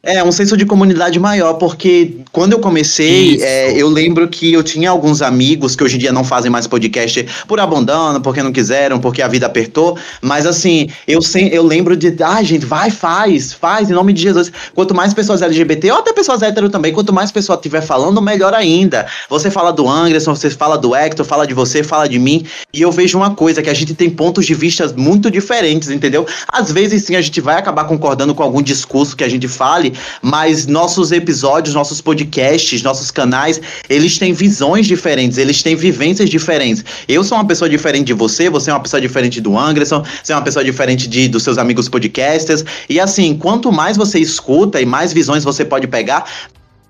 é, 0.08 0.24
um 0.24 0.32
senso 0.32 0.56
de 0.56 0.64
comunidade 0.64 1.20
maior, 1.20 1.54
porque 1.54 2.16
quando 2.32 2.54
eu 2.54 2.60
comecei, 2.60 3.42
é, 3.42 3.72
eu 3.76 3.90
lembro 3.90 4.26
que 4.26 4.54
eu 4.54 4.62
tinha 4.62 4.88
alguns 4.88 5.20
amigos 5.20 5.76
que 5.76 5.84
hoje 5.84 5.96
em 5.96 5.98
dia 5.98 6.10
não 6.10 6.24
fazem 6.24 6.50
mais 6.50 6.66
podcast 6.66 7.26
por 7.46 7.60
abandono, 7.60 8.18
porque 8.18 8.42
não 8.42 8.50
quiseram, 8.50 8.98
porque 8.98 9.20
a 9.20 9.28
vida 9.28 9.44
apertou, 9.44 9.98
mas 10.22 10.46
assim, 10.46 10.88
eu, 11.06 11.20
sem, 11.20 11.48
eu 11.48 11.62
lembro 11.62 11.94
de, 11.94 12.16
ah, 12.24 12.42
gente, 12.42 12.64
vai, 12.64 12.90
faz, 12.90 13.52
faz, 13.52 13.90
em 13.90 13.92
nome 13.92 14.14
de 14.14 14.22
Jesus. 14.22 14.50
Quanto 14.74 14.94
mais 14.94 15.12
pessoas 15.12 15.42
LGBT, 15.42 15.92
ou 15.92 15.98
até 15.98 16.10
pessoas 16.14 16.40
hétero 16.40 16.70
também, 16.70 16.90
quanto 16.90 17.12
mais 17.12 17.30
pessoa 17.30 17.58
tiver 17.58 17.82
falando, 17.82 18.22
melhor 18.22 18.54
ainda. 18.54 19.06
Você 19.28 19.50
fala 19.50 19.74
do 19.74 19.86
Anderson, 19.86 20.34
você 20.34 20.48
fala 20.48 20.78
do 20.78 20.96
Hector, 20.96 21.26
fala 21.26 21.46
de 21.46 21.52
você, 21.52 21.82
fala 21.82 22.08
de 22.08 22.18
mim, 22.18 22.46
e 22.72 22.80
eu 22.80 22.90
vejo 22.90 23.18
uma 23.18 23.34
coisa, 23.34 23.62
que 23.62 23.68
a 23.68 23.74
gente 23.74 23.92
tem 23.92 24.08
pontos 24.08 24.46
de 24.46 24.54
vista 24.54 24.90
muito 24.96 25.30
diferentes, 25.30 25.90
entendeu? 25.90 26.26
Às 26.50 26.72
vezes 26.72 27.04
sim, 27.04 27.14
a 27.14 27.20
gente 27.20 27.42
vai 27.42 27.56
acabar 27.56 27.84
concordando 27.84 28.34
com 28.34 28.42
algum 28.42 28.62
discurso 28.62 29.14
que 29.14 29.22
a 29.22 29.28
gente 29.28 29.46
fale, 29.46 29.97
mas 30.22 30.66
nossos 30.66 31.12
episódios, 31.12 31.74
nossos 31.74 32.00
podcasts, 32.00 32.82
nossos 32.82 33.10
canais, 33.10 33.60
eles 33.88 34.18
têm 34.18 34.32
visões 34.32 34.86
diferentes, 34.86 35.38
eles 35.38 35.62
têm 35.62 35.76
vivências 35.76 36.28
diferentes. 36.28 36.84
Eu 37.06 37.24
sou 37.24 37.38
uma 37.38 37.46
pessoa 37.46 37.68
diferente 37.68 38.06
de 38.06 38.14
você, 38.14 38.48
você 38.50 38.70
é 38.70 38.74
uma 38.74 38.80
pessoa 38.80 39.00
diferente 39.00 39.40
do 39.40 39.56
Anderson, 39.58 40.04
você 40.22 40.32
é 40.32 40.36
uma 40.36 40.42
pessoa 40.42 40.64
diferente 40.64 41.08
de, 41.08 41.28
dos 41.28 41.42
seus 41.42 41.58
amigos 41.58 41.88
podcasters. 41.88 42.64
E 42.88 43.00
assim, 43.00 43.36
quanto 43.36 43.72
mais 43.72 43.96
você 43.96 44.18
escuta 44.18 44.80
e 44.80 44.86
mais 44.86 45.12
visões 45.12 45.44
você 45.44 45.64
pode 45.64 45.86
pegar, 45.86 46.24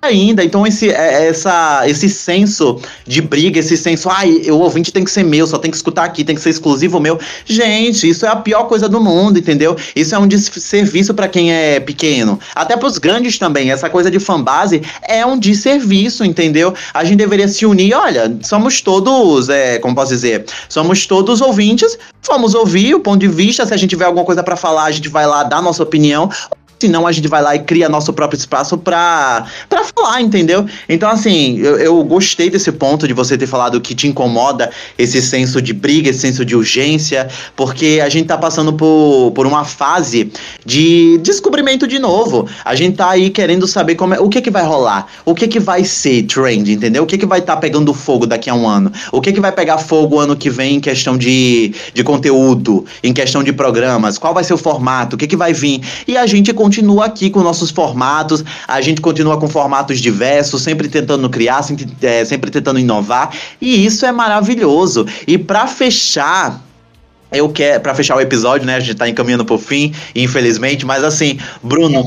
ainda. 0.01 0.43
Então, 0.43 0.65
esse, 0.65 0.89
é, 0.89 1.27
essa, 1.27 1.83
esse 1.87 2.09
senso 2.09 2.79
de 3.05 3.21
briga, 3.21 3.59
esse 3.59 3.75
senso, 3.75 4.09
ai, 4.09 4.43
ah, 4.47 4.53
o 4.53 4.59
ouvinte 4.59 4.91
tem 4.91 5.03
que 5.03 5.11
ser 5.11 5.23
meu, 5.23 5.45
só 5.45 5.57
tem 5.57 5.69
que 5.69 5.77
escutar 5.77 6.03
aqui, 6.03 6.23
tem 6.23 6.35
que 6.35 6.41
ser 6.41 6.49
exclusivo 6.49 6.99
meu. 6.99 7.19
Gente, 7.45 8.09
isso 8.09 8.25
é 8.25 8.29
a 8.29 8.35
pior 8.35 8.63
coisa 8.63 8.87
do 8.87 9.01
mundo, 9.01 9.37
entendeu? 9.37 9.75
Isso 9.95 10.15
é 10.15 10.19
um 10.19 10.27
desserviço 10.27 11.13
para 11.13 11.27
quem 11.27 11.51
é 11.51 11.79
pequeno. 11.79 12.39
Até 12.55 12.77
para 12.77 12.87
os 12.87 12.97
grandes 12.97 13.37
também. 13.37 13.71
Essa 13.71 13.89
coisa 13.89 14.09
de 14.09 14.19
fanbase 14.19 14.81
é 15.01 15.25
um 15.25 15.37
desserviço, 15.37 16.23
entendeu? 16.23 16.73
A 16.93 17.03
gente 17.03 17.17
deveria 17.17 17.47
se 17.47 17.65
unir. 17.65 17.93
Olha, 17.93 18.37
somos 18.41 18.81
todos, 18.81 19.49
é, 19.49 19.79
como 19.79 19.95
posso 19.95 20.11
dizer, 20.11 20.45
somos 20.69 21.05
todos 21.05 21.41
ouvintes. 21.41 21.97
Vamos 22.25 22.53
ouvir 22.53 22.95
o 22.95 22.99
ponto 22.99 23.19
de 23.19 23.27
vista. 23.27 23.65
Se 23.65 23.73
a 23.73 23.77
gente 23.77 23.89
tiver 23.89 24.05
alguma 24.05 24.25
coisa 24.25 24.43
para 24.43 24.55
falar, 24.55 24.85
a 24.85 24.91
gente 24.91 25.09
vai 25.09 25.25
lá 25.25 25.43
dar 25.43 25.61
nossa 25.61 25.83
opinião 25.83 26.29
senão 26.79 27.05
a 27.05 27.11
gente 27.11 27.27
vai 27.27 27.41
lá 27.41 27.55
e 27.55 27.59
cria 27.59 27.89
nosso 27.89 28.13
próprio 28.13 28.37
espaço 28.37 28.77
pra, 28.77 29.45
pra 29.67 29.83
falar, 29.83 30.21
entendeu? 30.21 30.65
Então, 30.87 31.09
assim, 31.09 31.57
eu, 31.59 31.77
eu 31.77 32.03
gostei 32.03 32.49
desse 32.49 32.71
ponto 32.71 33.07
de 33.07 33.13
você 33.13 33.37
ter 33.37 33.47
falado 33.47 33.81
que 33.81 33.93
te 33.93 34.07
incomoda 34.07 34.71
esse 34.97 35.21
senso 35.21 35.61
de 35.61 35.73
briga, 35.73 36.09
esse 36.09 36.19
senso 36.19 36.45
de 36.45 36.55
urgência, 36.55 37.27
porque 37.55 37.99
a 38.03 38.07
gente 38.07 38.27
tá 38.27 38.37
passando 38.37 38.71
por, 38.73 39.31
por 39.35 39.45
uma 39.45 39.65
fase 39.65 40.31
de 40.65 41.17
descobrimento 41.17 41.85
de 41.85 41.99
novo. 41.99 42.47
A 42.63 42.75
gente 42.75 42.95
tá 42.95 43.09
aí 43.09 43.29
querendo 43.29 43.67
saber 43.67 43.95
como 43.95 44.13
é, 44.13 44.19
o 44.19 44.29
que 44.29 44.41
que 44.41 44.49
vai 44.49 44.63
rolar, 44.63 45.07
o 45.25 45.35
que 45.35 45.47
que 45.47 45.59
vai 45.59 45.83
ser 45.83 46.23
trend, 46.23 46.71
entendeu? 46.71 47.03
O 47.03 47.05
que 47.05 47.17
que 47.17 47.25
vai 47.25 47.39
estar 47.39 47.55
tá 47.55 47.61
pegando 47.61 47.93
fogo 47.93 48.25
daqui 48.25 48.49
a 48.49 48.53
um 48.53 48.67
ano, 48.67 48.91
o 49.11 49.19
que 49.19 49.33
que 49.33 49.41
vai 49.41 49.51
pegar 49.51 49.79
fogo 49.79 50.19
ano 50.19 50.35
que 50.35 50.49
vem 50.49 50.75
em 50.75 50.79
questão 50.79 51.17
de, 51.17 51.73
de 51.93 52.03
conteúdo, 52.03 52.85
em 53.03 53.13
questão 53.13 53.43
de 53.43 53.51
programas, 53.51 54.17
qual 54.17 54.33
vai 54.33 54.43
ser 54.43 54.53
o 54.53 54.57
formato, 54.57 55.15
o 55.15 55.19
que 55.19 55.27
que 55.27 55.35
vai 55.35 55.51
vir. 55.51 55.81
E 56.07 56.17
a 56.17 56.25
gente 56.25 56.53
continua 56.69 57.05
aqui 57.05 57.31
com 57.31 57.41
nossos 57.41 57.71
formatos, 57.71 58.45
a 58.67 58.79
gente 58.79 59.01
continua 59.01 59.39
com 59.39 59.47
formatos 59.47 59.99
diversos, 59.99 60.61
sempre 60.61 60.87
tentando 60.87 61.27
criar, 61.27 61.63
sempre, 61.63 61.87
é, 61.99 62.23
sempre 62.23 62.51
tentando 62.51 62.77
inovar, 62.77 63.35
e 63.59 63.83
isso 63.83 64.05
é 64.05 64.11
maravilhoso. 64.11 65.07
E 65.27 65.35
para 65.35 65.65
fechar 65.65 66.61
eu 67.31 67.49
quero, 67.49 67.81
para 67.81 67.95
fechar 67.95 68.15
o 68.15 68.21
episódio, 68.21 68.67
né? 68.67 68.75
A 68.75 68.79
gente 68.79 68.95
tá 68.95 69.09
encaminhando 69.09 69.43
pro 69.43 69.57
fim, 69.57 69.93
infelizmente, 70.15 70.85
mas 70.85 71.03
assim, 71.03 71.39
Bruno. 71.63 72.05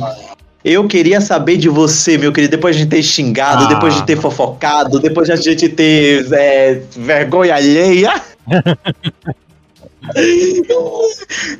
Eu 0.65 0.87
queria 0.87 1.21
saber 1.21 1.57
de 1.57 1.69
você, 1.69 2.17
meu 2.17 2.33
querido, 2.33 2.53
depois 2.53 2.77
de 2.77 2.87
ter 2.87 3.03
xingado, 3.03 3.65
ah. 3.65 3.67
depois 3.67 3.97
de 3.97 4.05
ter 4.05 4.17
fofocado, 4.17 5.01
depois 5.01 5.27
de 5.27 5.33
a 5.33 5.37
gente 5.37 5.69
ter 5.69 6.33
é, 6.33 6.81
vergonha 6.97 7.57
alheia. 7.57 8.23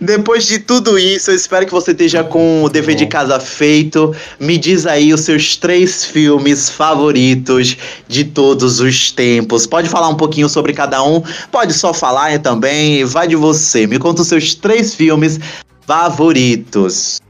Depois 0.01 0.45
de 0.47 0.59
tudo 0.59 0.99
isso, 0.99 1.31
eu 1.31 1.35
espero 1.35 1.65
que 1.65 1.73
você 1.73 1.93
esteja 1.93 2.25
com 2.25 2.65
o 2.65 2.69
dever 2.69 2.95
de 2.95 3.07
casa 3.07 3.39
feito. 3.39 4.15
Me 4.39 4.59
diz 4.59 4.87
aí 4.87 5.13
os 5.15 5.21
seus 5.21 5.57
três 5.57 6.05
filmes 6.05 6.69
favoritos 6.69 7.77
de 8.09 8.25
todos 8.25 8.81
os 8.81 9.11
tempos. 9.11 9.67
Pode 9.67 9.89
falar 9.89 10.09
um 10.09 10.17
pouquinho 10.17 10.49
sobre 10.49 10.73
cada 10.73 11.03
um, 11.03 11.23
pode 11.51 11.73
só 11.73 11.95
falar 11.95 12.39
também. 12.41 13.05
Vai 13.05 13.29
de 13.29 13.37
você. 13.37 13.87
Me 13.87 13.99
conta 13.99 14.23
os 14.23 14.29
seus 14.29 14.55
três 14.55 14.95
filmes 14.95 15.39
favoritos. 15.87 17.21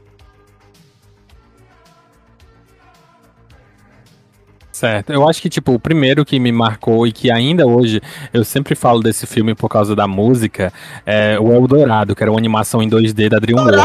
Certo. 4.83 5.13
Eu 5.13 5.25
acho 5.29 5.41
que, 5.41 5.47
tipo, 5.47 5.75
o 5.75 5.79
primeiro 5.79 6.25
que 6.25 6.37
me 6.37 6.51
marcou 6.51 7.07
e 7.07 7.13
que 7.13 7.31
ainda 7.31 7.65
hoje 7.65 8.01
eu 8.33 8.43
sempre 8.43 8.75
falo 8.75 8.99
desse 8.99 9.25
filme 9.25 9.55
por 9.55 9.69
causa 9.69 9.95
da 9.95 10.05
música 10.09 10.73
é 11.05 11.39
o 11.39 11.53
Eldorado, 11.53 12.13
que 12.13 12.21
era 12.21 12.29
uma 12.29 12.37
animação 12.37 12.83
em 12.83 12.89
2D 12.89 13.29
da 13.29 13.39
DreamWorks. 13.39 13.79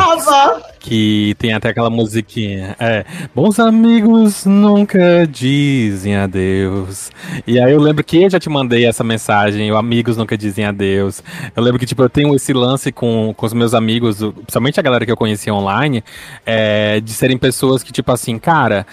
Que 0.81 1.37
tem 1.39 1.53
até 1.53 1.69
aquela 1.69 1.89
musiquinha. 1.89 2.75
É, 2.81 3.05
bons 3.33 3.61
amigos 3.61 4.45
nunca 4.45 5.25
dizem 5.25 6.17
adeus. 6.17 7.13
E 7.47 7.61
aí 7.61 7.73
eu 7.73 7.81
lembro 7.81 8.03
que 8.03 8.25
eu 8.25 8.31
já 8.31 8.41
te 8.41 8.49
mandei 8.49 8.85
essa 8.85 9.05
mensagem, 9.05 9.71
o 9.71 9.77
amigos 9.77 10.17
nunca 10.17 10.37
dizem 10.37 10.65
adeus. 10.65 11.23
Eu 11.55 11.63
lembro 11.63 11.79
que, 11.79 11.87
tipo, 11.87 12.03
eu 12.03 12.11
tenho 12.11 12.35
esse 12.35 12.53
lance 12.53 12.91
com, 12.91 13.33
com 13.37 13.47
os 13.47 13.53
meus 13.53 13.73
amigos, 13.73 14.17
principalmente 14.17 14.81
a 14.81 14.83
galera 14.83 15.07
que 15.07 15.13
eu 15.13 15.17
conheci 15.17 15.49
online, 15.49 16.03
é, 16.45 16.99
de 16.99 17.13
serem 17.13 17.39
pessoas 17.39 17.85
que, 17.85 17.93
tipo 17.93 18.11
assim, 18.11 18.37
cara, 18.37 18.85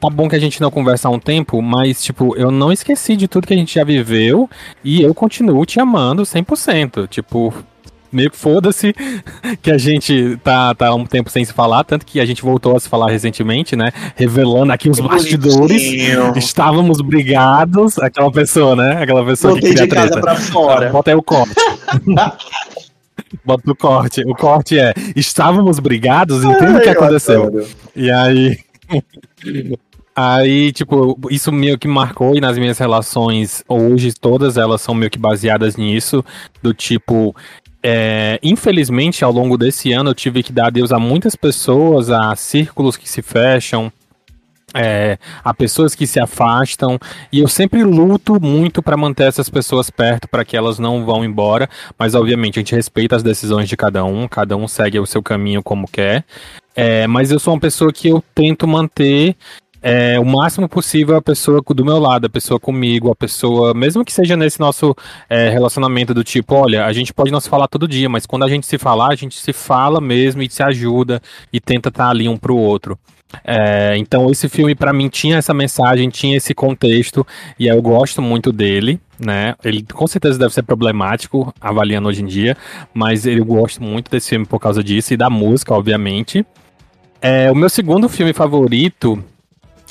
tá 0.00 0.10
bom 0.10 0.28
que 0.28 0.36
a 0.36 0.38
gente 0.38 0.60
não 0.60 0.70
conversa 0.70 1.08
há 1.08 1.10
um 1.10 1.18
tempo, 1.18 1.60
mas, 1.62 2.02
tipo, 2.02 2.36
eu 2.36 2.50
não 2.50 2.72
esqueci 2.72 3.16
de 3.16 3.28
tudo 3.28 3.46
que 3.46 3.54
a 3.54 3.56
gente 3.56 3.74
já 3.74 3.84
viveu 3.84 4.48
e 4.82 5.02
eu 5.02 5.14
continuo 5.14 5.64
te 5.64 5.80
amando 5.80 6.22
100%. 6.22 7.08
Tipo, 7.08 7.52
meio 8.14 8.30
que 8.30 8.36
foda-se 8.36 8.94
que 9.60 9.70
a 9.70 9.76
gente 9.76 10.38
tá, 10.42 10.74
tá 10.74 10.94
um 10.94 11.04
tempo 11.04 11.28
sem 11.28 11.44
se 11.44 11.52
falar, 11.52 11.84
tanto 11.84 12.06
que 12.06 12.20
a 12.20 12.24
gente 12.24 12.42
voltou 12.42 12.76
a 12.76 12.80
se 12.80 12.88
falar 12.88 13.10
recentemente, 13.10 13.74
né? 13.74 13.90
Revelando 14.14 14.72
aqui 14.72 14.88
os 14.88 15.00
bastidores. 15.00 15.82
Estávamos 16.36 17.00
brigados. 17.00 17.98
Aquela 17.98 18.30
pessoa, 18.30 18.76
né? 18.76 19.02
Aquela 19.02 19.24
pessoa 19.24 19.52
Voltei 19.52 19.70
que 19.70 19.76
queria 19.76 19.88
de 19.88 19.94
casa 19.94 20.12
treta. 20.12 20.26
pra 20.26 20.36
fora. 20.36 20.90
Bota 20.90 21.10
aí 21.10 21.16
o 21.16 21.22
corte. 21.22 21.54
Bota 23.44 23.70
o 23.70 23.76
corte. 23.76 24.22
O 24.24 24.34
corte 24.34 24.78
é: 24.78 24.94
estávamos 25.16 25.78
brigados, 25.78 26.44
entenda 26.44 26.78
o 26.78 26.82
que 26.82 26.88
aconteceu. 26.88 27.66
E 27.94 28.10
aí. 28.10 28.58
Aí, 30.16 30.70
tipo, 30.72 31.18
isso 31.28 31.50
meio 31.50 31.76
que 31.76 31.88
marcou 31.88 32.36
e 32.36 32.40
nas 32.40 32.56
minhas 32.56 32.78
relações 32.78 33.64
hoje, 33.68 34.12
todas 34.12 34.56
elas 34.56 34.80
são 34.80 34.94
meio 34.94 35.10
que 35.10 35.18
baseadas 35.18 35.76
nisso, 35.76 36.24
do 36.62 36.72
tipo, 36.72 37.34
é, 37.82 38.38
infelizmente, 38.42 39.24
ao 39.24 39.32
longo 39.32 39.58
desse 39.58 39.92
ano, 39.92 40.10
eu 40.10 40.14
tive 40.14 40.42
que 40.42 40.52
dar 40.52 40.68
adeus 40.68 40.92
a 40.92 40.98
muitas 40.98 41.34
pessoas, 41.34 42.10
a 42.10 42.34
círculos 42.36 42.96
que 42.96 43.08
se 43.08 43.22
fecham, 43.22 43.92
é, 44.74 45.18
a 45.44 45.54
pessoas 45.54 45.94
que 45.94 46.06
se 46.06 46.18
afastam, 46.18 46.98
e 47.32 47.40
eu 47.40 47.48
sempre 47.48 47.84
luto 47.84 48.40
muito 48.40 48.82
para 48.82 48.96
manter 48.96 49.28
essas 49.28 49.48
pessoas 49.48 49.88
perto, 49.88 50.28
para 50.28 50.44
que 50.44 50.56
elas 50.56 50.78
não 50.78 51.04
vão 51.04 51.24
embora, 51.24 51.68
mas 51.98 52.14
obviamente 52.14 52.58
a 52.58 52.60
gente 52.60 52.74
respeita 52.74 53.16
as 53.16 53.22
decisões 53.22 53.68
de 53.68 53.76
cada 53.76 54.04
um, 54.04 54.26
cada 54.26 54.56
um 54.56 54.66
segue 54.66 54.98
o 54.98 55.06
seu 55.06 55.22
caminho 55.22 55.62
como 55.62 55.86
quer. 55.86 56.24
É, 56.74 57.06
mas 57.06 57.30
eu 57.30 57.38
sou 57.38 57.54
uma 57.54 57.60
pessoa 57.60 57.92
que 57.92 58.08
eu 58.08 58.22
tento 58.34 58.66
manter 58.66 59.36
é, 59.86 60.18
o 60.18 60.24
máximo 60.24 60.66
possível 60.66 61.14
a 61.14 61.20
pessoa 61.20 61.62
do 61.62 61.84
meu 61.84 61.98
lado, 61.98 62.26
a 62.26 62.30
pessoa 62.30 62.58
comigo, 62.58 63.12
a 63.12 63.14
pessoa, 63.14 63.74
mesmo 63.74 64.02
que 64.02 64.10
seja 64.10 64.34
nesse 64.34 64.58
nosso 64.58 64.96
é, 65.28 65.50
relacionamento 65.50 66.14
do 66.14 66.24
tipo, 66.24 66.54
olha, 66.54 66.86
a 66.86 66.92
gente 66.94 67.12
pode 67.12 67.30
não 67.30 67.38
se 67.38 67.50
falar 67.50 67.68
todo 67.68 67.86
dia, 67.86 68.08
mas 68.08 68.24
quando 68.24 68.44
a 68.44 68.48
gente 68.48 68.66
se 68.66 68.78
falar, 68.78 69.08
a 69.08 69.14
gente 69.14 69.38
se 69.38 69.52
fala 69.52 70.00
mesmo 70.00 70.40
e 70.40 70.48
se 70.48 70.62
ajuda 70.62 71.20
e 71.52 71.60
tenta 71.60 71.90
estar 71.90 72.08
ali 72.08 72.26
um 72.26 72.38
pro 72.38 72.56
outro. 72.56 72.98
É, 73.44 73.96
então 73.96 74.30
esse 74.30 74.48
filme 74.48 74.74
para 74.74 74.92
mim 74.92 75.08
tinha 75.08 75.38
essa 75.38 75.54
mensagem, 75.54 76.08
tinha 76.08 76.36
esse 76.36 76.54
contexto 76.54 77.26
e 77.58 77.66
eu 77.66 77.80
gosto 77.80 78.20
muito 78.20 78.52
dele, 78.52 79.00
né? 79.18 79.54
Ele 79.64 79.84
com 79.92 80.06
certeza 80.06 80.38
deve 80.38 80.52
ser 80.52 80.62
problemático 80.62 81.52
avaliando 81.60 82.08
hoje 82.08 82.22
em 82.22 82.26
dia, 82.26 82.56
mas 82.92 83.26
eu 83.26 83.44
gosto 83.44 83.82
muito 83.82 84.10
desse 84.10 84.30
filme 84.30 84.46
por 84.46 84.58
causa 84.58 84.82
disso 84.82 85.14
e 85.14 85.16
da 85.16 85.30
música, 85.30 85.74
obviamente. 85.74 86.44
É, 87.20 87.50
o 87.50 87.54
meu 87.54 87.68
segundo 87.68 88.08
filme 88.08 88.32
favorito 88.32 89.22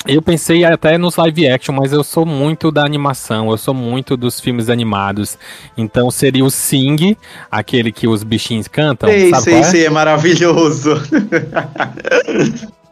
eu 0.06 0.20
pensei 0.20 0.64
até 0.64 0.98
nos 0.98 1.16
live 1.16 1.48
action, 1.48 1.74
mas 1.74 1.92
eu 1.92 2.04
sou 2.04 2.26
muito 2.26 2.70
da 2.70 2.84
animação, 2.84 3.50
eu 3.50 3.56
sou 3.56 3.72
muito 3.72 4.16
dos 4.16 4.38
filmes 4.38 4.68
animados. 4.68 5.38
Então 5.76 6.10
seria 6.10 6.44
o 6.44 6.50
Sing, 6.50 7.16
aquele 7.50 7.90
que 7.90 8.06
os 8.06 8.22
bichinhos 8.22 8.68
cantam. 8.68 9.08
Sei, 9.08 9.30
sabe 9.30 9.42
sei, 9.42 9.54
é? 9.54 9.62
sei, 9.62 9.86
é 9.86 9.90
maravilhoso. 9.90 10.90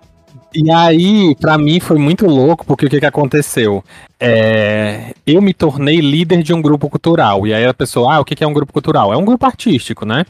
E 0.55 0.71
aí, 0.71 1.35
para 1.37 1.57
mim 1.57 1.81
foi 1.81 1.99
muito 1.99 2.27
louco, 2.27 2.67
porque 2.67 2.85
o 2.87 2.91
que, 2.91 3.01
que 3.01 3.07
aconteceu? 3.07 3.83
É, 4.21 5.15
eu 5.27 5.41
me 5.41 5.55
tornei 5.55 5.99
líder 6.01 6.43
de 6.43 6.53
um 6.53 6.61
grupo 6.61 6.91
cultural. 6.91 7.47
E 7.47 7.55
aí 7.55 7.65
a 7.65 7.73
pessoa, 7.73 8.15
ah, 8.15 8.21
o 8.21 8.25
que, 8.25 8.35
que 8.35 8.45
é 8.45 8.47
um 8.47 8.53
grupo 8.53 8.73
cultural? 8.73 9.13
É 9.13 9.17
um 9.17 9.25
grupo 9.25 9.47
artístico, 9.47 10.05
né? 10.05 10.27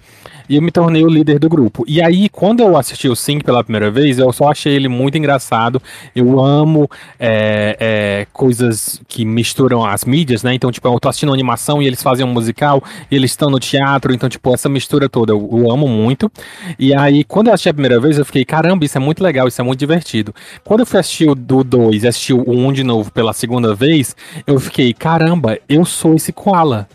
E 0.48 0.56
eu 0.56 0.62
me 0.62 0.70
tornei 0.70 1.04
o 1.04 1.08
líder 1.08 1.38
do 1.38 1.48
grupo. 1.48 1.84
E 1.86 2.02
aí, 2.02 2.28
quando 2.28 2.60
eu 2.60 2.76
assisti 2.76 3.08
o 3.08 3.16
Sync 3.16 3.44
pela 3.44 3.62
primeira 3.62 3.90
vez, 3.90 4.18
eu 4.18 4.32
só 4.32 4.50
achei 4.50 4.74
ele 4.74 4.88
muito 4.88 5.16
engraçado. 5.18 5.80
Eu 6.14 6.40
amo 6.40 6.88
é, 7.18 7.76
é, 7.80 8.26
coisas 8.32 9.00
que 9.08 9.24
misturam 9.24 9.84
as 9.84 10.04
mídias, 10.04 10.42
né? 10.42 10.54
Então, 10.54 10.70
tipo, 10.70 10.88
eu 10.88 10.98
tô 11.00 11.08
assistindo 11.08 11.32
animação 11.32 11.82
e 11.82 11.86
eles 11.86 12.02
fazem 12.02 12.24
um 12.24 12.32
musical, 12.32 12.82
e 13.10 13.16
eles 13.16 13.30
estão 13.32 13.50
no 13.50 13.58
teatro, 13.58 14.12
então, 14.12 14.28
tipo, 14.28 14.52
essa 14.52 14.68
mistura 14.68 15.08
toda 15.08 15.32
eu, 15.32 15.48
eu 15.52 15.70
amo 15.70 15.88
muito. 15.88 16.30
E 16.78 16.94
aí, 16.94 17.24
quando 17.24 17.48
eu 17.48 17.54
assisti 17.54 17.68
a 17.68 17.74
primeira 17.74 18.00
vez, 18.00 18.18
eu 18.18 18.24
fiquei, 18.24 18.44
caramba, 18.44 18.84
isso 18.84 18.96
é 18.96 19.00
muito 19.00 19.22
legal, 19.22 19.48
isso 19.48 19.60
é 19.60 19.64
muito 19.64 19.78
divertido. 19.78 20.34
Quando 20.64 20.80
eu 20.80 20.86
fui 20.86 21.00
assistir 21.00 21.28
o 21.28 21.34
do 21.34 21.62
2 21.64 22.04
e 22.04 22.08
assisti 22.08 22.32
o 22.32 22.50
1 22.50 22.66
um 22.66 22.72
de 22.72 22.84
novo 22.84 23.10
pela 23.12 23.32
segunda 23.32 23.74
vez, 23.74 24.16
eu 24.46 24.58
fiquei, 24.58 24.92
caramba, 24.92 25.58
eu 25.68 25.84
sou 25.84 26.14
esse 26.14 26.32
koala. 26.32 26.88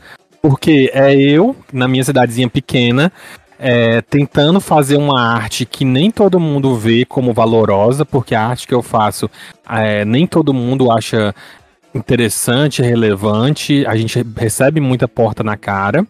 Porque 0.47 0.89
é 0.93 1.13
eu, 1.13 1.53
na 1.73 1.89
minha 1.89 2.05
cidadezinha 2.05 2.47
pequena, 2.47 3.11
é, 3.59 4.01
tentando 4.01 4.61
fazer 4.61 4.95
uma 4.95 5.19
arte 5.21 5.65
que 5.65 5.83
nem 5.83 6.09
todo 6.09 6.39
mundo 6.39 6.73
vê 6.73 7.03
como 7.03 7.33
valorosa, 7.33 8.05
porque 8.05 8.33
a 8.33 8.47
arte 8.47 8.65
que 8.65 8.73
eu 8.73 8.81
faço 8.81 9.29
é, 9.69 10.05
nem 10.05 10.25
todo 10.25 10.53
mundo 10.53 10.89
acha 10.89 11.35
interessante, 11.93 12.81
relevante, 12.81 13.85
a 13.85 13.97
gente 13.97 14.25
recebe 14.37 14.79
muita 14.79 15.05
porta 15.05 15.43
na 15.43 15.57
cara. 15.57 16.07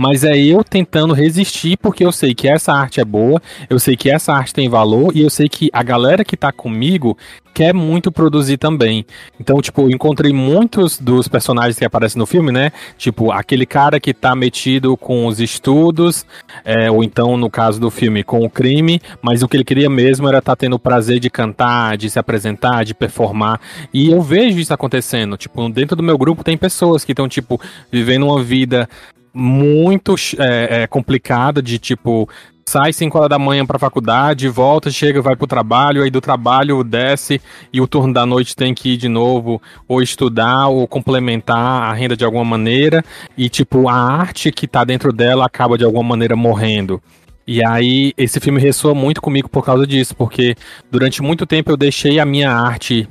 Mas 0.00 0.24
é 0.24 0.34
eu 0.34 0.64
tentando 0.64 1.12
resistir, 1.12 1.76
porque 1.76 2.02
eu 2.02 2.10
sei 2.10 2.34
que 2.34 2.48
essa 2.48 2.72
arte 2.72 3.02
é 3.02 3.04
boa, 3.04 3.38
eu 3.68 3.78
sei 3.78 3.94
que 3.94 4.10
essa 4.10 4.32
arte 4.32 4.54
tem 4.54 4.66
valor, 4.66 5.14
e 5.14 5.20
eu 5.20 5.28
sei 5.28 5.46
que 5.46 5.68
a 5.74 5.82
galera 5.82 6.24
que 6.24 6.38
tá 6.38 6.50
comigo 6.50 7.18
quer 7.52 7.74
muito 7.74 8.10
produzir 8.10 8.56
também. 8.56 9.04
Então, 9.38 9.60
tipo, 9.60 9.82
eu 9.82 9.90
encontrei 9.90 10.32
muitos 10.32 10.98
dos 10.98 11.28
personagens 11.28 11.78
que 11.78 11.84
aparecem 11.84 12.18
no 12.18 12.24
filme, 12.24 12.50
né? 12.50 12.72
Tipo, 12.96 13.30
aquele 13.30 13.66
cara 13.66 14.00
que 14.00 14.14
tá 14.14 14.34
metido 14.34 14.96
com 14.96 15.26
os 15.26 15.38
estudos, 15.38 16.24
é, 16.64 16.90
ou 16.90 17.04
então, 17.04 17.36
no 17.36 17.50
caso 17.50 17.78
do 17.78 17.90
filme, 17.90 18.24
com 18.24 18.42
o 18.42 18.48
crime, 18.48 19.02
mas 19.20 19.42
o 19.42 19.48
que 19.48 19.54
ele 19.58 19.64
queria 19.64 19.90
mesmo 19.90 20.26
era 20.26 20.38
estar 20.38 20.52
tá 20.52 20.56
tendo 20.56 20.76
o 20.76 20.78
prazer 20.78 21.20
de 21.20 21.28
cantar, 21.28 21.98
de 21.98 22.08
se 22.08 22.18
apresentar, 22.18 22.86
de 22.86 22.94
performar. 22.94 23.60
E 23.92 24.10
eu 24.10 24.22
vejo 24.22 24.58
isso 24.58 24.72
acontecendo. 24.72 25.36
Tipo, 25.36 25.68
dentro 25.68 25.94
do 25.94 26.02
meu 26.02 26.16
grupo 26.16 26.42
tem 26.42 26.56
pessoas 26.56 27.04
que 27.04 27.12
estão, 27.12 27.28
tipo, 27.28 27.60
vivendo 27.92 28.24
uma 28.24 28.42
vida 28.42 28.88
muito 29.32 30.14
é, 30.38 30.82
é, 30.82 30.86
complicada 30.86 31.62
de 31.62 31.78
tipo 31.78 32.28
sai 32.66 32.92
5 32.92 33.18
horas 33.18 33.30
da 33.30 33.38
manhã 33.38 33.66
pra 33.66 33.80
faculdade, 33.80 34.48
volta, 34.48 34.92
chega, 34.92 35.20
vai 35.20 35.34
pro 35.34 35.46
trabalho, 35.46 36.04
aí 36.04 36.10
do 36.10 36.20
trabalho 36.20 36.84
desce 36.84 37.40
e 37.72 37.80
o 37.80 37.88
turno 37.88 38.14
da 38.14 38.24
noite 38.24 38.54
tem 38.54 38.72
que 38.72 38.90
ir 38.90 38.96
de 38.96 39.08
novo 39.08 39.60
ou 39.88 40.00
estudar 40.00 40.68
ou 40.68 40.86
complementar 40.86 41.82
a 41.82 41.92
renda 41.92 42.16
de 42.16 42.24
alguma 42.24 42.44
maneira 42.44 43.04
e 43.36 43.48
tipo 43.48 43.88
a 43.88 43.94
arte 43.94 44.52
que 44.52 44.68
tá 44.68 44.84
dentro 44.84 45.12
dela 45.12 45.44
acaba 45.44 45.76
de 45.76 45.84
alguma 45.84 46.04
maneira 46.04 46.36
morrendo. 46.36 47.02
E 47.44 47.64
aí 47.64 48.12
esse 48.16 48.38
filme 48.38 48.60
ressoa 48.60 48.94
muito 48.94 49.20
comigo 49.20 49.48
por 49.48 49.64
causa 49.64 49.84
disso, 49.84 50.14
porque 50.14 50.54
durante 50.88 51.20
muito 51.20 51.44
tempo 51.46 51.72
eu 51.72 51.76
deixei 51.76 52.20
a 52.20 52.24
minha 52.24 52.52
arte 52.52 53.08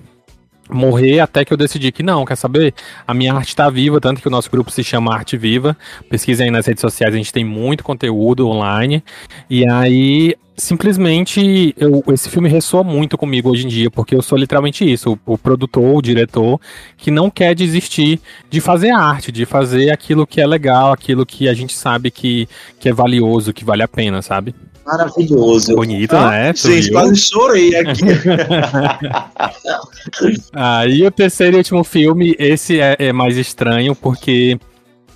morrer 0.69 1.19
até 1.19 1.43
que 1.43 1.51
eu 1.51 1.57
decidi 1.57 1.91
que 1.91 2.03
não, 2.03 2.25
quer 2.25 2.35
saber? 2.35 2.73
A 3.07 3.13
minha 3.13 3.33
arte 3.33 3.49
está 3.49 3.69
viva, 3.69 3.99
tanto 3.99 4.21
que 4.21 4.27
o 4.27 4.31
nosso 4.31 4.49
grupo 4.49 4.71
se 4.71 4.83
chama 4.83 5.13
Arte 5.13 5.37
Viva. 5.37 5.75
Pesquisem 6.09 6.45
aí 6.45 6.51
nas 6.51 6.65
redes 6.65 6.81
sociais, 6.81 7.13
a 7.13 7.17
gente 7.17 7.33
tem 7.33 7.43
muito 7.43 7.83
conteúdo 7.83 8.47
online. 8.47 9.03
E 9.49 9.67
aí, 9.69 10.35
simplesmente, 10.59 11.73
eu, 11.77 12.03
esse 12.13 12.29
filme 12.29 12.49
ressoa 12.49 12.83
muito 12.83 13.17
comigo 13.17 13.49
hoje 13.49 13.65
em 13.65 13.69
dia, 13.69 13.89
porque 13.89 14.13
eu 14.13 14.21
sou 14.21 14.37
literalmente 14.37 14.89
isso, 14.89 15.17
o, 15.25 15.33
o 15.33 15.37
produtor, 15.37 15.95
o 15.95 16.01
diretor, 16.01 16.59
que 16.97 17.09
não 17.09 17.29
quer 17.29 17.55
desistir 17.55 18.19
de 18.49 18.61
fazer 18.61 18.91
arte, 18.91 19.31
de 19.31 19.45
fazer 19.45 19.89
aquilo 19.89 20.27
que 20.27 20.41
é 20.41 20.45
legal, 20.45 20.91
aquilo 20.91 21.25
que 21.25 21.49
a 21.49 21.53
gente 21.53 21.75
sabe 21.75 22.11
que, 22.11 22.47
que 22.79 22.89
é 22.89 22.93
valioso, 22.93 23.53
que 23.53 23.65
vale 23.65 23.81
a 23.81 23.87
pena, 23.87 24.21
sabe? 24.21 24.53
Maravilhoso. 24.85 25.75
Bonito, 25.75 26.15
ah, 26.15 26.29
né? 26.31 26.53
Gente, 26.55 26.91
quase 26.91 27.15
chorei 27.15 27.75
aqui. 27.75 28.01
ah, 30.53 30.87
e 30.87 31.05
o 31.05 31.11
terceiro 31.11 31.57
e 31.57 31.59
último 31.59 31.83
filme, 31.83 32.35
esse 32.39 32.79
é, 32.79 32.95
é, 32.97 33.13
mais 33.13 33.37
estranho, 33.37 33.95
porque 33.95 34.57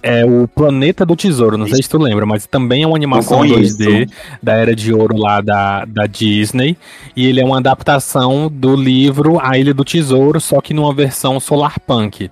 é 0.03 0.25
o 0.25 0.47
Planeta 0.49 1.05
do 1.05 1.15
Tesouro, 1.15 1.57
não 1.57 1.65
sei 1.65 1.81
se 1.81 1.89
tu 1.89 1.97
lembra, 1.97 2.25
mas 2.25 2.45
também 2.45 2.83
é 2.83 2.87
uma 2.87 2.97
animação 2.97 3.39
2D 3.39 4.11
da 4.43 4.53
Era 4.53 4.75
de 4.75 4.93
Ouro 4.93 5.17
lá 5.17 5.39
da, 5.39 5.85
da 5.85 6.05
Disney. 6.05 6.77
E 7.15 7.25
ele 7.25 7.39
é 7.39 7.45
uma 7.45 7.57
adaptação 7.57 8.51
do 8.53 8.75
livro 8.75 9.39
A 9.41 9.57
Ilha 9.57 9.73
do 9.73 9.85
Tesouro, 9.85 10.41
só 10.41 10.59
que 10.59 10.73
numa 10.73 10.93
versão 10.93 11.39
solar 11.39 11.79
punk. 11.79 12.29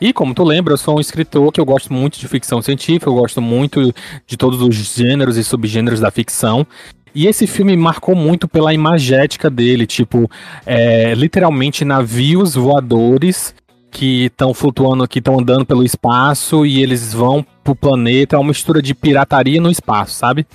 E 0.00 0.14
como 0.14 0.34
tu 0.34 0.42
lembra, 0.42 0.72
eu 0.72 0.78
sou 0.78 0.96
um 0.96 1.00
escritor 1.00 1.52
que 1.52 1.60
eu 1.60 1.64
gosto 1.66 1.92
muito 1.92 2.18
de 2.18 2.26
ficção 2.26 2.62
científica, 2.62 3.10
eu 3.10 3.14
gosto 3.14 3.42
muito 3.42 3.94
de 4.26 4.36
todos 4.38 4.62
os 4.62 4.74
gêneros 4.74 5.36
e 5.36 5.44
subgêneros 5.44 6.00
da 6.00 6.10
ficção. 6.10 6.66
E 7.14 7.26
esse 7.26 7.46
filme 7.46 7.76
marcou 7.76 8.14
muito 8.14 8.48
pela 8.48 8.72
imagética 8.72 9.50
dele, 9.50 9.86
tipo, 9.86 10.30
é, 10.64 11.12
literalmente 11.14 11.84
navios 11.84 12.54
voadores 12.54 13.54
que 13.90 14.26
estão 14.26 14.54
flutuando, 14.54 15.06
que 15.08 15.18
estão 15.18 15.38
andando 15.38 15.66
pelo 15.66 15.84
espaço 15.84 16.64
e 16.64 16.82
eles 16.82 17.12
vão 17.12 17.44
pro 17.64 17.74
planeta. 17.74 18.36
É 18.36 18.38
uma 18.38 18.48
mistura 18.48 18.80
de 18.80 18.94
pirataria 18.94 19.60
no 19.60 19.70
espaço, 19.70 20.14
sabe? 20.14 20.46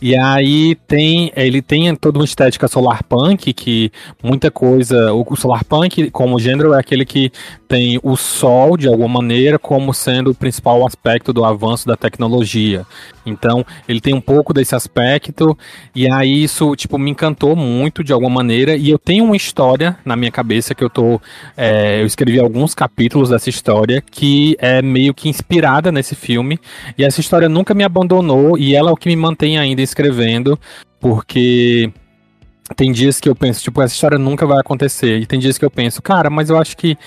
E 0.00 0.16
aí 0.16 0.74
tem, 0.86 1.32
ele 1.34 1.62
tem 1.62 1.94
toda 1.96 2.18
uma 2.18 2.24
estética 2.24 2.68
solar 2.68 3.02
punk, 3.02 3.52
que 3.52 3.90
muita 4.22 4.50
coisa, 4.50 5.12
o 5.12 5.36
solar 5.36 5.64
punk 5.64 6.10
como 6.10 6.38
gênero 6.38 6.74
é 6.74 6.78
aquele 6.78 7.04
que 7.04 7.32
tem 7.66 7.98
o 8.02 8.16
sol 8.16 8.76
de 8.76 8.86
alguma 8.86 9.08
maneira 9.08 9.58
como 9.58 9.92
sendo 9.92 10.30
o 10.30 10.34
principal 10.34 10.86
aspecto 10.86 11.32
do 11.32 11.44
avanço 11.44 11.86
da 11.86 11.96
tecnologia. 11.96 12.86
Então, 13.24 13.66
ele 13.88 14.00
tem 14.00 14.14
um 14.14 14.20
pouco 14.20 14.54
desse 14.54 14.74
aspecto 14.74 15.56
e 15.94 16.10
aí 16.10 16.44
isso, 16.44 16.76
tipo, 16.76 16.96
me 16.96 17.10
encantou 17.10 17.56
muito 17.56 18.04
de 18.04 18.12
alguma 18.12 18.30
maneira 18.30 18.76
e 18.76 18.88
eu 18.88 18.98
tenho 18.98 19.24
uma 19.24 19.36
história 19.36 19.96
na 20.04 20.14
minha 20.14 20.30
cabeça 20.30 20.74
que 20.74 20.84
eu 20.84 20.90
tô, 20.90 21.20
é, 21.56 22.00
eu 22.00 22.06
escrevi 22.06 22.38
alguns 22.38 22.74
capítulos 22.74 23.30
dessa 23.30 23.50
história 23.50 24.00
que 24.00 24.56
é 24.60 24.80
meio 24.80 25.12
que 25.12 25.28
inspirada 25.28 25.90
nesse 25.90 26.14
filme 26.14 26.58
e 26.96 27.04
essa 27.04 27.20
história 27.20 27.48
nunca 27.48 27.74
me 27.74 27.82
abandonou 27.82 28.56
e 28.56 28.74
ela 28.74 28.90
é 28.90 28.92
o 28.92 28.96
que 28.96 29.08
me 29.08 29.16
mantém 29.16 29.58
ainda 29.58 29.75
escrevendo, 29.82 30.58
porque 31.00 31.90
tem 32.74 32.90
dias 32.90 33.20
que 33.20 33.28
eu 33.28 33.34
penso, 33.36 33.62
tipo, 33.62 33.80
essa 33.80 33.94
história 33.94 34.18
nunca 34.18 34.46
vai 34.46 34.58
acontecer. 34.58 35.18
E 35.18 35.26
tem 35.26 35.38
dias 35.38 35.58
que 35.58 35.64
eu 35.64 35.70
penso, 35.70 36.02
cara, 36.02 36.28
mas 36.30 36.50
eu 36.50 36.58
acho 36.58 36.76
que 36.76 36.98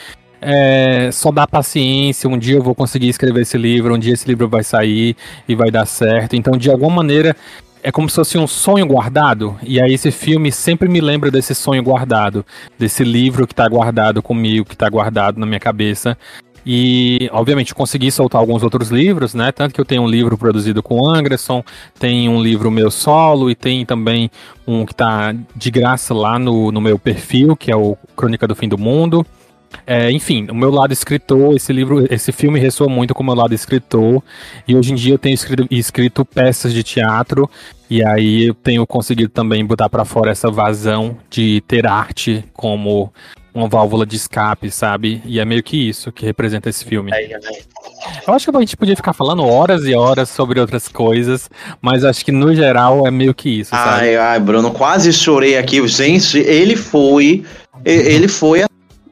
é, 0.41 1.09
só 1.11 1.32
dá 1.32 1.45
paciência, 1.45 2.30
um 2.30 2.38
dia 2.38 2.55
eu 2.55 2.63
vou 2.63 2.74
conseguir 2.74 3.09
escrever 3.09 3.41
esse 3.41 3.57
livro, 3.57 3.93
um 3.93 3.99
dia 3.99 4.13
esse 4.13 4.28
livro 4.28 4.47
vai 4.47 4.63
sair 4.63 5.15
e 5.47 5.55
vai 5.55 5.70
dar 5.70 5.86
certo. 5.86 6.36
Então, 6.36 6.57
de 6.57 6.70
alguma 6.70 6.97
maneira, 6.97 7.36
é 7.84 7.91
como 7.91 8.09
se 8.09 8.15
fosse 8.15 8.38
um 8.38 8.47
sonho 8.47 8.86
guardado. 8.86 9.57
E 9.63 9.82
aí 9.82 9.93
esse 9.93 10.11
filme 10.11 10.51
sempre 10.51 10.88
me 10.88 11.01
lembra 11.01 11.32
desse 11.32 11.55
sonho 11.55 11.84
guardado, 11.84 12.45
desse 12.78 13.03
livro 13.03 13.47
que 13.47 13.53
está 13.53 13.67
guardado 13.67 14.22
comigo, 14.22 14.65
que 14.65 14.76
está 14.76 14.89
guardado 14.89 15.39
na 15.39 15.45
minha 15.45 15.59
cabeça. 15.59 16.17
E, 16.72 17.28
obviamente, 17.34 17.74
consegui 17.74 18.11
soltar 18.11 18.39
alguns 18.39 18.61
outros 18.61 18.91
livros, 18.91 19.34
né? 19.34 19.51
Tanto 19.51 19.74
que 19.74 19.82
eu 19.82 19.86
tenho 19.86 20.03
um 20.03 20.07
livro 20.07 20.38
produzido 20.38 20.84
com 20.84 21.01
o 21.01 21.09
Anderson, 21.09 21.63
tem 21.97 22.30
um 22.30 22.39
livro 22.39 22.70
meu 22.70 22.91
solo 22.91 23.49
e 23.49 23.55
tem 23.55 23.84
também 23.84 24.30
um 24.67 24.86
que 24.86 24.91
está 24.91 25.34
de 25.55 25.72
graça 25.72 26.13
lá 26.13 26.38
no, 26.38 26.72
no 26.72 26.80
meu 26.80 26.99
perfil, 26.99 27.55
que 27.55 27.72
é 27.72 27.76
o 27.76 27.97
Crônica 28.15 28.47
do 28.47 28.53
Fim 28.53 28.70
do 28.70 28.78
Mundo. 28.78 29.26
É, 29.86 30.11
enfim, 30.11 30.47
o 30.49 30.55
meu 30.55 30.70
lado 30.70 30.93
escritor, 30.93 31.55
esse 31.55 31.74
livro, 31.74 32.05
esse 32.13 32.32
filme 32.32 32.59
ressoa 32.59 32.89
muito 32.89 33.13
com 33.13 33.24
o 33.24 33.26
meu 33.26 33.36
lado 33.36 33.53
escritor. 33.53 34.22
E 34.67 34.76
hoje 34.76 34.91
em 34.91 34.95
dia 34.95 35.13
eu 35.13 35.20
tenho 35.20 35.34
escrito, 35.34 35.67
escrito 35.72 36.26
peças 36.26 36.74
de 36.74 36.84
teatro. 36.84 37.49
E 37.89 38.05
aí 38.05 38.47
eu 38.47 38.53
tenho 38.53 38.86
conseguido 38.86 39.30
também 39.30 39.65
botar 39.65 39.89
para 39.89 40.05
fora 40.05 40.32
essa 40.32 40.51
vazão 40.51 41.17
de 41.30 41.61
ter 41.67 41.88
arte 41.88 42.45
como 42.53 43.11
uma 43.53 43.67
válvula 43.67 44.05
de 44.05 44.15
escape, 44.15 44.70
sabe? 44.70 45.22
E 45.26 45.39
é 45.39 45.45
meio 45.45 45.63
que 45.63 45.89
isso 45.89 46.11
que 46.11 46.26
representa 46.26 46.70
esse 46.70 46.86
filme. 46.86 47.11
Eu 48.28 48.34
acho 48.34 48.51
que 48.51 48.55
a 48.55 48.59
gente 48.59 48.78
podia 48.78 48.95
ficar 48.95 49.13
falando 49.13 49.43
horas 49.43 49.86
e 49.86 49.93
horas 49.95 50.30
sobre 50.30 50.59
outras 50.59 50.88
coisas, 50.88 51.49
mas 51.82 52.05
acho 52.05 52.24
que 52.24 52.32
no 52.32 52.53
geral 52.53 53.07
é 53.07 53.11
meio 53.11 53.34
que 53.34 53.49
isso, 53.61 53.72
sabe? 53.72 54.01
Ai, 54.01 54.15
ai, 54.15 54.39
Bruno, 54.39 54.72
quase 54.72 55.11
chorei 55.11 55.57
aqui. 55.57 55.86
Gente, 55.88 56.38
ele 56.38 56.76
foi. 56.76 57.43
Ele 57.84 58.28
foi. 58.28 58.63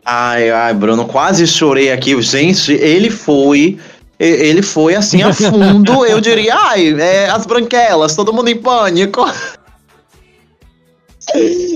Ai, 0.09 0.49
ai, 0.49 0.73
Bruno, 0.73 1.03
quase 1.05 1.45
chorei 1.45 1.91
aqui. 1.91 2.19
Gente, 2.21 2.71
ele 2.71 3.09
foi. 3.09 3.77
Ele 4.17 4.61
foi 4.61 4.95
assim 4.95 5.21
a 5.21 5.31
fundo, 5.31 6.03
eu 6.05 6.19
diria, 6.19 6.55
ai, 6.55 6.95
é, 6.99 7.29
as 7.29 7.45
branquelas, 7.45 8.15
todo 8.15 8.33
mundo 8.33 8.47
em 8.47 8.55
pânico. 8.55 9.23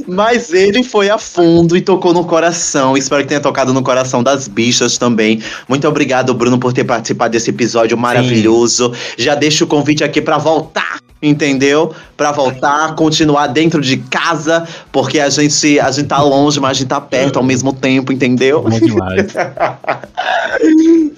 Mas 0.07 0.53
ele 0.53 0.83
foi 0.83 1.09
a 1.09 1.17
fundo 1.17 1.75
e 1.75 1.81
tocou 1.81 2.13
no 2.13 2.23
coração. 2.25 2.95
Espero 2.95 3.21
que 3.23 3.29
tenha 3.29 3.41
tocado 3.41 3.73
no 3.73 3.83
coração 3.83 4.23
das 4.23 4.47
bichas 4.47 4.97
também. 4.97 5.41
Muito 5.67 5.87
obrigado, 5.87 6.33
Bruno, 6.33 6.57
por 6.57 6.73
ter 6.73 6.83
participado 6.83 7.31
desse 7.31 7.49
episódio 7.49 7.97
maravilhoso. 7.97 8.93
Sim. 8.93 9.23
Já 9.23 9.35
deixo 9.35 9.65
o 9.65 9.67
convite 9.67 10.03
aqui 10.03 10.21
para 10.21 10.37
voltar, 10.37 10.99
entendeu? 11.21 11.93
Para 12.15 12.31
voltar, 12.31 12.95
continuar 12.95 13.47
dentro 13.47 13.81
de 13.81 13.97
casa, 13.97 14.67
porque 14.91 15.19
a 15.19 15.29
gente, 15.29 15.79
a 15.79 15.91
gente 15.91 16.07
tá 16.07 16.21
longe, 16.21 16.59
mas 16.59 16.71
a 16.71 16.73
gente 16.73 16.87
tá 16.87 17.01
perto 17.01 17.37
ao 17.37 17.43
mesmo 17.43 17.73
tempo, 17.73 18.13
entendeu? 18.13 18.61
Bom 18.61 18.79
demais. 18.79 19.33